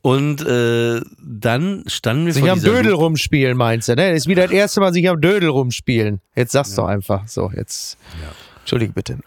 Und 0.00 0.40
äh, 0.46 1.02
dann 1.22 1.84
standen 1.86 2.26
wir 2.26 2.32
sich 2.32 2.42
vor 2.42 2.50
am 2.50 2.62
Dödel 2.62 2.92
Loop 2.92 3.00
rumspielen, 3.00 3.58
meinst 3.58 3.88
du, 3.88 3.94
ne? 3.94 4.08
Das 4.08 4.20
ist 4.20 4.26
wieder 4.26 4.44
das 4.44 4.52
erste 4.52 4.80
Mal 4.80 4.92
sich 4.94 5.06
am 5.08 5.20
Dödel 5.20 5.50
rumspielen. 5.50 6.20
Jetzt 6.34 6.52
sag's 6.52 6.70
ja. 6.70 6.76
doch 6.76 6.86
einfach. 6.86 7.28
So, 7.28 7.52
jetzt. 7.54 7.98
Ja. 8.22 8.30
Entschuldige 8.60 8.92
bitte. 8.92 9.18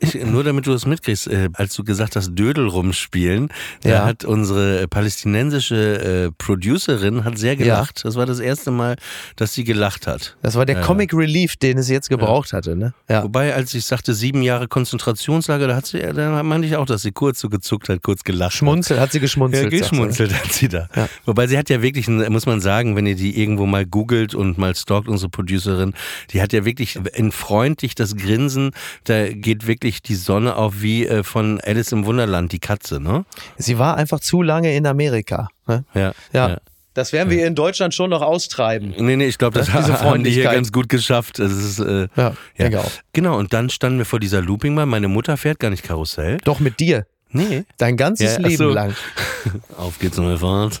Ich, 0.00 0.14
nur 0.14 0.44
damit 0.44 0.66
du 0.66 0.72
es 0.72 0.86
mitkriegst, 0.86 1.28
äh, 1.28 1.48
als 1.54 1.74
du 1.74 1.84
gesagt 1.84 2.16
hast, 2.16 2.34
Dödel 2.34 2.66
rumspielen, 2.68 3.48
ja. 3.84 3.90
da 3.90 4.06
hat 4.06 4.24
unsere 4.24 4.88
palästinensische 4.88 6.26
äh, 6.26 6.32
Producerin 6.38 7.24
hat 7.24 7.38
sehr 7.38 7.56
gelacht. 7.56 7.98
Ja. 7.98 8.02
Das 8.04 8.16
war 8.16 8.26
das 8.26 8.40
erste 8.40 8.70
Mal, 8.70 8.96
dass 9.36 9.54
sie 9.54 9.64
gelacht 9.64 10.06
hat. 10.06 10.36
Das 10.42 10.54
war 10.54 10.66
der 10.66 10.80
Comic 10.80 11.12
Relief, 11.12 11.56
den 11.56 11.78
es 11.78 11.88
jetzt 11.88 12.08
gebraucht 12.08 12.52
ja. 12.52 12.58
hatte, 12.58 12.76
ne? 12.76 12.94
Ja. 13.08 13.24
Wobei, 13.24 13.54
als 13.54 13.74
ich 13.74 13.84
sagte, 13.84 14.14
sieben 14.14 14.42
Jahre 14.42 14.68
Konzentrationslager, 14.68 15.68
da 15.68 15.76
hat 15.76 15.86
sie, 15.86 15.98
da 16.00 16.42
meinte 16.42 16.66
ich 16.66 16.76
auch, 16.76 16.86
dass 16.86 17.02
sie 17.02 17.12
kurz 17.12 17.40
so 17.40 17.48
gezuckt 17.48 17.88
hat, 17.88 18.02
kurz 18.02 18.24
gelacht. 18.24 18.54
Schmunzelt, 18.54 19.00
hat 19.00 19.12
sie 19.12 19.20
geschmunzelt. 19.20 19.72
Ja, 19.72 19.78
geschmunzelt 19.78 20.32
hat 20.32 20.52
sie 20.52 20.68
da. 20.68 20.88
Wobei 21.24 21.46
sie 21.46 21.58
hat 21.58 21.68
ja 21.70 21.82
wirklich, 21.82 22.08
muss 22.08 22.46
man 22.46 22.60
sagen, 22.60 22.96
wenn 22.96 23.06
ihr 23.06 23.16
die 23.16 23.40
irgendwo 23.40 23.66
mal 23.66 23.84
googelt 23.84 24.34
und 24.34 24.58
mal 24.58 24.74
stalkt, 24.74 25.08
unsere 25.08 25.30
Producerin, 25.30 25.94
die 26.30 26.40
hat 26.40 26.52
ja 26.52 26.64
wirklich 26.64 26.98
in 27.14 27.32
freundlich 27.32 27.94
das 27.94 28.16
Grinsen, 28.16 28.70
da 29.04 29.28
geht 29.28 29.65
wirklich 29.66 30.02
die 30.02 30.14
Sonne 30.14 30.56
auf 30.56 30.82
wie 30.82 31.06
äh, 31.06 31.22
von 31.22 31.60
Alice 31.60 31.92
im 31.92 32.06
Wunderland, 32.06 32.52
die 32.52 32.58
Katze, 32.58 33.00
ne? 33.00 33.24
Sie 33.56 33.78
war 33.78 33.96
einfach 33.96 34.20
zu 34.20 34.42
lange 34.42 34.74
in 34.74 34.86
Amerika. 34.86 35.48
Ne? 35.66 35.84
Ja, 35.94 36.12
ja. 36.32 36.48
ja. 36.48 36.58
Das 36.96 37.12
werden 37.12 37.28
wir 37.28 37.46
in 37.46 37.54
Deutschland 37.54 37.94
schon 37.94 38.08
noch 38.08 38.22
austreiben. 38.22 38.94
Nee, 38.96 39.16
nee, 39.16 39.26
ich 39.26 39.36
glaube, 39.36 39.58
das, 39.58 39.66
das 39.72 39.88
haben 40.02 40.24
die 40.24 40.30
hier 40.30 40.44
ganz 40.44 40.72
gut 40.72 40.88
geschafft. 40.88 41.38
Das 41.38 41.52
ist, 41.52 41.78
äh, 41.78 42.02
ja, 42.02 42.08
ja. 42.16 42.34
Denke 42.58 42.80
auch. 42.80 42.90
Genau, 43.12 43.38
und 43.38 43.52
dann 43.52 43.68
standen 43.68 43.98
wir 43.98 44.06
vor 44.06 44.18
dieser 44.18 44.40
Loopingbahn. 44.40 44.88
Meine 44.88 45.08
Mutter 45.08 45.36
fährt 45.36 45.58
gar 45.58 45.70
nicht 45.70 45.82
Karussell. 45.82 46.38
Doch 46.44 46.58
mit 46.58 46.80
dir. 46.80 47.06
Nee. 47.28 47.64
Dein 47.76 47.98
ganzes 47.98 48.36
ja, 48.36 48.40
Leben 48.40 48.56
so. 48.56 48.70
lang. 48.70 48.94
Auf 49.76 49.98
geht's, 49.98 50.16
neue 50.16 50.38
Fahrt. 50.38 50.80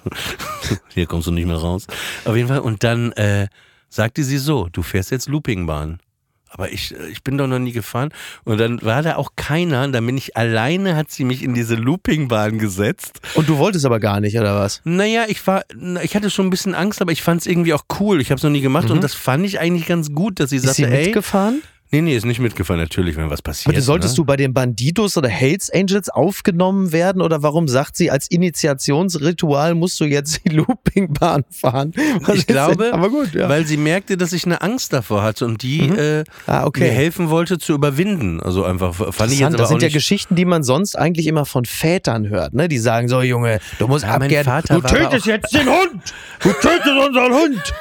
Hier 0.94 1.06
kommst 1.06 1.26
du 1.26 1.32
nicht 1.32 1.46
mehr 1.46 1.56
raus. 1.56 1.86
Auf 2.24 2.34
jeden 2.34 2.48
Fall. 2.48 2.60
Und 2.60 2.82
dann 2.82 3.12
äh, 3.12 3.48
sagte 3.90 4.24
sie 4.24 4.38
so, 4.38 4.68
du 4.72 4.82
fährst 4.82 5.10
jetzt 5.10 5.28
Loopingbahn 5.28 5.98
aber 6.48 6.72
ich, 6.72 6.94
äh, 6.94 7.08
ich 7.08 7.22
bin 7.22 7.38
doch 7.38 7.46
noch 7.46 7.58
nie 7.58 7.72
gefahren. 7.72 8.10
Und 8.44 8.58
dann 8.58 8.82
war 8.82 9.02
da 9.02 9.16
auch 9.16 9.32
keiner. 9.36 9.84
Und 9.84 9.92
dann 9.92 10.06
bin 10.06 10.16
ich 10.16 10.36
alleine, 10.36 10.96
hat 10.96 11.10
sie 11.10 11.24
mich 11.24 11.42
in 11.42 11.54
diese 11.54 11.74
Loopingbahn 11.74 12.58
gesetzt. 12.58 13.20
Und 13.34 13.48
du 13.48 13.58
wolltest 13.58 13.84
aber 13.84 14.00
gar 14.00 14.20
nicht, 14.20 14.38
oder 14.38 14.54
was? 14.54 14.80
Naja, 14.84 15.24
ich 15.28 15.46
war, 15.46 15.64
ich 16.02 16.14
hatte 16.14 16.30
schon 16.30 16.46
ein 16.46 16.50
bisschen 16.50 16.74
Angst, 16.74 17.02
aber 17.02 17.12
ich 17.12 17.22
fand 17.22 17.40
es 17.40 17.46
irgendwie 17.46 17.74
auch 17.74 17.84
cool. 18.00 18.20
Ich 18.20 18.30
habe 18.30 18.38
es 18.38 18.42
noch 18.42 18.50
nie 18.50 18.60
gemacht 18.60 18.88
mhm. 18.88 18.92
und 18.92 19.04
das 19.04 19.14
fand 19.14 19.44
ich 19.44 19.60
eigentlich 19.60 19.86
ganz 19.86 20.12
gut, 20.12 20.40
dass 20.40 20.50
sie 20.50 20.58
sagte, 20.58 20.82
Ist 20.82 20.90
sie 20.90 20.96
mitgefahren? 20.96 21.62
Ey, 21.62 21.75
Nee, 21.92 22.00
nee, 22.00 22.16
ist 22.16 22.26
nicht 22.26 22.40
mitgefahren, 22.40 22.80
natürlich, 22.80 23.16
wenn 23.16 23.30
was 23.30 23.42
passiert. 23.42 23.74
Aber 23.74 23.80
solltest 23.80 24.14
ne? 24.14 24.16
du 24.16 24.24
bei 24.24 24.36
den 24.36 24.52
Bandidos 24.52 25.16
oder 25.16 25.28
Hells 25.28 25.70
Angels 25.70 26.08
aufgenommen 26.08 26.90
werden 26.90 27.22
oder 27.22 27.44
warum 27.44 27.68
sagt 27.68 27.96
sie, 27.96 28.10
als 28.10 28.28
Initiationsritual 28.28 29.74
musst 29.76 30.00
du 30.00 30.04
jetzt 30.04 30.40
die 30.44 30.48
Loopingbahn 30.48 31.44
fahren? 31.50 31.92
Was 32.22 32.38
ich 32.38 32.46
glaube, 32.46 32.92
aber 32.92 33.08
gut, 33.10 33.34
ja. 33.34 33.48
weil 33.48 33.66
sie 33.66 33.76
merkte, 33.76 34.16
dass 34.16 34.32
ich 34.32 34.44
eine 34.46 34.62
Angst 34.62 34.92
davor 34.92 35.22
hatte 35.22 35.44
und 35.44 35.62
die 35.62 35.82
mhm. 35.82 35.98
äh, 35.98 36.24
ah, 36.46 36.64
okay. 36.64 36.80
mir 36.80 36.90
helfen 36.90 37.30
wollte 37.30 37.58
zu 37.58 37.72
überwinden. 37.72 38.40
Also 38.40 38.64
einfach 38.64 38.94
fand 39.14 39.32
ich 39.32 39.38
jetzt 39.38 39.46
aber 39.46 39.56
Das 39.56 39.68
sind 39.68 39.82
ja 39.82 39.88
Geschichten, 39.88 40.34
die 40.34 40.44
man 40.44 40.64
sonst 40.64 40.96
eigentlich 40.96 41.28
immer 41.28 41.46
von 41.46 41.64
Vätern 41.64 42.28
hört, 42.28 42.52
ne? 42.52 42.68
Die 42.68 42.78
sagen 42.78 43.08
so, 43.08 43.22
Junge, 43.22 43.60
du 43.78 43.86
musst 43.86 44.04
ja, 44.04 44.14
abgehen. 44.14 44.44
Du 44.68 44.80
tötest 44.80 45.26
jetzt 45.26 45.54
den 45.54 45.68
Hund! 45.68 46.02
Du 46.40 46.52
tötest 46.52 46.86
unseren 47.06 47.32
Hund! 47.32 47.74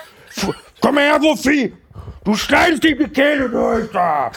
Komm 0.79 0.97
her, 0.97 1.19
Wuffi! 1.21 1.73
Du 2.25 2.35
schneidest 2.35 2.83
die 2.83 2.95
Kehle 2.95 3.49
durch 3.49 3.89
da. 3.91 4.31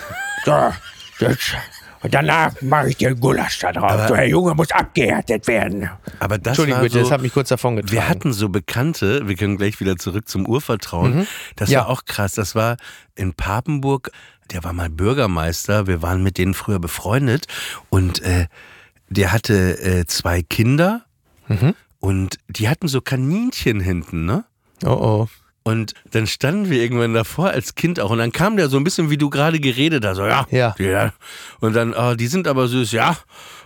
Da, 0.44 0.74
jetzt 1.20 1.57
Und 2.01 2.14
danach 2.14 2.53
mache 2.62 2.90
ich 2.90 2.96
den 2.96 3.18
Gulasch 3.18 3.59
da 3.59 3.72
drauf. 3.72 3.90
Aber- 3.90 4.09
so, 4.09 4.14
der 4.14 4.29
Junge 4.29 4.55
muss 4.55 4.70
abgehärtet 4.70 5.46
werden. 5.48 5.90
Aber 6.20 6.38
das 6.38 6.53
Entschuldigung 6.53 6.77
war 6.79 6.83
bitte, 6.85 6.98
so, 6.98 7.05
das 7.05 7.11
hat 7.11 7.22
mich 7.22 7.33
kurz 7.33 7.48
davon 7.48 7.74
getragen. 7.77 7.92
Wir 7.92 8.09
hatten 8.09 8.33
so 8.33 8.48
Bekannte, 8.51 9.27
wir 9.27 9.35
können 9.35 9.57
gleich 9.57 9.81
wieder 9.81 9.96
zurück 9.96 10.29
zum 10.29 10.46
Urvertrauen. 10.46 11.27
Das 11.57 11.70
Mhm. 11.70 11.72
Ja. 11.74 11.81
war 11.81 11.88
auch 11.88 12.05
krass. 12.05 12.35
Das 12.35 12.55
war 12.55 12.77
in 13.16 13.35
Papenburg, 13.35 14.11
der 14.53 14.62
war 14.62 14.72
mal 14.72 14.90
Bürgermeister. 14.90 15.87
Wir 15.88 16.01
waren 16.03 16.22
mit 16.22 16.38
denen 16.38 16.55
früher 16.55 16.79
befreundet 16.79 17.46
und 17.90 18.22
äh, 18.22 18.46
der 19.09 19.33
hatte 19.33 19.81
äh, 19.83 20.05
zwei 20.07 20.42
Kinder 20.42 21.05
Mhm. 21.48 21.74
und 21.98 22.37
die 22.48 22.68
hatten 22.68 22.87
so 22.87 23.01
Kaninchen 23.01 23.81
hinten, 23.81 24.24
ne? 24.27 24.44
oh 24.85 24.90
oh. 24.90 25.29
Und 25.69 25.93
dann 26.13 26.27
standen 26.27 26.71
wir 26.71 26.81
irgendwann 26.81 27.13
davor 27.13 27.51
als 27.51 27.75
Kind 27.75 28.01
auch 28.01 28.09
und 28.09 28.17
dann 28.17 28.33
kam 28.33 28.57
der 28.57 28.71
so 28.71 28.79
ein 28.79 28.85
bisschen 28.85 29.11
wie 29.11 29.19
du 29.19 29.29
gerade 29.29 29.61
geredet 29.61 30.03
hast, 30.03 30.17
so 30.17 30.27
ja, 30.27 30.47
Ja. 30.51 30.75
Die, 30.79 31.11
und 31.61 31.77
dann, 31.77 31.93
oh, 31.93 32.15
die 32.15 32.27
sind 32.27 32.49
aber 32.49 32.69
süß, 32.69 32.93
ja. 32.93 33.19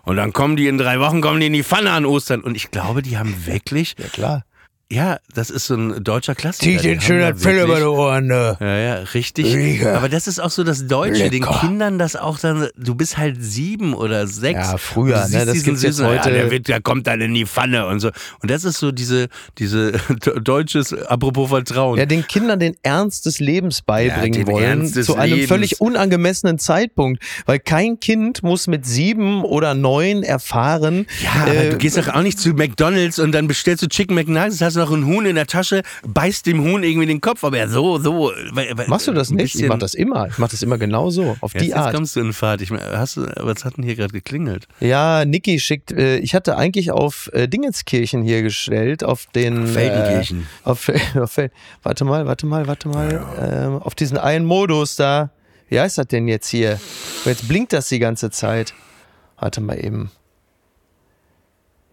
Und 0.03 0.17
dann 0.17 0.33
kommen 0.33 0.57
die 0.57 0.67
in 0.67 0.79
drei 0.79 0.99
Wochen, 0.99 1.21
kommen 1.21 1.39
die 1.39 1.47
in 1.47 1.53
die 1.53 1.63
Pfanne 1.63 1.93
an 1.93 2.05
Ostern. 2.05 2.41
Und 2.41 2.57
ich 2.57 2.73
glaube, 2.73 3.03
die 3.03 3.19
haben 3.19 3.47
wirklich, 3.47 3.95
Ja 3.99 4.09
klar. 4.09 4.45
Ja, 4.93 5.19
das 5.35 5.49
ist 5.51 5.67
so 5.69 5.75
ein 5.75 6.05
deutscher 6.05 6.35
Klassiker. 6.35 6.71
Zieh 6.81 6.87
den 6.87 6.99
haben 6.99 7.07
schönen 7.07 7.37
Fell 7.37 7.65
über 7.65 7.77
die 7.77 7.83
Ohren. 7.85 8.27
Ne? 8.27 8.57
ja, 8.61 8.77
ja, 8.79 8.95
richtig. 9.15 9.53
Lecker. 9.55 9.97
Aber 9.97 10.09
das 10.11 10.27
ist 10.27 10.39
auch 10.39 10.51
so 10.51 10.65
das 10.65 10.87
Deutsche, 10.87 11.31
den 11.31 11.43
Lecker. 11.43 11.61
Kindern 11.61 11.99
das 11.99 12.15
auch 12.17 12.39
dann, 12.39 12.69
du 12.77 12.95
bist 12.95 13.17
halt 13.17 13.37
sieben 13.43 13.95
oder 13.95 14.27
sechs. 14.27 14.59
Ja, 14.71 14.77
früher, 14.77 15.27
du 15.31 15.37
ne, 15.39 15.47
das 15.47 15.63
gibt's 15.63 15.83
jetzt 15.83 16.03
heute- 16.03 16.29
Ja, 16.29 16.31
der, 16.31 16.51
wird, 16.51 16.69
der 16.69 16.81
kommt 16.83 17.07
dann 17.07 17.21
in 17.23 17.33
die 17.33 17.47
Pfanne 17.47 17.87
und 17.87 18.01
so. 18.01 18.09
Und 18.43 18.51
das 18.51 18.65
ist 18.65 18.79
so 18.79 18.93
diese, 18.93 19.29
diese 19.59 19.93
deutsches, 20.43 20.93
apropos 20.93 21.49
Vertrauen. 21.49 21.99
Ja, 21.99 22.07
den 22.07 22.27
Kindern 22.27 22.59
den 22.61 22.77
Ernst 22.83 23.25
des 23.27 23.41
Lebens 23.41 23.83
beibringen 23.83 24.41
Ja, 24.41 24.45
den 24.45 24.53
wollen, 24.55 24.87
zu 24.93 25.17
einem 25.17 25.33
Lebens. 25.35 25.49
völlig 25.49 25.81
unangemessenen 25.81 26.59
Zeitpunkt. 26.59 27.23
Weil 27.47 27.59
kein 27.61 27.99
Kind 28.01 28.43
muss 28.43 28.67
mit 28.67 28.85
sieben 28.87 29.43
oder 29.45 29.75
neun 29.75 30.23
erfahren, 30.23 31.07
Ja, 31.23 31.47
äh, 31.53 31.71
du 31.71 31.79
gehst 31.79 31.97
doch 31.97 32.09
auch 32.09 32.23
nicht 32.23 32.39
zu 32.39 32.51
McDonalds 32.51 33.19
und 33.19 33.33
dann 33.33 33.47
bestellst 33.49 33.83
du 33.83 33.89
Chicken 33.89 34.15
McNuggets, 34.15 34.61
hast 34.61 34.77
noch 34.83 34.93
ein 34.93 35.07
Huhn 35.07 35.25
in 35.25 35.37
der 35.37 35.47
Tasche, 35.47 35.83
beißt 36.07 36.47
dem 36.47 36.63
Huhn 36.63 36.83
irgendwie 36.83 37.07
den 37.07 37.21
Kopf, 37.21 37.45
aber 37.45 37.59
ja, 37.59 37.69
so, 37.69 37.99
so. 37.99 38.33
Machst 38.87 39.09
du 39.09 39.13
das 39.13 39.31
nicht? 39.31 39.55
Ich 39.55 39.67
mach 39.67 39.79
das 39.79 39.95
immer. 39.95 40.29
Ich 40.29 40.39
mach 40.39 40.49
das 40.49 40.63
immer 40.63 40.79
genau 40.79 41.11
so, 41.11 41.37
auf 41.41 41.55
Jetzt, 41.55 41.63
die 41.63 41.69
jetzt 41.69 41.77
Art. 41.77 41.95
kommst 41.95 42.17
du 42.17 42.21
in 42.21 42.33
Fahrt. 42.33 42.61
Ich, 42.61 42.71
hast 42.71 43.17
du, 43.17 43.27
was 43.37 43.65
hat 43.65 43.77
denn 43.77 43.85
hier 43.85 43.97
gerade 43.97 44.13
geklingelt? 44.13 44.67
Ja, 44.81 45.25
Niki 45.25 45.59
schickt, 45.61 45.93
äh, 45.93 46.19
ich 46.19 46.35
hatte 46.35 46.57
eigentlich 46.57 46.91
auf 46.91 47.31
äh, 47.33 47.49
Dingenskirchen 47.49 48.23
hier 48.23 48.43
gestellt, 48.43 49.05
auf 49.05 49.27
den. 49.35 49.67
Feldenkirchen. 49.67 50.47
Äh, 50.65 50.69
auf, 50.69 50.91
auf, 51.17 51.39
warte 51.83 52.05
mal, 52.05 52.27
warte 52.27 52.47
mal, 52.47 52.67
warte 52.67 52.89
mal. 52.89 53.25
Ähm, 53.41 53.83
auf 53.83 53.95
diesen 53.95 54.19
einen 54.19 54.45
Modus 54.45 54.97
da. 54.97 55.31
Wie 55.69 55.81
heißt 55.81 55.97
das 55.97 56.09
denn 56.09 56.29
jetzt 56.29 56.49
hier? 56.49 56.79
Jetzt 57.25 57.49
blinkt 57.49 57.73
das 57.73 57.89
die 57.89 57.99
ganze 57.99 58.31
Zeit. 58.31 58.75
Warte 59.39 59.61
mal 59.61 59.83
eben. 59.83 60.11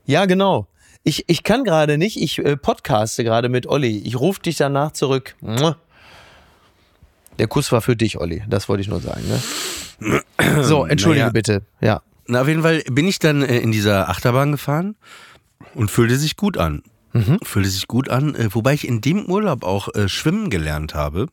Ja, 0.06 0.25
genau. 0.25 0.67
Ich, 1.03 1.23
ich 1.27 1.43
kann 1.43 1.63
gerade 1.63 1.97
nicht, 1.97 2.21
ich 2.21 2.39
äh, 2.39 2.57
podcaste 2.57 3.23
gerade 3.23 3.49
mit 3.49 3.67
Olli. 3.67 3.99
Ich 3.99 4.19
rufe 4.19 4.41
dich 4.41 4.57
danach 4.57 4.91
zurück. 4.91 5.35
Der 7.39 7.47
Kuss 7.47 7.71
war 7.71 7.81
für 7.81 7.95
dich, 7.95 8.19
Olli. 8.19 8.43
Das 8.49 8.67
wollte 8.69 8.81
ich 8.81 8.88
nur 8.89 8.99
sagen. 9.01 9.23
Ne? 9.27 10.21
So, 10.63 10.85
entschuldige 10.85 11.23
Naja. 11.25 11.31
bitte. 11.33 11.62
Ja. 11.81 12.01
Na, 12.27 12.41
auf 12.41 12.47
jeden 12.47 12.62
Fall 12.62 12.81
bin 12.89 13.07
ich 13.07 13.19
dann 13.19 13.41
äh, 13.41 13.57
in 13.59 13.71
dieser 13.71 14.07
Achterbahn 14.09 14.51
gefahren 14.53 14.95
und 15.73 15.91
fühlte 15.91 16.15
sich 16.17 16.38
gut 16.38 16.57
an. 16.57 16.83
Mhm. 17.13 17.39
Fühlte 17.43 17.69
sich 17.69 17.88
gut 17.88 18.09
an, 18.09 18.35
äh, 18.35 18.53
wobei 18.53 18.73
ich 18.73 18.88
in 18.88 19.01
dem 19.01 19.25
Urlaub 19.25 19.63
auch 19.63 19.93
äh, 19.95 20.07
schwimmen 20.07 20.49
gelernt 20.49 20.93
habe. 20.93 21.27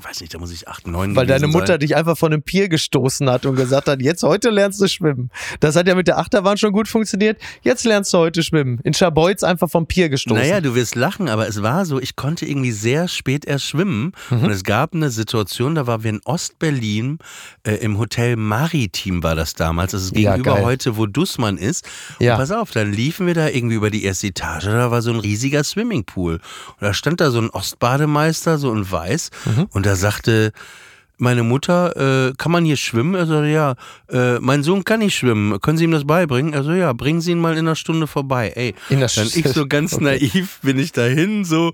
Weiß 0.00 0.22
nicht, 0.22 0.32
da 0.32 0.38
muss 0.38 0.50
ich 0.52 0.68
acht, 0.68 0.86
neun 0.86 1.14
Weil 1.16 1.26
deine 1.26 1.48
Mutter 1.48 1.66
sein. 1.66 1.80
dich 1.80 1.94
einfach 1.96 2.16
von 2.16 2.32
einem 2.32 2.42
Pier 2.42 2.70
gestoßen 2.70 3.28
hat 3.28 3.44
und 3.44 3.56
gesagt 3.56 3.88
hat, 3.88 4.00
jetzt 4.00 4.22
heute 4.22 4.48
lernst 4.48 4.80
du 4.80 4.88
schwimmen. 4.88 5.30
Das 5.60 5.76
hat 5.76 5.86
ja 5.86 5.94
mit 5.94 6.08
der 6.08 6.16
Achterbahn 6.18 6.56
schon 6.56 6.72
gut 6.72 6.88
funktioniert. 6.88 7.38
Jetzt 7.60 7.84
lernst 7.84 8.10
du 8.14 8.18
heute 8.18 8.42
schwimmen. 8.42 8.80
In 8.84 8.94
Schabeutz 8.94 9.42
einfach 9.42 9.68
vom 9.68 9.86
Pier 9.86 10.08
gestoßen. 10.08 10.40
Naja, 10.40 10.62
du 10.62 10.74
wirst 10.74 10.94
lachen, 10.94 11.28
aber 11.28 11.46
es 11.46 11.60
war 11.62 11.84
so, 11.84 12.00
ich 12.00 12.16
konnte 12.16 12.46
irgendwie 12.46 12.72
sehr 12.72 13.06
spät 13.06 13.44
erst 13.44 13.66
schwimmen. 13.66 14.12
Mhm. 14.30 14.44
Und 14.44 14.50
es 14.50 14.64
gab 14.64 14.94
eine 14.94 15.10
Situation, 15.10 15.74
da 15.74 15.86
waren 15.86 16.02
wir 16.04 16.10
in 16.10 16.20
Ostberlin 16.24 17.18
äh, 17.64 17.74
im 17.74 17.98
Hotel 17.98 18.36
Maritim 18.36 19.22
war 19.22 19.34
das 19.34 19.52
damals. 19.52 19.92
Das 19.92 20.04
ist 20.04 20.16
Ja, 20.16 20.32
gegenüber 20.36 20.54
geil. 20.56 20.64
heute, 20.64 20.96
wo 20.96 21.04
Dussmann 21.04 21.58
ist. 21.58 21.84
Und 22.18 22.24
Ja. 22.26 22.36
pass 22.38 22.50
auf, 22.50 22.70
dann 22.70 22.92
liefen 22.94 23.26
wir 23.26 23.34
da 23.34 23.48
irgendwie 23.48 23.74
über 23.76 23.90
die 23.90 24.04
erste 24.04 24.28
Etage, 24.28 24.64
da 24.64 24.90
war 24.90 25.02
so 25.02 25.10
ein 25.12 25.20
riesiger 25.20 25.62
Swimmingpool. 25.64 26.34
Und 26.36 26.42
da 26.80 26.94
stand 26.94 27.20
da 27.20 27.30
so 27.30 27.40
ein 27.40 27.50
Ostbademeister, 27.50 28.56
so 28.56 28.72
in 28.72 28.90
weiß. 28.90 29.30
Mhm. 29.44 29.66
Und 29.70 29.81
da 29.86 29.96
sagte 29.96 30.52
meine 31.18 31.44
Mutter, 31.44 32.28
äh, 32.30 32.32
kann 32.36 32.50
man 32.50 32.64
hier 32.64 32.76
schwimmen? 32.76 33.14
Er 33.14 33.26
sagte, 33.26 33.46
ja, 33.46 33.74
äh, 34.10 34.40
mein 34.40 34.64
Sohn 34.64 34.82
kann 34.82 34.98
nicht 34.98 35.14
schwimmen. 35.14 35.60
Können 35.60 35.78
Sie 35.78 35.84
ihm 35.84 35.92
das 35.92 36.04
beibringen? 36.04 36.52
Also 36.52 36.72
ja, 36.72 36.92
bringen 36.92 37.20
Sie 37.20 37.30
ihn 37.30 37.38
mal 37.38 37.52
in 37.52 37.60
einer 37.60 37.76
Stunde 37.76 38.08
vorbei. 38.08 38.52
Ey, 38.56 38.74
In 38.88 38.96
einer 38.96 39.06
dann 39.06 39.28
ich 39.32 39.46
so 39.48 39.66
ganz 39.68 39.92
Okay. 39.92 40.04
naiv 40.04 40.58
bin 40.62 40.80
ich 40.80 40.90
dahin 40.90 41.44
so 41.44 41.70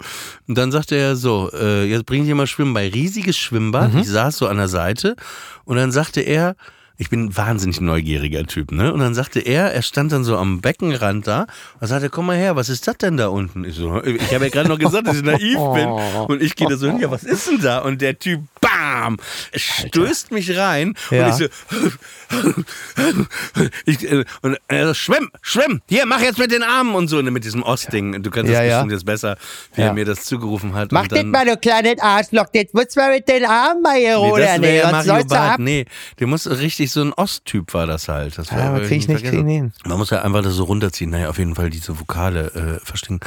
und 0.47 0.59
dann 0.59 0.71
sagte 0.71 0.97
er 0.97 1.17
so, 1.17 1.51
äh, 1.55 1.85
jetzt 1.87 2.05
bring 2.05 2.27
ich 2.29 2.35
mal 2.35 2.47
schwimmen 2.47 2.75
bei 2.75 2.89
riesiges 2.89 3.39
Schwimmbad. 3.39 3.95
Mhm. 3.95 4.01
Ich 4.01 4.09
saß 4.09 4.37
so 4.37 4.49
an 4.49 4.59
der 4.59 4.69
Seite 4.69 5.17
und 5.65 5.77
dann 5.77 5.93
sagte 5.93 6.21
er, 6.21 6.55
ich 7.01 7.11
bin 7.11 7.27
ein 7.27 7.37
wahnsinnig 7.37 7.81
neugieriger 7.81 8.45
Typ, 8.45 8.73
ne? 8.73 8.93
Und 8.93 8.99
dann 8.99 9.15
sagte 9.15 9.39
er, 9.39 9.73
er 9.73 9.83
stand 9.83 10.11
dann 10.11 10.25
so 10.25 10.37
am 10.37 10.61
Beckenrand 10.61 11.29
da 11.29 11.47
und 11.81 11.87
sagte, 11.87 12.11
komm 12.11 12.27
mal 12.27 12.37
her, 12.37 12.57
was 12.57 12.69
ist 12.69 12.89
das 12.89 12.99
denn 12.99 13.17
da 13.17 13.29
unten? 13.29 13.65
Ich 13.65 13.77
so, 13.77 14.03
ich 14.03 14.35
habe 14.35 14.47
ja 14.47 14.51
gerade 14.51 14.69
noch 14.69 14.81
gesagt, 14.81 15.07
dass 15.07 15.17
ich 15.17 15.23
naiv 15.23 15.59
bin 15.75 15.89
und 16.29 16.43
ich 16.43 16.57
gehe 16.57 16.69
da 16.69 16.77
so 16.77 16.89
hin, 16.89 16.99
ja, 16.99 17.11
was 17.11 17.23
ist 17.23 17.49
denn 17.49 17.61
da? 17.61 17.79
Und 17.79 18.03
der 18.03 18.19
Typ, 18.19 18.41
bam, 18.79 19.17
stößt 19.55 20.31
mich 20.33 20.57
rein 20.57 20.95
Ja. 21.11 21.27
und 21.27 21.31
ich 21.31 21.37
so, 21.37 21.47
ich, 23.87 24.11
äh, 24.11 24.25
und 24.43 24.59
er 24.69 24.89
so, 24.89 24.95
schwimm, 24.95 25.31
schwimm, 25.43 25.81
hier, 25.89 26.07
mach 26.07 26.21
jetzt 26.21 26.39
mit 26.39 26.53
den 26.53 26.63
Armen 26.63 26.95
und 26.95 27.09
so, 27.09 27.21
ne, 27.23 27.31
mit 27.31 27.45
diesem 27.45 27.63
Ostding. 27.63 28.23
Du 28.23 28.31
kannst 28.31 28.53
Ja, 28.53 28.61
das 28.61 28.69
ja. 28.69 28.77
bestimmt 28.77 28.93
jetzt 28.93 29.07
besser, 29.07 29.37
wie 29.75 29.83
er 29.83 29.93
mir 29.93 30.05
das 30.05 30.25
zugerufen 30.25 30.75
hat. 30.75 30.93
Mach 30.93 31.07
das 31.09 31.25
mal, 31.25 31.45
du 31.47 31.57
kleines 31.57 32.01
Arschloch. 32.01 32.47
Das 32.53 32.65
muss 32.73 32.97
mal 32.97 33.11
mit 33.15 33.29
den 33.29 33.45
Armen 33.45 33.83
mal 33.83 33.97
hier 33.97 34.19
Nee, 34.19 34.31
oder 34.33 34.59
nee, 34.59 34.79
ja 34.79 34.91
Mario? 34.91 35.25
Barth. 35.25 35.59
Nee, 35.61 35.87
der 36.19 36.27
muss 36.27 36.49
richtig 36.49 36.91
so 36.93 37.03
ein 37.03 37.13
Osttyp 37.13 37.73
war 37.75 37.87
das 37.87 38.09
halt. 38.09 38.37
Das 38.39 38.53
war, 38.53 38.59
Ja, 38.59 38.69
aber 38.71 38.81
krieg 38.81 38.99
ich 38.99 39.09
nicht, 39.09 39.21
vergessen. 39.21 39.47
krieg 39.47 39.57
ich 39.57 39.63
nicht 39.63 39.87
Man 39.87 39.99
muss 39.99 40.11
ja 40.11 40.23
einfach 40.23 40.43
das 40.43 40.55
so 40.55 40.65
runterziehen. 40.65 41.11
Naja, 41.11 41.29
auf 41.31 41.39
jeden 41.39 41.55
Fall 41.55 41.71
diese 41.71 41.99
Vokale 41.99 42.79
äh, 42.83 42.87
verstehen. 42.87 43.21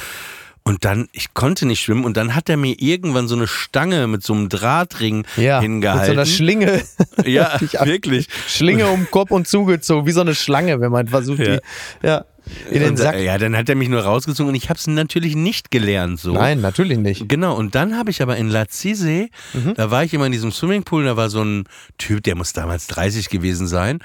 Und 0.64 0.86
dann, 0.86 1.08
ich 1.12 1.34
konnte 1.34 1.66
nicht 1.66 1.82
schwimmen 1.82 2.06
und 2.06 2.18
dann 2.18 2.36
hat 2.36 2.48
er 2.48 2.56
mir 2.56 2.76
irgendwann 2.80 3.28
so 3.28 3.36
eine 3.36 3.48
Stange 3.48 4.06
mit 4.06 4.22
so 4.24 4.34
einem 4.34 4.48
Drahtring 4.48 5.26
ja, 5.36 5.56
mit 5.60 5.64
hingehalten. 5.64 6.06
so 6.06 6.12
einer 6.12 6.26
Schlinge. 6.28 6.84
ja, 7.26 7.60
wirklich. 7.84 8.28
Schlinge 8.48 8.88
um 8.90 9.08
Kopf 9.10 9.32
und 9.32 9.48
zugezogen, 9.48 10.06
wie 10.06 10.12
so 10.12 10.22
eine 10.22 10.36
Schlange, 10.36 10.80
wenn 10.80 10.92
man 10.92 11.08
versucht, 11.08 11.40
Ja. 11.40 11.56
die 11.58 12.08
ja, 12.08 12.26
in 12.70 12.80
den 12.82 12.90
Und, 12.92 12.98
Sack. 12.98 13.16
äh, 13.16 13.26
Ja, 13.26 13.38
dann 13.38 13.56
hat 13.56 13.70
er 13.70 13.76
mich 13.76 13.90
nur 13.90 14.02
rausgezogen 14.02 14.50
und 14.50 14.56
ich 14.56 14.70
habe 14.70 14.78
es 14.78 14.88
natürlich 14.88 15.36
nicht 15.36 15.72
gelernt 15.72 16.20
so. 16.20 16.34
Nein, 16.34 16.62
natürlich 16.62 16.98
nicht. 16.98 17.28
Genau, 17.30 17.56
und 17.56 17.76
dann 17.76 17.98
habe 17.98 18.10
ich 18.12 18.22
aber 18.22 18.38
in 18.38 18.50
Lazise, 18.50 19.28
Mhm. 19.54 19.74
da 19.76 19.92
war 19.92 20.04
ich 20.04 20.14
immer 20.14 20.26
in 20.26 20.32
diesem 20.32 20.52
Swimmingpool, 20.52 21.04
da 21.06 21.18
war 21.18 21.30
so 21.30 21.44
ein 21.44 21.66
Typ, 21.98 22.24
der 22.24 22.36
muss 22.36 22.54
damals 22.54 22.88
30 22.88 23.30
gewesen 23.30 23.68
sein. 23.68 24.00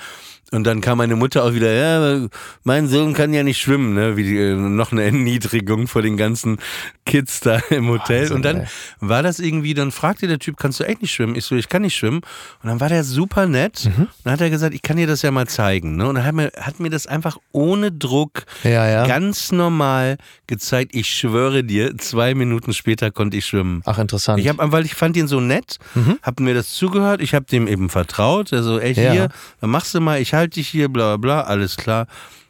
Und 0.53 0.63
dann 0.63 0.81
kam 0.81 0.99
meine 0.99 1.17
Mutter 1.17 1.43
auch 1.43 1.55
wieder, 1.55 1.73
ja, 1.73 2.29
mein 2.63 2.87
Sohn 2.87 3.15
kann 3.15 3.35
ja 3.35 3.43
nicht 3.43 3.59
schwimmen, 3.61 3.95
ne? 3.95 4.17
Wie 4.17 4.23
die, 4.23 4.37
äh, 4.39 4.55
noch 4.55 4.93
eine 4.93 5.03
Erniedrigung 5.03 5.89
vor 5.89 6.03
den 6.03 6.17
ganzen 6.17 6.59
Kids 7.05 7.41
da 7.41 7.57
im 7.71 7.89
Hotel. 7.89 8.21
Wahnsinn, 8.21 8.37
und 8.37 8.43
dann 8.45 8.57
ey. 8.61 8.67
war 9.01 9.25
das 9.25 9.41
irgendwie, 9.41 9.75
dann 9.75 9.91
fragte 9.91 10.29
der 10.29 10.39
Typ, 10.39 10.57
kannst 10.57 10.79
du 10.79 10.85
echt 10.85 11.03
nicht 11.03 11.13
schwimmen? 11.13 11.35
Ich 11.35 11.45
so, 11.47 11.57
ich 11.57 11.69
kann 11.69 11.83
nicht 11.83 11.97
schwimmen. 11.97 12.19
Und 12.63 12.69
dann 12.69 12.79
war 12.79 12.89
der 12.89 13.03
super 13.03 13.47
nett. 13.49 13.87
Mhm. 13.87 14.07
Dann 14.23 14.33
hat 14.35 14.41
er 14.41 14.51
gesagt, 14.51 14.73
ich 14.73 14.83
kann 14.83 14.97
dir 14.99 15.09
das 15.09 15.23
ja 15.23 15.33
mal 15.33 15.49
zeigen. 15.49 15.97
Ne? 15.97 16.07
Und 16.09 16.15
dann 16.15 16.25
hat 16.25 16.35
mir, 16.37 16.53
hat 16.61 16.79
mir 16.79 16.91
das 16.91 17.09
einfach 17.09 17.39
ohne 17.51 17.91
Druck 17.91 18.36
Ja, 18.65 18.89
ja. 18.89 19.07
ganz 19.07 19.53
normal 19.53 20.19
gezeigt. 20.47 20.95
Ich 20.95 21.09
schwöre 21.15 21.65
dir, 21.65 21.97
zwei 21.99 22.35
Minuten 22.35 22.73
später 22.73 23.11
konnte 23.11 23.37
ich 23.37 23.47
schwimmen. 23.47 23.83
Ach, 23.87 23.99
interessant. 23.99 24.41
Ich 24.41 24.49
hab, 24.49 24.57
weil 24.59 24.85
ich 24.85 24.95
fand 24.95 25.17
ihn 25.17 25.29
so 25.29 25.41
nett, 25.41 25.79
hab 26.23 26.41
mir 26.41 26.55
das 26.55 26.73
zugehört, 26.75 27.21
ich 27.21 27.35
habe 27.35 27.47
dem 27.47 27.67
eben 27.69 27.89
vertraut. 27.89 28.53
Also, 28.53 28.79
ey, 28.79 28.93
Ja. 28.93 29.13
hier, 29.13 29.29
dann 29.61 29.71
machst 29.71 29.95
du 29.95 30.01
mal, 30.01 30.21
ich 30.21 30.35
halte 30.35 30.55
dich 30.55 30.69
hier, 30.69 30.89
bla 30.89 31.17
bla 31.17 31.43
bla, 31.43 31.49
alles 31.49 31.77
klar. 31.77 32.07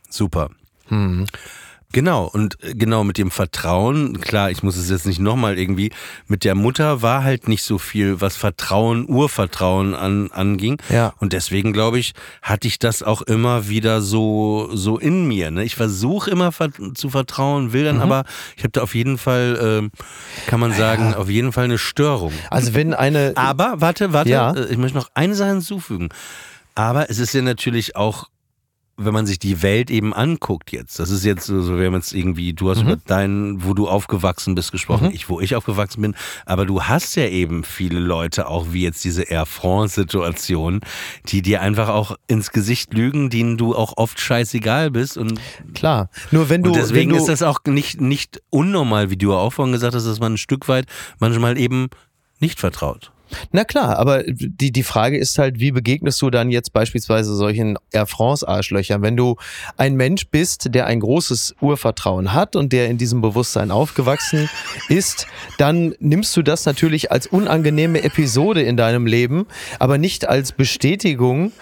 Super. 0.09 0.51
Mhm. 0.89 1.27
Genau, 1.93 2.25
und 2.27 2.63
äh, 2.63 2.75
genau 2.75 3.05
mit 3.05 3.17
dem 3.17 3.31
Vertrauen, 3.31 4.21
klar, 4.21 4.51
ich 4.51 4.63
muss 4.63 4.77
es 4.77 4.91
jetzt 4.91 5.07
nicht 5.07 5.21
nochmal 5.21 5.59
irgendwie, 5.59 5.91
mit 6.27 6.45
der 6.45 6.55
Mutter 6.55 7.01
war 7.01 7.23
halt 7.23 7.49
nicht 7.49 7.63
so 7.63 7.79
viel, 7.79 8.21
was 8.21 8.37
Vertrauen, 8.37 9.09
Urvertrauen 9.09 9.95
an, 9.95 10.31
anging. 10.33 10.79
Ja. 10.91 11.15
Und 11.21 11.33
deswegen, 11.33 11.73
glaube 11.73 11.99
ich, 11.99 12.13
hatte 12.43 12.67
ich 12.69 12.79
das 12.79 13.03
auch 13.03 13.23
immer 13.23 13.69
wieder 13.69 14.03
so, 14.03 14.69
so 14.75 14.99
in 14.99 15.27
mir. 15.29 15.51
Ne? 15.51 15.65
Ich 15.65 15.77
versuche 15.77 16.31
immer 16.31 16.53
ver 16.53 16.71
zu 16.95 17.09
vertrauen, 17.09 17.73
will 17.73 17.83
Mhm. 17.83 17.87
dann 17.87 18.01
aber, 18.03 18.25
ich 18.57 18.65
habe 18.65 18.73
da 18.73 18.83
auf 18.83 18.95
jeden 18.95 19.17
Fall, 19.17 19.59
ähm, 19.63 19.91
kann 20.49 20.61
man 20.61 20.73
sagen, 20.73 21.15
auf 21.15 21.31
jeden 21.31 21.53
Fall 21.53 21.65
eine 21.65 21.79
Störung. 21.79 22.33
also 22.51 22.75
wenn 22.75 22.95
eine 22.95 23.33
Aber, 23.37 23.75
warte, 23.81 24.13
warte, 24.13 24.31
Ja. 24.31 24.53
äh, 24.53 24.67
ich 24.73 24.77
möchte 24.77 24.99
noch 24.99 25.09
eine 25.15 25.35
Sache 25.35 25.51
hinzufügen. 25.51 26.09
Aber 26.75 27.09
es 27.11 27.19
ist 27.19 27.33
ja 27.33 27.41
natürlich 27.43 27.97
auch 27.97 28.29
wenn 28.99 29.13
man 29.13 29.27
sich 29.27 29.39
die 29.39 29.63
Welt 29.63 29.91
eben 29.91 30.15
anguckt 30.15 30.73
jetzt, 30.73 30.99
das 30.99 31.11
ist 31.11 31.25
jetzt 31.25 31.47
so, 31.47 31.79
wir 31.79 31.87
haben 31.87 31.95
jetzt 31.95 32.15
irgendwie, 32.15 32.55
du 32.55 32.71
hast 32.71 32.83
über 32.83 32.97
dein, 32.97 33.63
wo 33.63 33.75
du 33.75 33.89
aufgewachsen 33.89 34.55
bist 34.55 34.73
gesprochen, 34.73 35.11
ich, 35.13 35.29
wo 35.29 35.41
ich 35.41 35.55
aufgewachsen 35.55 36.01
bin, 36.01 36.15
aber 36.47 36.65
du 36.65 36.83
hast 36.83 37.15
ja 37.15 37.27
eben 37.27 37.63
viele 37.63 37.99
Leute, 37.99 38.49
auch 38.49 38.69
wie 38.71 38.83
jetzt 38.83 39.05
diese 39.05 39.25
Air 39.25 39.45
France-Situation, 39.45 40.81
die 41.27 41.43
dir 41.43 41.61
einfach 41.61 41.89
auch 41.89 42.17
ins 42.27 42.53
Gesicht 42.53 42.95
lügen, 42.95 43.29
denen 43.29 43.59
du 43.59 43.75
auch 43.75 43.95
oft 43.97 44.19
scheißegal 44.19 44.91
bist 44.91 45.19
und, 45.19 45.41
Klar. 45.75 46.09
Nur 46.31 46.49
wenn 46.49 46.63
du, 46.63 46.73
deswegen 46.73 47.11
wenn 47.11 47.19
du 47.19 47.23
ist 47.23 47.29
das 47.29 47.43
auch 47.43 47.61
nicht, 47.67 48.01
nicht 48.01 48.43
unnormal, 48.51 49.11
wie 49.11 49.17
du 49.17 49.35
auch 49.35 49.53
vorhin 49.53 49.73
gesagt 49.73 49.95
hast, 49.95 50.07
dass 50.07 50.21
man 50.21 50.35
ein 50.35 50.39
Stück 50.39 50.69
weit 50.69 50.87
manchmal 51.19 51.59
eben 51.59 51.89
nicht 52.41 52.61
vertraut. 52.61 53.13
Na 53.53 53.65
klar, 53.65 53.99
aber 53.99 54.23
die, 54.27 54.73
die 54.73 54.83
Frage 54.83 55.19
ist 55.19 55.39
halt, 55.39 55.59
wie 55.59 55.73
begegnest 55.73 56.21
du 56.23 56.31
dann 56.31 56.51
jetzt 56.51 56.73
beispielsweise 56.73 57.35
solchen 57.35 57.77
Air 57.91 58.07
France-Arschlöchern? 58.07 59.03
Wenn 59.03 59.17
du 59.17 59.37
ein 59.77 59.95
Mensch 59.97 60.29
bist, 60.29 60.75
der 60.75 60.87
ein 60.87 61.01
großes 61.01 61.57
Urvertrauen 61.61 62.33
hat 62.33 62.57
und 62.57 62.73
der 62.73 62.89
in 62.89 62.99
diesem 62.99 63.21
Bewusstsein 63.21 63.71
aufgewachsen 63.71 64.49
ist, 64.89 65.27
dann 65.59 65.95
nimmst 65.99 66.37
du 66.37 66.43
das 66.43 66.67
natürlich 66.67 67.11
als 67.11 67.27
unangenehme 67.27 68.03
Episode 68.03 68.63
in 68.63 68.77
deinem 68.77 69.07
Leben, 69.07 69.47
aber 69.79 69.99
nicht 69.99 70.29
als 70.29 70.53
Bestätigung 70.53 71.53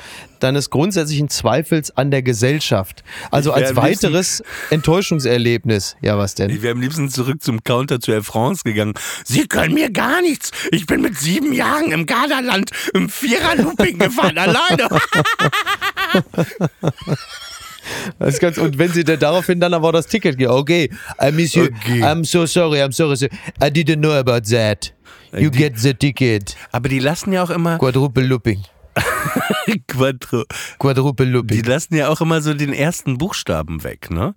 deines 0.45 0.70
grundsätzlichen 0.70 1.28
Zweifels 1.28 1.97
an 1.97 2.11
der 2.11 2.22
Gesellschaft. 2.22 3.03
Also 3.30 3.53
als 3.53 3.74
weiteres 3.76 4.42
Enttäuschungserlebnis. 4.70 5.97
Ja, 6.03 6.18
was 6.18 6.34
denn? 6.34 6.51
Ich 6.51 6.62
wäre 6.62 6.74
am 6.74 6.80
liebsten 6.80 7.09
zurück 7.09 7.42
zum 7.42 7.64
Counter 7.64 7.99
zu 8.01 8.12
Air 8.12 8.22
France 8.22 8.62
gegangen. 8.64 8.95
Sie 9.24 9.47
können 9.49 9.74
mir 9.74 9.90
gar 9.90 10.20
nichts. 10.22 10.51
Ich 10.70 10.86
bin 10.86 11.01
mit 11.01 11.18
sieben 11.18 11.53
Jahren 11.53 11.90
im 11.90 12.07
Gardaland 12.07 12.70
im 12.92 13.09
Vierer-Looping 13.09 13.99
gefahren, 13.99 14.38
alleine. 14.38 14.88
Ganz, 18.40 18.59
und 18.59 18.78
wenn 18.78 18.90
sie 18.92 19.05
dann 19.05 19.18
daraufhin 19.18 19.61
dann 19.61 19.74
aber 19.74 19.92
das 19.92 20.07
Ticket 20.07 20.38
geben, 20.38 20.53
okay, 20.53 20.90
uh, 21.20 21.30
Monsieur, 21.30 21.64
Okay. 21.64 22.03
I'm 22.03 22.24
so 22.24 22.47
sorry, 22.47 22.80
I'm 22.82 22.92
sorry, 22.92 23.16
sir. 23.16 23.28
I 23.62 23.66
didn't 23.70 23.97
know 24.01 24.12
about 24.12 24.49
that. 24.51 24.92
You 25.32 25.51
Die- 25.51 25.59
get 25.59 25.78
the 25.78 25.95
ticket. 25.95 26.57
Aber 26.72 26.88
die 26.88 26.99
lassen 26.99 27.32
ja 27.32 27.42
auch 27.42 27.51
immer 27.51 27.78
Quadruple 27.78 28.24
Looping. 28.24 28.62
Quadro. 29.88 30.45
Quadruple 30.78 31.45
Die 31.45 31.62
lassen 31.62 31.95
ja 31.97 32.09
auch 32.09 32.20
immer 32.20 32.40
so 32.40 32.55
den 32.55 32.72
ersten 32.72 33.18
Buchstaben 33.18 33.84
weg, 33.84 34.11
ne? 34.11 34.34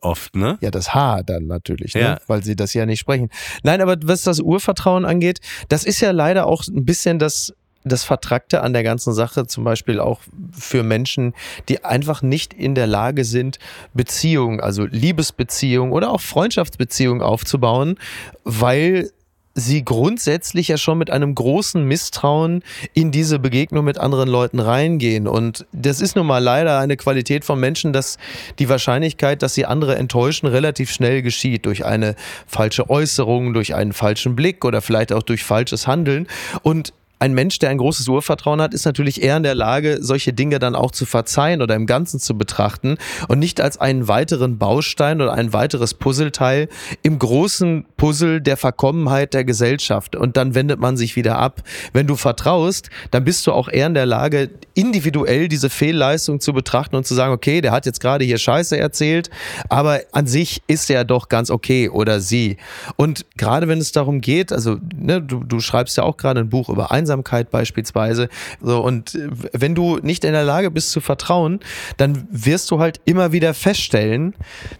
Oft, 0.00 0.34
ne? 0.34 0.58
Ja, 0.60 0.70
das 0.70 0.94
H 0.94 1.22
dann 1.22 1.46
natürlich, 1.46 1.94
ne? 1.94 2.00
Ja. 2.00 2.18
weil 2.26 2.42
sie 2.42 2.56
das 2.56 2.74
ja 2.74 2.86
nicht 2.86 3.00
sprechen. 3.00 3.30
Nein, 3.62 3.80
aber 3.80 3.96
was 4.02 4.22
das 4.22 4.40
Urvertrauen 4.40 5.04
angeht, 5.04 5.40
das 5.68 5.84
ist 5.84 6.00
ja 6.00 6.10
leider 6.10 6.46
auch 6.46 6.66
ein 6.66 6.84
bisschen 6.84 7.18
das, 7.18 7.54
das 7.84 8.02
Vertrackte 8.02 8.62
an 8.62 8.72
der 8.72 8.82
ganzen 8.82 9.12
Sache, 9.12 9.46
zum 9.46 9.62
Beispiel 9.62 10.00
auch 10.00 10.20
für 10.50 10.82
Menschen, 10.82 11.34
die 11.68 11.84
einfach 11.84 12.22
nicht 12.22 12.52
in 12.52 12.74
der 12.74 12.88
Lage 12.88 13.24
sind, 13.24 13.58
Beziehungen, 13.94 14.60
also 14.60 14.84
Liebesbeziehungen 14.84 15.92
oder 15.92 16.10
auch 16.10 16.20
Freundschaftsbeziehungen 16.20 17.22
aufzubauen, 17.22 17.96
weil 18.42 19.10
sie 19.56 19.84
grundsätzlich 19.84 20.68
ja 20.68 20.76
schon 20.76 20.98
mit 20.98 21.10
einem 21.10 21.34
großen 21.34 21.82
Misstrauen 21.82 22.62
in 22.92 23.10
diese 23.10 23.38
Begegnung 23.38 23.84
mit 23.84 23.98
anderen 23.98 24.28
Leuten 24.28 24.60
reingehen. 24.60 25.26
Und 25.26 25.66
das 25.72 26.00
ist 26.02 26.14
nun 26.14 26.26
mal 26.26 26.42
leider 26.42 26.78
eine 26.78 26.96
Qualität 26.98 27.44
von 27.44 27.58
Menschen, 27.58 27.94
dass 27.94 28.18
die 28.58 28.68
Wahrscheinlichkeit, 28.68 29.42
dass 29.42 29.54
sie 29.54 29.64
andere 29.64 29.96
enttäuschen, 29.96 30.46
relativ 30.46 30.92
schnell 30.92 31.22
geschieht 31.22 31.64
durch 31.64 31.86
eine 31.86 32.16
falsche 32.46 32.90
Äußerung, 32.90 33.54
durch 33.54 33.74
einen 33.74 33.94
falschen 33.94 34.36
Blick 34.36 34.64
oder 34.64 34.82
vielleicht 34.82 35.10
auch 35.12 35.22
durch 35.22 35.42
falsches 35.42 35.86
Handeln. 35.86 36.28
Und 36.62 36.92
ein 37.18 37.32
Mensch, 37.32 37.58
der 37.58 37.70
ein 37.70 37.78
großes 37.78 38.08
Urvertrauen 38.08 38.60
hat, 38.60 38.74
ist 38.74 38.84
natürlich 38.84 39.22
eher 39.22 39.38
in 39.38 39.42
der 39.42 39.54
Lage, 39.54 39.98
solche 40.00 40.32
Dinge 40.32 40.58
dann 40.58 40.74
auch 40.74 40.90
zu 40.90 41.06
verzeihen 41.06 41.62
oder 41.62 41.74
im 41.74 41.86
Ganzen 41.86 42.20
zu 42.20 42.36
betrachten 42.36 42.98
und 43.28 43.38
nicht 43.38 43.60
als 43.60 43.78
einen 43.78 44.06
weiteren 44.06 44.58
Baustein 44.58 45.22
oder 45.22 45.32
ein 45.32 45.52
weiteres 45.52 45.94
Puzzleteil 45.94 46.68
im 47.02 47.18
großen 47.18 47.86
Puzzle 47.96 48.40
der 48.40 48.56
Verkommenheit 48.56 49.32
der 49.32 49.44
Gesellschaft. 49.44 50.14
Und 50.14 50.36
dann 50.36 50.54
wendet 50.54 50.78
man 50.78 50.96
sich 50.96 51.16
wieder 51.16 51.38
ab. 51.38 51.62
Wenn 51.92 52.06
du 52.06 52.16
vertraust, 52.16 52.90
dann 53.10 53.24
bist 53.24 53.46
du 53.46 53.52
auch 53.52 53.68
eher 53.68 53.86
in 53.86 53.94
der 53.94 54.06
Lage, 54.06 54.50
individuell 54.74 55.48
diese 55.48 55.70
Fehlleistung 55.70 56.40
zu 56.40 56.52
betrachten 56.52 56.96
und 56.96 57.06
zu 57.06 57.14
sagen, 57.14 57.32
okay, 57.32 57.62
der 57.62 57.72
hat 57.72 57.86
jetzt 57.86 58.00
gerade 58.00 58.24
hier 58.24 58.38
Scheiße 58.38 58.76
erzählt, 58.76 59.30
aber 59.70 60.00
an 60.12 60.26
sich 60.26 60.62
ist 60.66 60.90
er 60.90 61.04
doch 61.04 61.28
ganz 61.28 61.50
okay 61.50 61.88
oder 61.88 62.20
sie. 62.20 62.58
Und 62.96 63.24
gerade 63.36 63.68
wenn 63.68 63.78
es 63.78 63.92
darum 63.92 64.20
geht, 64.20 64.52
also 64.52 64.76
ne, 64.94 65.22
du, 65.22 65.42
du 65.42 65.60
schreibst 65.60 65.96
ja 65.96 66.02
auch 66.02 66.18
gerade 66.18 66.40
ein 66.40 66.50
Buch 66.50 66.68
über 66.68 66.90
Einsamkeit 67.06 67.50
beispielsweise, 67.50 68.28
so 68.60 68.80
und 68.80 69.14
äh, 69.14 69.28
wenn 69.52 69.74
du 69.74 69.98
nicht 70.02 70.24
in 70.24 70.32
der 70.32 70.44
Lage 70.44 70.70
bist 70.70 70.90
zu 70.90 71.00
vertrauen, 71.00 71.60
dann 71.96 72.26
wirst 72.30 72.70
du 72.70 72.80
halt 72.80 73.00
immer 73.04 73.32
wieder 73.32 73.54
feststellen, 73.54 74.34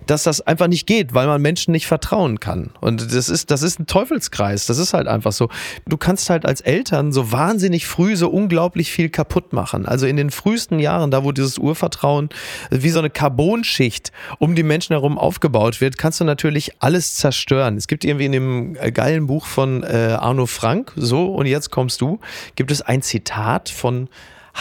dass 0.07 0.25
das 0.25 0.41
einfach 0.41 0.67
nicht 0.67 0.87
geht, 0.87 1.15
weil 1.15 1.27
man 1.27 1.41
Menschen 1.41 1.73
nicht 1.73 1.87
vertrauen 1.87 2.41
kann. 2.41 2.71
Und 2.81 3.15
das 3.15 3.29
ist, 3.29 3.51
das 3.51 3.63
ist 3.63 3.79
ein 3.79 3.87
Teufelskreis. 3.87 4.67
Das 4.67 4.79
ist 4.79 4.93
halt 4.93 5.07
einfach 5.07 5.33
so. 5.33 5.49
Du 5.87 5.97
kannst 5.97 6.29
halt 6.31 6.45
als 6.45 6.61
Eltern 6.61 7.13
so 7.13 7.31
wahnsinnig 7.31 7.87
früh 7.87 8.17
so 8.17 8.29
unglaublich 8.29 8.91
viel 8.91 9.09
kaputt 9.09 9.53
machen. 9.53 9.87
Also 9.87 10.07
in 10.07 10.17
den 10.17 10.31
frühesten 10.31 10.79
Jahren, 10.79 11.11
da 11.11 11.25
wo 11.25 11.33
dieses 11.33 11.59
Urvertrauen 11.59 12.29
wie 12.71 12.91
so 12.91 12.99
eine 12.99 13.11
Carbonschicht 13.11 14.11
um 14.39 14.55
die 14.55 14.63
Menschen 14.65 14.95
herum 14.95 15.19
aufgebaut 15.19 15.81
wird, 15.81 15.99
kannst 15.99 16.21
du 16.21 16.25
natürlich 16.25 16.73
alles 16.81 17.15
zerstören. 17.15 17.77
Es 17.77 17.87
gibt 17.87 18.05
irgendwie 18.05 18.27
in 18.27 18.33
dem 18.33 18.77
äh, 18.77 18.91
geilen 18.91 19.27
Buch 19.27 19.47
von 19.47 19.83
äh, 19.85 20.17
Arno 20.19 20.47
Frank, 20.47 20.93
so 20.97 21.27
und 21.27 21.47
jetzt 21.47 21.71
kommst 21.71 22.01
du, 22.01 22.16
gibt 22.55 22.71
es 22.71 22.83
ein 22.83 23.03
Zitat 23.03 23.69
von 23.69 24.09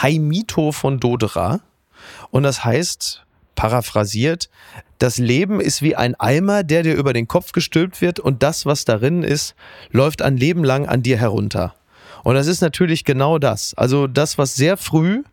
Haimito 0.01 0.71
von 0.71 0.99
Dodera. 0.99 1.61
Und 2.31 2.43
das 2.43 2.63
heißt, 2.63 3.25
paraphrasiert, 3.55 4.49
das 4.99 5.17
Leben 5.17 5.59
ist 5.59 5.81
wie 5.81 5.95
ein 5.95 6.15
Eimer, 6.15 6.63
der 6.63 6.83
dir 6.83 6.95
über 6.95 7.13
den 7.13 7.27
Kopf 7.27 7.51
gestülpt 7.51 8.01
wird 8.01 8.19
und 8.19 8.43
das, 8.43 8.65
was 8.65 8.85
darin 8.85 9.23
ist, 9.23 9.55
läuft 9.91 10.21
ein 10.21 10.37
Leben 10.37 10.63
lang 10.63 10.87
an 10.87 11.03
dir 11.03 11.17
herunter. 11.17 11.73
Und 12.23 12.35
das 12.35 12.47
ist 12.47 12.61
natürlich 12.61 13.03
genau 13.03 13.37
das. 13.37 13.73
Also 13.75 14.07
das, 14.07 14.37
was 14.37 14.55
sehr 14.55 14.77
früh 14.77 15.23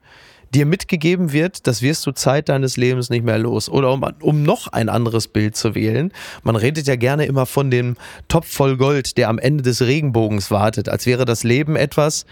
dir 0.55 0.67
mitgegeben 0.67 1.33
wird, 1.33 1.67
das 1.67 1.83
wirst 1.83 2.07
du 2.07 2.13
Zeit 2.13 2.49
deines 2.49 2.77
Lebens 2.77 3.11
nicht 3.11 3.25
mehr 3.25 3.39
los. 3.39 3.69
Oder 3.69 3.93
um, 3.93 4.05
um 4.21 4.43
noch 4.43 4.69
ein 4.69 4.89
anderes 4.89 5.29
Bild 5.29 5.57
zu 5.57 5.75
wählen, 5.75 6.13
man 6.43 6.57
redet 6.57 6.87
ja 6.87 6.97
gerne 6.97 7.27
immer 7.27 7.47
von 7.47 7.71
dem 7.71 7.97
Topf 8.29 8.53
voll 8.53 8.77
Gold, 8.77 9.17
der 9.17 9.29
am 9.29 9.39
Ende 9.39 9.63
des 9.63 9.83
Regenbogens 9.83 10.51
wartet, 10.51 10.89
als 10.89 11.07
wäre 11.07 11.25
das 11.25 11.43
Leben 11.43 11.77
etwas, 11.77 12.27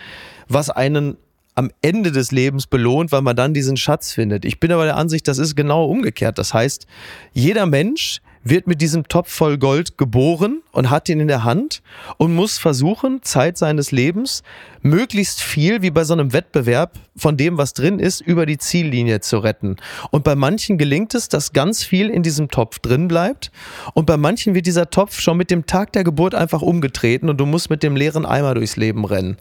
was 0.48 0.70
einen 0.70 1.16
am 1.54 1.70
Ende 1.82 2.12
des 2.12 2.30
Lebens 2.30 2.66
belohnt, 2.66 3.12
weil 3.12 3.22
man 3.22 3.36
dann 3.36 3.52
diesen 3.54 3.76
Schatz 3.76 4.12
findet. 4.12 4.44
Ich 4.44 4.60
bin 4.60 4.72
aber 4.72 4.84
der 4.84 4.96
Ansicht, 4.96 5.26
das 5.28 5.38
ist 5.38 5.56
genau 5.56 5.84
umgekehrt. 5.86 6.38
Das 6.38 6.54
heißt, 6.54 6.86
jeder 7.32 7.66
Mensch 7.66 8.20
wird 8.42 8.66
mit 8.66 8.80
diesem 8.80 9.06
Topf 9.06 9.32
voll 9.32 9.58
Gold 9.58 9.98
geboren 9.98 10.62
und 10.72 10.90
hat 10.90 11.08
ihn 11.08 11.20
in 11.20 11.28
der 11.28 11.44
Hand 11.44 11.82
und 12.16 12.34
muss 12.34 12.58
versuchen, 12.58 13.22
Zeit 13.22 13.58
seines 13.58 13.92
Lebens 13.92 14.42
möglichst 14.82 15.42
viel, 15.42 15.82
wie 15.82 15.90
bei 15.90 16.04
so 16.04 16.14
einem 16.14 16.32
Wettbewerb, 16.32 16.94
von 17.16 17.36
dem, 17.36 17.58
was 17.58 17.74
drin 17.74 17.98
ist, 17.98 18.22
über 18.22 18.46
die 18.46 18.56
Ziellinie 18.56 19.20
zu 19.20 19.38
retten. 19.38 19.76
Und 20.10 20.24
bei 20.24 20.34
manchen 20.34 20.78
gelingt 20.78 21.14
es, 21.14 21.28
dass 21.28 21.52
ganz 21.52 21.84
viel 21.84 22.08
in 22.08 22.22
diesem 22.22 22.48
Topf 22.48 22.78
drin 22.78 23.08
bleibt. 23.08 23.50
Und 23.92 24.06
bei 24.06 24.16
manchen 24.16 24.54
wird 24.54 24.66
dieser 24.66 24.88
Topf 24.88 25.20
schon 25.20 25.36
mit 25.36 25.50
dem 25.50 25.66
Tag 25.66 25.92
der 25.92 26.04
Geburt 26.04 26.34
einfach 26.34 26.62
umgetreten 26.62 27.28
und 27.28 27.38
du 27.38 27.44
musst 27.44 27.68
mit 27.68 27.82
dem 27.82 27.94
leeren 27.94 28.24
Eimer 28.24 28.54
durchs 28.54 28.76
Leben 28.76 29.04
rennen. 29.04 29.36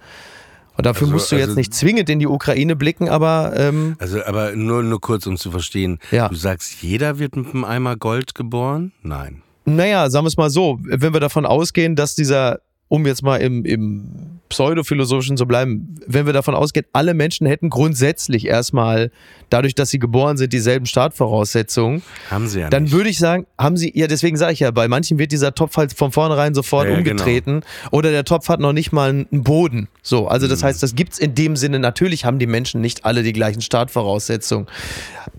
Und 0.80 0.86
dafür 0.86 1.08
Also- 1.08 1.14
musst 1.14 1.32
du 1.34 1.36
jetzt 1.36 1.50
also- 1.50 1.60
nicht 1.60 1.74
zwingend 1.74 2.10
in 2.10 2.20
die 2.20 2.28
Ukraine 2.28 2.78
blicken, 2.78 3.10
aber 3.10 3.52
ähm, 3.58 3.98
Also, 4.00 4.24
aber 4.24 4.56
nur, 4.56 4.82
nur 4.82 5.02
kurz, 5.02 5.28
um 5.28 5.36
zu 5.36 5.52
verstehen. 5.52 6.00
Ja. 6.10 6.30
Du 6.30 6.36
sagst, 6.36 6.82
jeder 6.82 7.20
wird 7.20 7.36
mit 7.36 7.48
einem 7.54 7.66
Eimer 7.66 7.98
Gold 7.98 8.34
geboren? 8.34 8.94
Nein. 9.04 9.42
naja, 9.66 10.10
sagen 10.10 10.24
wir 10.24 10.30
es 10.30 10.38
mal 10.38 10.50
so, 10.50 10.80
wenn 10.82 11.12
wir 11.12 11.20
davon 11.20 11.46
ausgehen, 11.46 11.98
dass 11.98 12.16
dieser, 12.16 12.62
um 12.88 13.06
jetzt 13.06 13.24
mal 13.24 13.36
im, 13.42 13.66
im 13.66 14.39
Pseudophilosophischen 14.50 15.38
zu 15.38 15.46
bleiben, 15.46 15.96
wenn 16.08 16.26
wir 16.26 16.34
davon 16.34 16.56
ausgehen, 16.56 16.86
alle 16.94 17.14
Menschen 17.14 17.48
hätten 17.48 17.70
grundsätzlich 17.70 18.46
erstmal, 18.48 19.12
dadurch, 19.50 19.76
dass 19.76 19.90
sie 19.90 20.00
geboren 20.00 20.38
sind, 20.38 20.52
dieselben 20.54 20.86
Startvoraussetzungen, 20.86 22.02
Haben 22.30 22.48
sie 22.48 22.60
ja 22.62 22.70
dann 22.70 22.84
nicht. 22.84 22.92
würde 22.94 23.10
ich 23.10 23.18
sagen, 23.20 23.46
haben 23.58 23.78
sie, 23.78 23.92
ja, 23.98 24.08
deswegen 24.08 24.38
sage 24.38 24.54
ich 24.54 24.60
ja, 24.60 24.72
bei 24.72 24.88
manchen 24.88 25.20
wird 25.20 25.32
dieser 25.32 25.54
Topf 25.56 25.78
halt 25.78 25.94
von 25.94 26.12
vornherein 26.12 26.54
sofort 26.54 26.86
Ja, 26.86 26.92
ja, 26.94 26.98
umgetreten 26.98 27.62
oder 27.92 28.12
der 28.12 28.26
Topf 28.26 28.50
hat 28.50 28.60
noch 28.60 28.74
nicht 28.74 28.92
mal 28.92 29.10
einen 29.10 29.44
Boden. 29.44 29.88
So, 30.02 30.28
also 30.28 30.46
Mhm. 30.48 30.50
das 30.52 30.64
heißt, 30.64 30.82
das 30.84 30.96
gibt's 30.96 31.20
in 31.20 31.36
dem 31.36 31.56
Sinne, 31.56 31.80
natürlich 31.80 32.26
haben 32.26 32.40
die 32.40 32.48
Menschen 32.48 32.82
nicht 32.82 33.06
alle 33.06 33.24
die 33.24 33.34
gleichen 33.34 33.62
Startvoraussetzungen. 33.62 34.68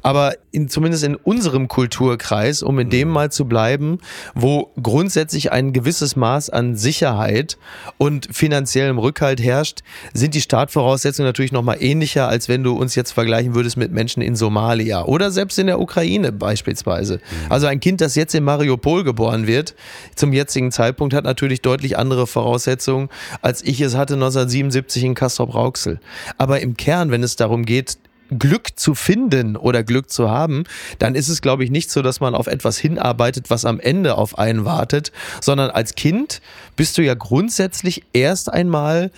Aber 0.02 0.34
in, 0.52 0.68
zumindest 0.68 1.04
in 1.04 1.16
unserem 1.16 1.68
Kulturkreis, 1.68 2.62
um 2.62 2.78
in 2.78 2.90
dem 2.90 3.08
Mhm. 3.08 3.14
mal 3.14 3.32
zu 3.32 3.44
bleiben, 3.46 3.98
wo 4.34 4.70
grundsätzlich 4.82 5.52
ein 5.52 5.72
gewisses 5.72 6.16
Maß 6.16 6.50
an 6.50 6.76
Sicherheit 6.76 7.58
und 7.98 8.28
finanziellem 8.30 8.98
Rückhalt 9.00 9.42
herrscht, 9.42 9.80
sind 10.14 10.34
die 10.34 10.40
Startvoraussetzungen 10.40 11.28
natürlich 11.28 11.52
nochmal 11.52 11.78
ähnlicher, 11.80 12.28
als 12.28 12.48
wenn 12.48 12.62
du 12.62 12.76
uns 12.76 12.94
jetzt 12.94 13.12
vergleichen 13.12 13.54
würdest 13.54 13.76
mit 13.76 13.92
Menschen 13.92 14.22
in 14.22 14.36
Somalia 14.36 15.04
oder 15.04 15.30
selbst 15.30 15.58
in 15.58 15.66
der 15.66 15.80
Ukraine 15.80 16.32
beispielsweise. 16.32 17.20
Also 17.48 17.66
ein 17.66 17.80
Kind, 17.80 18.00
das 18.00 18.14
jetzt 18.14 18.34
in 18.34 18.44
Mariupol 18.44 19.04
geboren 19.04 19.46
wird, 19.46 19.74
zum 20.14 20.32
jetzigen 20.32 20.72
Zeitpunkt 20.72 21.14
hat 21.14 21.24
natürlich 21.24 21.62
deutlich 21.62 21.98
andere 21.98 22.26
Voraussetzungen, 22.26 23.08
als 23.42 23.62
ich 23.62 23.80
es 23.80 23.96
hatte 23.96 24.14
1977 24.14 25.04
in 25.04 25.14
Castrop-Rauxel. 25.14 26.00
Aber 26.38 26.60
im 26.60 26.76
Kern, 26.76 27.10
wenn 27.10 27.22
es 27.22 27.36
darum 27.36 27.64
geht, 27.64 27.98
Glück 28.38 28.78
zu 28.78 28.94
finden 28.94 29.56
oder 29.56 29.82
Glück 29.82 30.10
zu 30.10 30.30
haben, 30.30 30.64
dann 30.98 31.14
ist 31.14 31.28
es, 31.28 31.42
glaube 31.42 31.64
ich, 31.64 31.70
nicht 31.70 31.90
so, 31.90 32.02
dass 32.02 32.20
man 32.20 32.34
auf 32.34 32.46
etwas 32.46 32.78
hinarbeitet, 32.78 33.50
was 33.50 33.64
am 33.64 33.80
Ende 33.80 34.16
auf 34.16 34.38
einen 34.38 34.64
wartet, 34.64 35.12
sondern 35.40 35.70
als 35.70 35.94
Kind 35.94 36.40
bist 36.76 36.96
du 36.98 37.02
ja 37.02 37.14
grundsätzlich 37.14 38.04
erst 38.12 38.52
einmal 38.52 39.10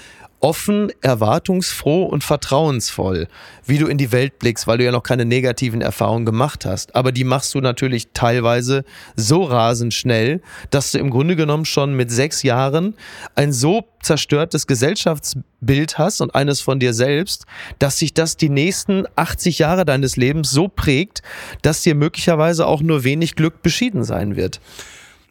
offen, 0.42 0.92
erwartungsfroh 1.00 2.04
und 2.04 2.24
vertrauensvoll, 2.24 3.28
wie 3.64 3.78
du 3.78 3.86
in 3.86 3.96
die 3.96 4.10
Welt 4.10 4.40
blickst, 4.40 4.66
weil 4.66 4.78
du 4.78 4.84
ja 4.84 4.90
noch 4.90 5.04
keine 5.04 5.24
negativen 5.24 5.80
Erfahrungen 5.80 6.26
gemacht 6.26 6.66
hast. 6.66 6.96
Aber 6.96 7.12
die 7.12 7.24
machst 7.24 7.54
du 7.54 7.60
natürlich 7.60 8.08
teilweise 8.12 8.84
so 9.14 9.44
rasend 9.44 9.94
schnell, 9.94 10.42
dass 10.70 10.92
du 10.92 10.98
im 10.98 11.10
Grunde 11.10 11.36
genommen 11.36 11.64
schon 11.64 11.94
mit 11.94 12.10
sechs 12.10 12.42
Jahren 12.42 12.94
ein 13.36 13.52
so 13.52 13.84
zerstörtes 14.02 14.66
Gesellschaftsbild 14.66 15.96
hast 15.96 16.20
und 16.20 16.34
eines 16.34 16.60
von 16.60 16.80
dir 16.80 16.92
selbst, 16.92 17.46
dass 17.78 17.98
sich 17.98 18.12
das 18.12 18.36
die 18.36 18.48
nächsten 18.48 19.04
80 19.14 19.60
Jahre 19.60 19.84
deines 19.84 20.16
Lebens 20.16 20.50
so 20.50 20.66
prägt, 20.66 21.22
dass 21.62 21.82
dir 21.82 21.94
möglicherweise 21.94 22.66
auch 22.66 22.82
nur 22.82 23.04
wenig 23.04 23.36
Glück 23.36 23.62
beschieden 23.62 24.02
sein 24.02 24.34
wird. 24.34 24.60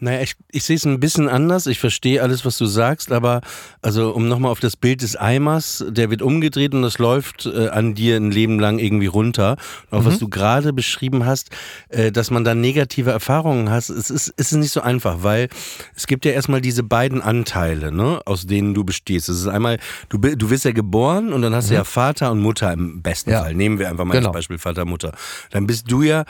Naja, 0.01 0.21
ich, 0.21 0.33
ich 0.51 0.63
sehe 0.63 0.75
es 0.75 0.85
ein 0.85 0.99
bisschen 0.99 1.29
anders. 1.29 1.67
Ich 1.67 1.79
verstehe 1.79 2.23
alles, 2.23 2.43
was 2.43 2.57
du 2.57 2.65
sagst, 2.65 3.11
aber 3.11 3.41
also 3.83 4.11
um 4.11 4.27
nochmal 4.27 4.51
auf 4.51 4.59
das 4.59 4.75
Bild 4.75 5.03
des 5.03 5.15
Eimers, 5.15 5.85
der 5.87 6.09
wird 6.09 6.23
umgedreht 6.23 6.73
und 6.73 6.81
das 6.81 6.97
läuft 6.97 7.45
äh, 7.45 7.69
an 7.69 7.93
dir 7.93 8.17
ein 8.17 8.31
Leben 8.31 8.59
lang 8.59 8.79
irgendwie 8.79 9.05
runter. 9.05 9.57
Und 9.89 9.99
auch 9.99 10.01
mhm. 10.01 10.07
was 10.07 10.17
du 10.17 10.27
gerade 10.27 10.73
beschrieben 10.73 11.27
hast, 11.27 11.51
äh, 11.89 12.11
dass 12.11 12.31
man 12.31 12.43
da 12.43 12.55
negative 12.55 13.11
Erfahrungen 13.11 13.69
hat, 13.69 13.89
es 13.89 14.09
ist, 14.09 14.09
es 14.09 14.51
ist 14.51 14.53
nicht 14.53 14.71
so 14.71 14.81
einfach, 14.81 15.21
weil 15.21 15.49
es 15.95 16.07
gibt 16.07 16.25
ja 16.25 16.31
erstmal 16.31 16.61
diese 16.61 16.81
beiden 16.81 17.21
Anteile, 17.21 17.91
ne, 17.91 18.21
aus 18.25 18.47
denen 18.47 18.73
du 18.73 18.83
bestehst. 18.83 19.29
Es 19.29 19.39
ist 19.39 19.47
einmal, 19.47 19.77
du, 20.09 20.17
du 20.17 20.49
wirst 20.49 20.65
ja 20.65 20.71
geboren 20.71 21.31
und 21.31 21.43
dann 21.43 21.53
hast 21.53 21.65
mhm. 21.65 21.69
du 21.69 21.75
ja 21.75 21.83
Vater 21.83 22.31
und 22.31 22.41
Mutter 22.41 22.73
im 22.73 23.03
besten 23.03 23.29
ja. 23.29 23.43
Fall. 23.43 23.53
Nehmen 23.53 23.77
wir 23.77 23.89
einfach 23.89 24.05
mal 24.05 24.13
genau. 24.13 24.29
das 24.29 24.33
Beispiel 24.33 24.57
Vater, 24.57 24.85
Mutter. 24.85 25.13
Dann 25.51 25.67
bist 25.67 25.91
du 25.91 26.01
ja 26.01 26.25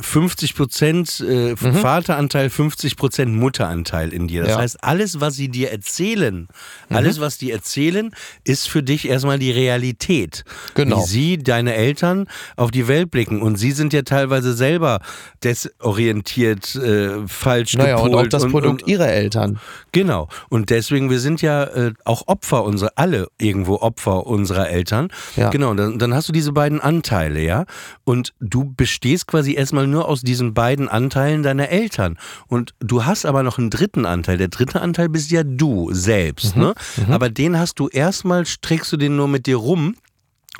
50 0.00 0.54
Prozent 0.54 1.20
äh, 1.20 1.50
mhm. 1.52 1.82
Vateranteil, 1.82 2.48
50 2.48 2.96
Prozent 3.02 3.34
Mutteranteil 3.34 4.12
in 4.12 4.28
dir. 4.28 4.42
Das 4.42 4.50
ja. 4.50 4.58
heißt, 4.58 4.84
alles, 4.84 5.20
was 5.20 5.34
sie 5.34 5.48
dir 5.48 5.72
erzählen, 5.72 6.46
mhm. 6.88 6.96
alles, 6.96 7.18
was 7.18 7.36
die 7.36 7.50
erzählen, 7.50 8.14
ist 8.44 8.68
für 8.68 8.84
dich 8.84 9.08
erstmal 9.08 9.40
die 9.40 9.50
Realität. 9.50 10.44
Genau. 10.74 10.98
Wie 10.98 11.02
sie, 11.08 11.38
deine 11.38 11.74
Eltern, 11.74 12.28
auf 12.54 12.70
die 12.70 12.86
Welt 12.86 13.10
blicken. 13.10 13.42
Und 13.42 13.56
sie 13.56 13.72
sind 13.72 13.92
ja 13.92 14.02
teilweise 14.02 14.54
selber 14.54 15.00
desorientiert, 15.42 16.76
äh, 16.76 17.26
falsch 17.26 17.74
naja, 17.74 17.96
gepolt. 17.96 18.12
Und 18.12 18.18
auch 18.20 18.28
das 18.28 18.46
Produkt 18.46 18.82
und, 18.82 18.88
ihrer 18.88 19.08
Eltern. 19.08 19.58
Genau. 19.90 20.28
Und 20.48 20.70
deswegen, 20.70 21.10
wir 21.10 21.18
sind 21.18 21.42
ja 21.42 21.64
äh, 21.64 21.94
auch 22.04 22.28
Opfer, 22.28 22.62
unsere, 22.62 22.96
alle 22.98 23.26
irgendwo 23.36 23.80
Opfer 23.80 24.28
unserer 24.28 24.70
Eltern. 24.70 25.08
Ja. 25.34 25.50
Genau. 25.50 25.74
Dann, 25.74 25.98
dann 25.98 26.14
hast 26.14 26.28
du 26.28 26.32
diese 26.32 26.52
beiden 26.52 26.80
Anteile, 26.80 27.40
ja. 27.40 27.64
Und 28.04 28.32
du 28.38 28.72
bestehst 28.76 29.26
quasi 29.26 29.54
erstmal 29.54 29.88
nur 29.88 30.06
aus 30.08 30.20
diesen 30.20 30.54
beiden 30.54 30.88
Anteilen 30.88 31.42
deiner 31.42 31.68
Eltern. 31.68 32.16
Und 32.46 32.74
Du 32.91 32.91
hast 33.00 33.24
aber 33.24 33.42
noch 33.42 33.58
einen 33.58 33.70
dritten 33.70 34.06
Anteil. 34.06 34.38
Der 34.38 34.48
dritte 34.48 34.80
Anteil 34.80 35.08
bist 35.08 35.30
ja 35.30 35.42
du 35.44 35.92
selbst. 35.92 36.56
Mhm. 36.56 36.62
Ne? 36.62 36.74
Mhm. 36.96 37.12
Aber 37.12 37.30
den 37.30 37.58
hast 37.58 37.78
du 37.78 37.88
erstmal, 37.88 38.44
trägst 38.44 38.92
du 38.92 38.96
den 38.96 39.16
nur 39.16 39.28
mit 39.28 39.46
dir 39.46 39.56
rum 39.56 39.94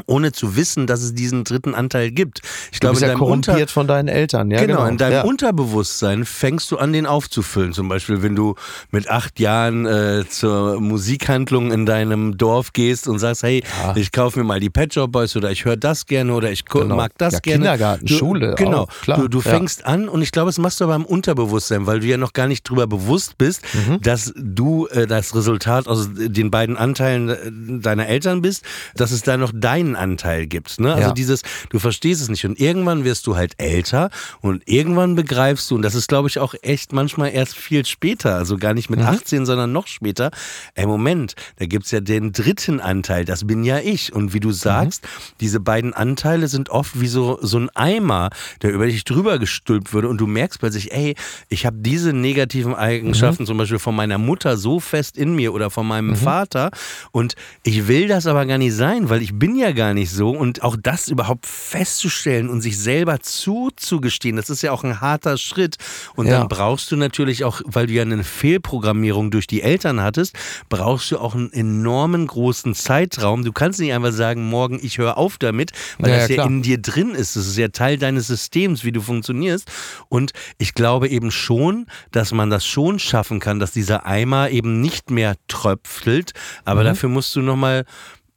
ohne 0.06 0.32
zu 0.32 0.56
wissen, 0.56 0.86
dass 0.86 1.02
es 1.02 1.14
diesen 1.14 1.44
dritten 1.44 1.74
Anteil 1.74 2.10
gibt. 2.10 2.40
Ich 2.72 2.80
du 2.80 2.86
glaube, 2.86 2.94
bist 2.94 3.06
ja 3.06 3.14
korrumpiert 3.14 3.56
Unter 3.56 3.68
von 3.68 3.86
deinen 3.86 4.08
Eltern. 4.08 4.50
Ja, 4.50 4.60
genau, 4.60 4.78
genau. 4.78 4.88
in 4.88 4.96
deinem 4.96 5.12
ja. 5.12 5.22
Unterbewusstsein 5.22 6.24
fängst 6.24 6.70
du 6.70 6.78
an, 6.78 6.94
den 6.94 7.04
aufzufüllen. 7.04 7.74
Zum 7.74 7.88
Beispiel, 7.88 8.22
wenn 8.22 8.34
du 8.34 8.54
mit 8.90 9.10
acht 9.10 9.38
Jahren 9.38 9.84
äh, 9.84 10.24
zur 10.26 10.80
Musikhandlung 10.80 11.72
in 11.72 11.84
deinem 11.84 12.38
Dorf 12.38 12.72
gehst 12.72 13.06
und 13.06 13.18
sagst, 13.18 13.42
hey, 13.42 13.62
ja. 13.82 13.94
ich 13.94 14.12
kaufe 14.12 14.38
mir 14.38 14.46
mal 14.46 14.60
die 14.60 14.70
Pet 14.70 14.94
Shop 14.94 15.12
Boys 15.12 15.36
oder 15.36 15.50
ich 15.50 15.66
höre 15.66 15.76
das 15.76 16.06
gerne 16.06 16.32
oder 16.32 16.50
ich 16.50 16.64
genau. 16.64 16.96
mag 16.96 17.12
das 17.18 17.34
ja, 17.34 17.40
gerne. 17.40 17.58
Kindergarten, 17.58 18.06
du, 18.06 18.14
Schule. 18.14 18.54
Genau. 18.56 18.84
Auch, 18.84 18.88
klar. 19.02 19.18
Du, 19.18 19.28
du 19.28 19.40
fängst 19.42 19.84
an 19.84 20.08
und 20.08 20.22
ich 20.22 20.32
glaube, 20.32 20.48
das 20.48 20.58
machst 20.58 20.80
du 20.80 20.84
aber 20.84 20.96
im 20.96 21.04
Unterbewusstsein, 21.04 21.86
weil 21.86 22.00
du 22.00 22.06
ja 22.06 22.16
noch 22.16 22.32
gar 22.32 22.46
nicht 22.46 22.62
drüber 22.62 22.86
bewusst 22.86 23.36
bist, 23.36 23.62
mhm. 23.74 24.00
dass 24.00 24.32
du 24.36 24.86
äh, 24.86 25.06
das 25.06 25.34
Resultat 25.34 25.86
aus 25.86 26.08
den 26.14 26.50
beiden 26.50 26.78
Anteilen 26.78 27.28
äh, 27.28 27.36
deiner 27.82 28.06
Eltern 28.06 28.40
bist, 28.40 28.64
dass 28.94 29.10
es 29.10 29.22
da 29.22 29.36
noch 29.36 29.52
deinen 29.82 29.96
Anteil 29.96 30.46
gibt 30.46 30.62
gibt. 30.62 30.80
Ne? 30.80 30.92
Also 30.94 31.08
ja. 31.08 31.12
dieses, 31.12 31.42
du 31.70 31.78
verstehst 31.78 32.22
es 32.22 32.28
nicht. 32.28 32.44
Und 32.44 32.58
irgendwann 32.60 33.04
wirst 33.04 33.26
du 33.26 33.36
halt 33.36 33.54
älter 33.58 34.10
und 34.40 34.62
irgendwann 34.66 35.14
begreifst 35.14 35.70
du, 35.70 35.76
und 35.76 35.82
das 35.82 35.94
ist, 35.94 36.08
glaube 36.08 36.28
ich, 36.28 36.38
auch 36.38 36.54
echt 36.62 36.92
manchmal 36.92 37.32
erst 37.32 37.56
viel 37.56 37.84
später, 37.84 38.36
also 38.36 38.56
gar 38.56 38.74
nicht 38.74 38.90
mit 38.90 39.00
mhm. 39.00 39.06
18, 39.06 39.46
sondern 39.46 39.72
noch 39.72 39.86
später, 39.86 40.30
ey, 40.74 40.86
Moment, 40.86 41.34
da 41.56 41.66
gibt 41.66 41.86
es 41.86 41.90
ja 41.90 42.00
den 42.00 42.32
dritten 42.32 42.80
Anteil, 42.80 43.24
das 43.24 43.46
bin 43.46 43.64
ja 43.64 43.78
ich. 43.78 44.12
Und 44.12 44.32
wie 44.34 44.40
du 44.40 44.52
sagst, 44.52 45.04
mhm. 45.04 45.08
diese 45.40 45.60
beiden 45.60 45.92
Anteile 45.94 46.48
sind 46.48 46.70
oft 46.70 47.00
wie 47.00 47.08
so, 47.08 47.38
so 47.42 47.58
ein 47.58 47.70
Eimer, 47.70 48.30
der 48.62 48.72
über 48.72 48.86
dich 48.86 49.04
drüber 49.04 49.38
gestülpt 49.38 49.92
würde 49.92 50.08
und 50.08 50.18
du 50.18 50.26
merkst 50.26 50.60
plötzlich, 50.60 50.92
ey, 50.92 51.14
ich 51.48 51.66
habe 51.66 51.78
diese 51.80 52.12
negativen 52.12 52.74
Eigenschaften 52.74 53.44
mhm. 53.44 53.46
zum 53.46 53.58
Beispiel 53.58 53.78
von 53.78 53.94
meiner 53.94 54.18
Mutter 54.18 54.56
so 54.56 54.80
fest 54.80 55.16
in 55.16 55.34
mir 55.34 55.52
oder 55.52 55.70
von 55.70 55.86
meinem 55.86 56.10
mhm. 56.10 56.16
Vater 56.16 56.70
und 57.10 57.34
ich 57.64 57.88
will 57.88 58.08
das 58.08 58.26
aber 58.26 58.46
gar 58.46 58.58
nicht 58.58 58.74
sein, 58.74 59.08
weil 59.08 59.22
ich 59.22 59.38
bin 59.38 59.56
ja 59.56 59.71
gar 59.72 59.94
nicht 59.94 60.10
so 60.10 60.30
und 60.30 60.52
und 60.52 60.62
auch 60.62 60.76
das 60.78 61.08
überhaupt 61.08 61.46
festzustellen 61.46 62.50
und 62.50 62.60
sich 62.60 62.78
selber 62.78 63.20
zuzugestehen, 63.20 64.36
das 64.36 64.50
ist 64.50 64.60
ja 64.60 64.70
auch 64.70 64.84
ein 64.84 65.00
harter 65.00 65.38
Schritt. 65.38 65.76
Und 66.14 66.26
ja. 66.26 66.38
dann 66.38 66.48
brauchst 66.48 66.92
du 66.92 66.96
natürlich 66.96 67.44
auch, 67.44 67.62
weil 67.64 67.86
du 67.86 67.94
ja 67.94 68.02
eine 68.02 68.22
Fehlprogrammierung 68.22 69.30
durch 69.30 69.46
die 69.46 69.62
Eltern 69.62 70.02
hattest, 70.02 70.36
brauchst 70.68 71.10
du 71.10 71.18
auch 71.18 71.34
einen 71.34 71.50
enormen 71.54 72.26
großen 72.26 72.74
Zeitraum. 72.74 73.44
Du 73.44 73.52
kannst 73.52 73.80
nicht 73.80 73.94
einfach 73.94 74.12
sagen, 74.12 74.44
morgen 74.44 74.78
ich 74.82 74.98
höre 74.98 75.16
auf 75.16 75.38
damit, 75.38 75.70
weil 75.98 76.10
ja, 76.10 76.18
das 76.18 76.28
ja, 76.28 76.36
ja 76.36 76.44
in 76.44 76.60
dir 76.60 76.76
drin 76.76 77.12
ist. 77.12 77.34
Das 77.34 77.46
ist 77.46 77.56
ja 77.56 77.68
Teil 77.68 77.96
deines 77.96 78.26
Systems, 78.26 78.84
wie 78.84 78.92
du 78.92 79.00
funktionierst. 79.00 79.70
Und 80.10 80.32
ich 80.58 80.74
glaube 80.74 81.08
eben 81.08 81.30
schon, 81.30 81.86
dass 82.10 82.32
man 82.32 82.50
das 82.50 82.66
schon 82.66 82.98
schaffen 82.98 83.40
kann, 83.40 83.58
dass 83.58 83.72
dieser 83.72 84.04
Eimer 84.04 84.50
eben 84.50 84.82
nicht 84.82 85.10
mehr 85.10 85.36
tröpfelt. 85.48 86.32
Aber 86.66 86.82
mhm. 86.82 86.86
dafür 86.86 87.08
musst 87.08 87.34
du 87.34 87.40
nochmal 87.40 87.86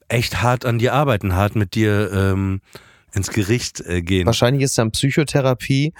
echt 0.08 0.41
hart 0.41 0.66
an 0.66 0.80
dir 0.80 0.93
arbeiten, 0.93 1.36
hart 1.36 1.56
mit 1.56 1.76
dir 1.76 2.12
ähm, 2.14 2.62
ins 3.16 3.30
Gericht 3.30 3.82
äh, 3.82 4.01
gehen. 4.01 4.26
Wahrscheinlich 4.26 4.64
ist 4.64 4.78
dann 4.78 4.91
Psychotherapie 4.91 5.93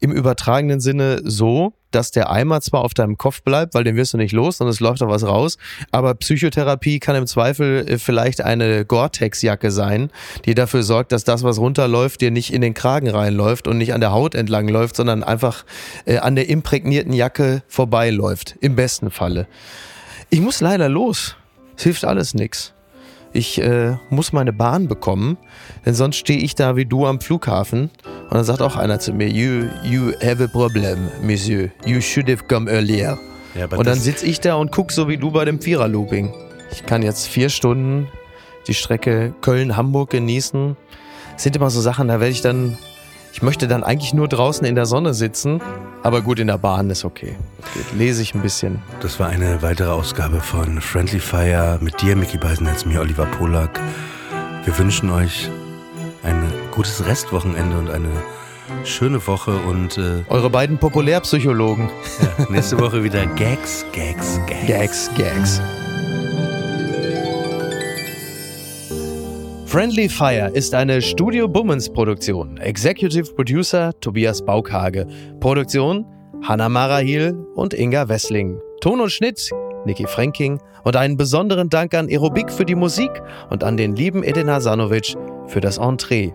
im 0.00 0.12
übertragenen 0.12 0.80
Sinne 0.80 1.20
so, 1.24 1.72
dass 1.90 2.10
der 2.10 2.30
Eimer 2.30 2.60
zwar 2.60 2.82
auf 2.82 2.94
deinem 2.94 3.16
Kopf 3.16 3.42
bleibt, 3.42 3.74
weil 3.74 3.82
den 3.82 3.96
wirst 3.96 4.12
du 4.12 4.18
nicht 4.18 4.32
los, 4.32 4.58
sondern 4.58 4.72
es 4.72 4.80
läuft 4.80 5.02
auch 5.02 5.08
was 5.08 5.24
raus, 5.24 5.56
aber 5.90 6.14
Psychotherapie 6.14 7.00
kann 7.00 7.16
im 7.16 7.26
Zweifel 7.26 7.88
äh, 7.88 7.98
vielleicht 7.98 8.42
eine 8.42 8.84
Gore-Tex-Jacke 8.84 9.70
sein, 9.70 10.10
die 10.44 10.54
dafür 10.54 10.82
sorgt, 10.82 11.12
dass 11.12 11.24
das, 11.24 11.42
was 11.42 11.58
runterläuft, 11.58 12.20
dir 12.20 12.30
nicht 12.30 12.52
in 12.52 12.60
den 12.60 12.74
Kragen 12.74 13.08
reinläuft 13.08 13.66
und 13.66 13.78
nicht 13.78 13.94
an 13.94 14.00
der 14.00 14.12
Haut 14.12 14.34
entlang 14.34 14.68
läuft, 14.68 14.96
sondern 14.96 15.24
einfach 15.24 15.64
äh, 16.04 16.18
an 16.18 16.36
der 16.36 16.48
imprägnierten 16.48 17.12
Jacke 17.12 17.62
vorbeiläuft, 17.66 18.56
im 18.60 18.76
besten 18.76 19.10
Falle. 19.10 19.48
Ich 20.30 20.40
muss 20.40 20.60
leider 20.60 20.88
los. 20.88 21.36
Es 21.76 21.84
hilft 21.84 22.04
alles 22.04 22.34
nichts 22.34 22.74
ich 23.32 23.60
äh, 23.60 23.96
muss 24.10 24.32
meine 24.32 24.52
Bahn 24.52 24.88
bekommen, 24.88 25.36
denn 25.84 25.94
sonst 25.94 26.16
stehe 26.16 26.40
ich 26.40 26.54
da 26.54 26.76
wie 26.76 26.86
du 26.86 27.06
am 27.06 27.20
Flughafen 27.20 27.90
und 28.24 28.34
dann 28.34 28.44
sagt 28.44 28.62
auch 28.62 28.76
einer 28.76 28.98
zu 28.98 29.12
mir, 29.12 29.28
you, 29.28 29.66
you 29.84 30.12
have 30.22 30.42
a 30.42 30.46
problem, 30.46 31.08
Monsieur, 31.22 31.70
you 31.84 32.00
should 32.00 32.28
have 32.28 32.44
come 32.48 32.70
earlier. 32.70 33.18
Ja, 33.54 33.66
und 33.66 33.86
dann 33.86 33.98
sitze 33.98 34.26
ich 34.26 34.40
da 34.40 34.54
und 34.54 34.72
gucke 34.72 34.92
so 34.92 35.08
wie 35.08 35.16
du 35.16 35.30
bei 35.30 35.44
dem 35.44 35.60
Vierer-Looping. 35.60 36.32
Ich 36.70 36.84
kann 36.86 37.02
jetzt 37.02 37.26
vier 37.26 37.48
Stunden 37.48 38.08
die 38.66 38.74
Strecke 38.74 39.34
Köln-Hamburg 39.40 40.10
genießen. 40.10 40.76
Das 41.32 41.42
sind 41.42 41.56
immer 41.56 41.70
so 41.70 41.80
Sachen, 41.80 42.08
da 42.08 42.20
werde 42.20 42.32
ich 42.32 42.42
dann 42.42 42.76
ich 43.32 43.42
möchte 43.42 43.68
dann 43.68 43.84
eigentlich 43.84 44.14
nur 44.14 44.28
draußen 44.28 44.66
in 44.66 44.74
der 44.74 44.86
Sonne 44.86 45.14
sitzen, 45.14 45.60
aber 46.02 46.22
gut, 46.22 46.38
in 46.38 46.46
der 46.46 46.58
Bahn 46.58 46.90
ist 46.90 47.04
okay. 47.04 47.36
Lese 47.96 48.22
ich 48.22 48.34
ein 48.34 48.40
bisschen. 48.40 48.82
Das 49.00 49.20
war 49.20 49.28
eine 49.28 49.62
weitere 49.62 49.90
Ausgabe 49.90 50.40
von 50.40 50.80
Friendly 50.80 51.20
Fire 51.20 51.78
mit 51.80 52.00
dir, 52.00 52.16
Mickey 52.16 52.38
Beisenherz, 52.38 52.84
mir, 52.84 53.00
Oliver 53.00 53.26
Polak. 53.26 53.80
Wir 54.64 54.78
wünschen 54.78 55.10
euch 55.10 55.50
ein 56.22 56.42
gutes 56.72 57.04
Restwochenende 57.06 57.78
und 57.78 57.90
eine 57.90 58.10
schöne 58.84 59.24
Woche 59.26 59.56
und 59.56 59.98
äh, 59.98 60.24
eure 60.28 60.50
beiden 60.50 60.78
Populärpsychologen. 60.78 61.88
Ja, 62.38 62.50
nächste 62.50 62.78
Woche 62.78 63.02
wieder 63.02 63.26
Gags, 63.26 63.84
Gags, 63.92 64.40
Gags. 64.46 64.66
Gags, 64.66 65.10
Gags. 65.16 65.60
Friendly 69.68 70.08
Fire 70.08 70.50
ist 70.54 70.74
eine 70.74 71.02
Studio 71.02 71.46
Bummens 71.46 71.90
Produktion. 71.90 72.56
Executive 72.56 73.34
Producer 73.34 73.92
Tobias 74.00 74.42
Baukhage. 74.42 75.06
Produktion 75.40 76.06
Hanna 76.40 76.70
Marahil 76.70 77.34
und 77.54 77.74
Inga 77.74 78.08
Wessling. 78.08 78.58
Ton 78.80 78.98
und 78.98 79.10
Schnitt 79.10 79.50
Niki 79.84 80.06
Franking 80.06 80.58
und 80.84 80.96
einen 80.96 81.18
besonderen 81.18 81.68
Dank 81.68 81.92
an 81.92 82.08
Aerobik 82.08 82.50
für 82.50 82.64
die 82.64 82.76
Musik 82.76 83.10
und 83.50 83.62
an 83.62 83.76
den 83.76 83.94
lieben 83.94 84.24
Edin 84.24 84.48
Hasanovic 84.48 85.14
für 85.48 85.60
das 85.60 85.76
Entree. 85.76 86.32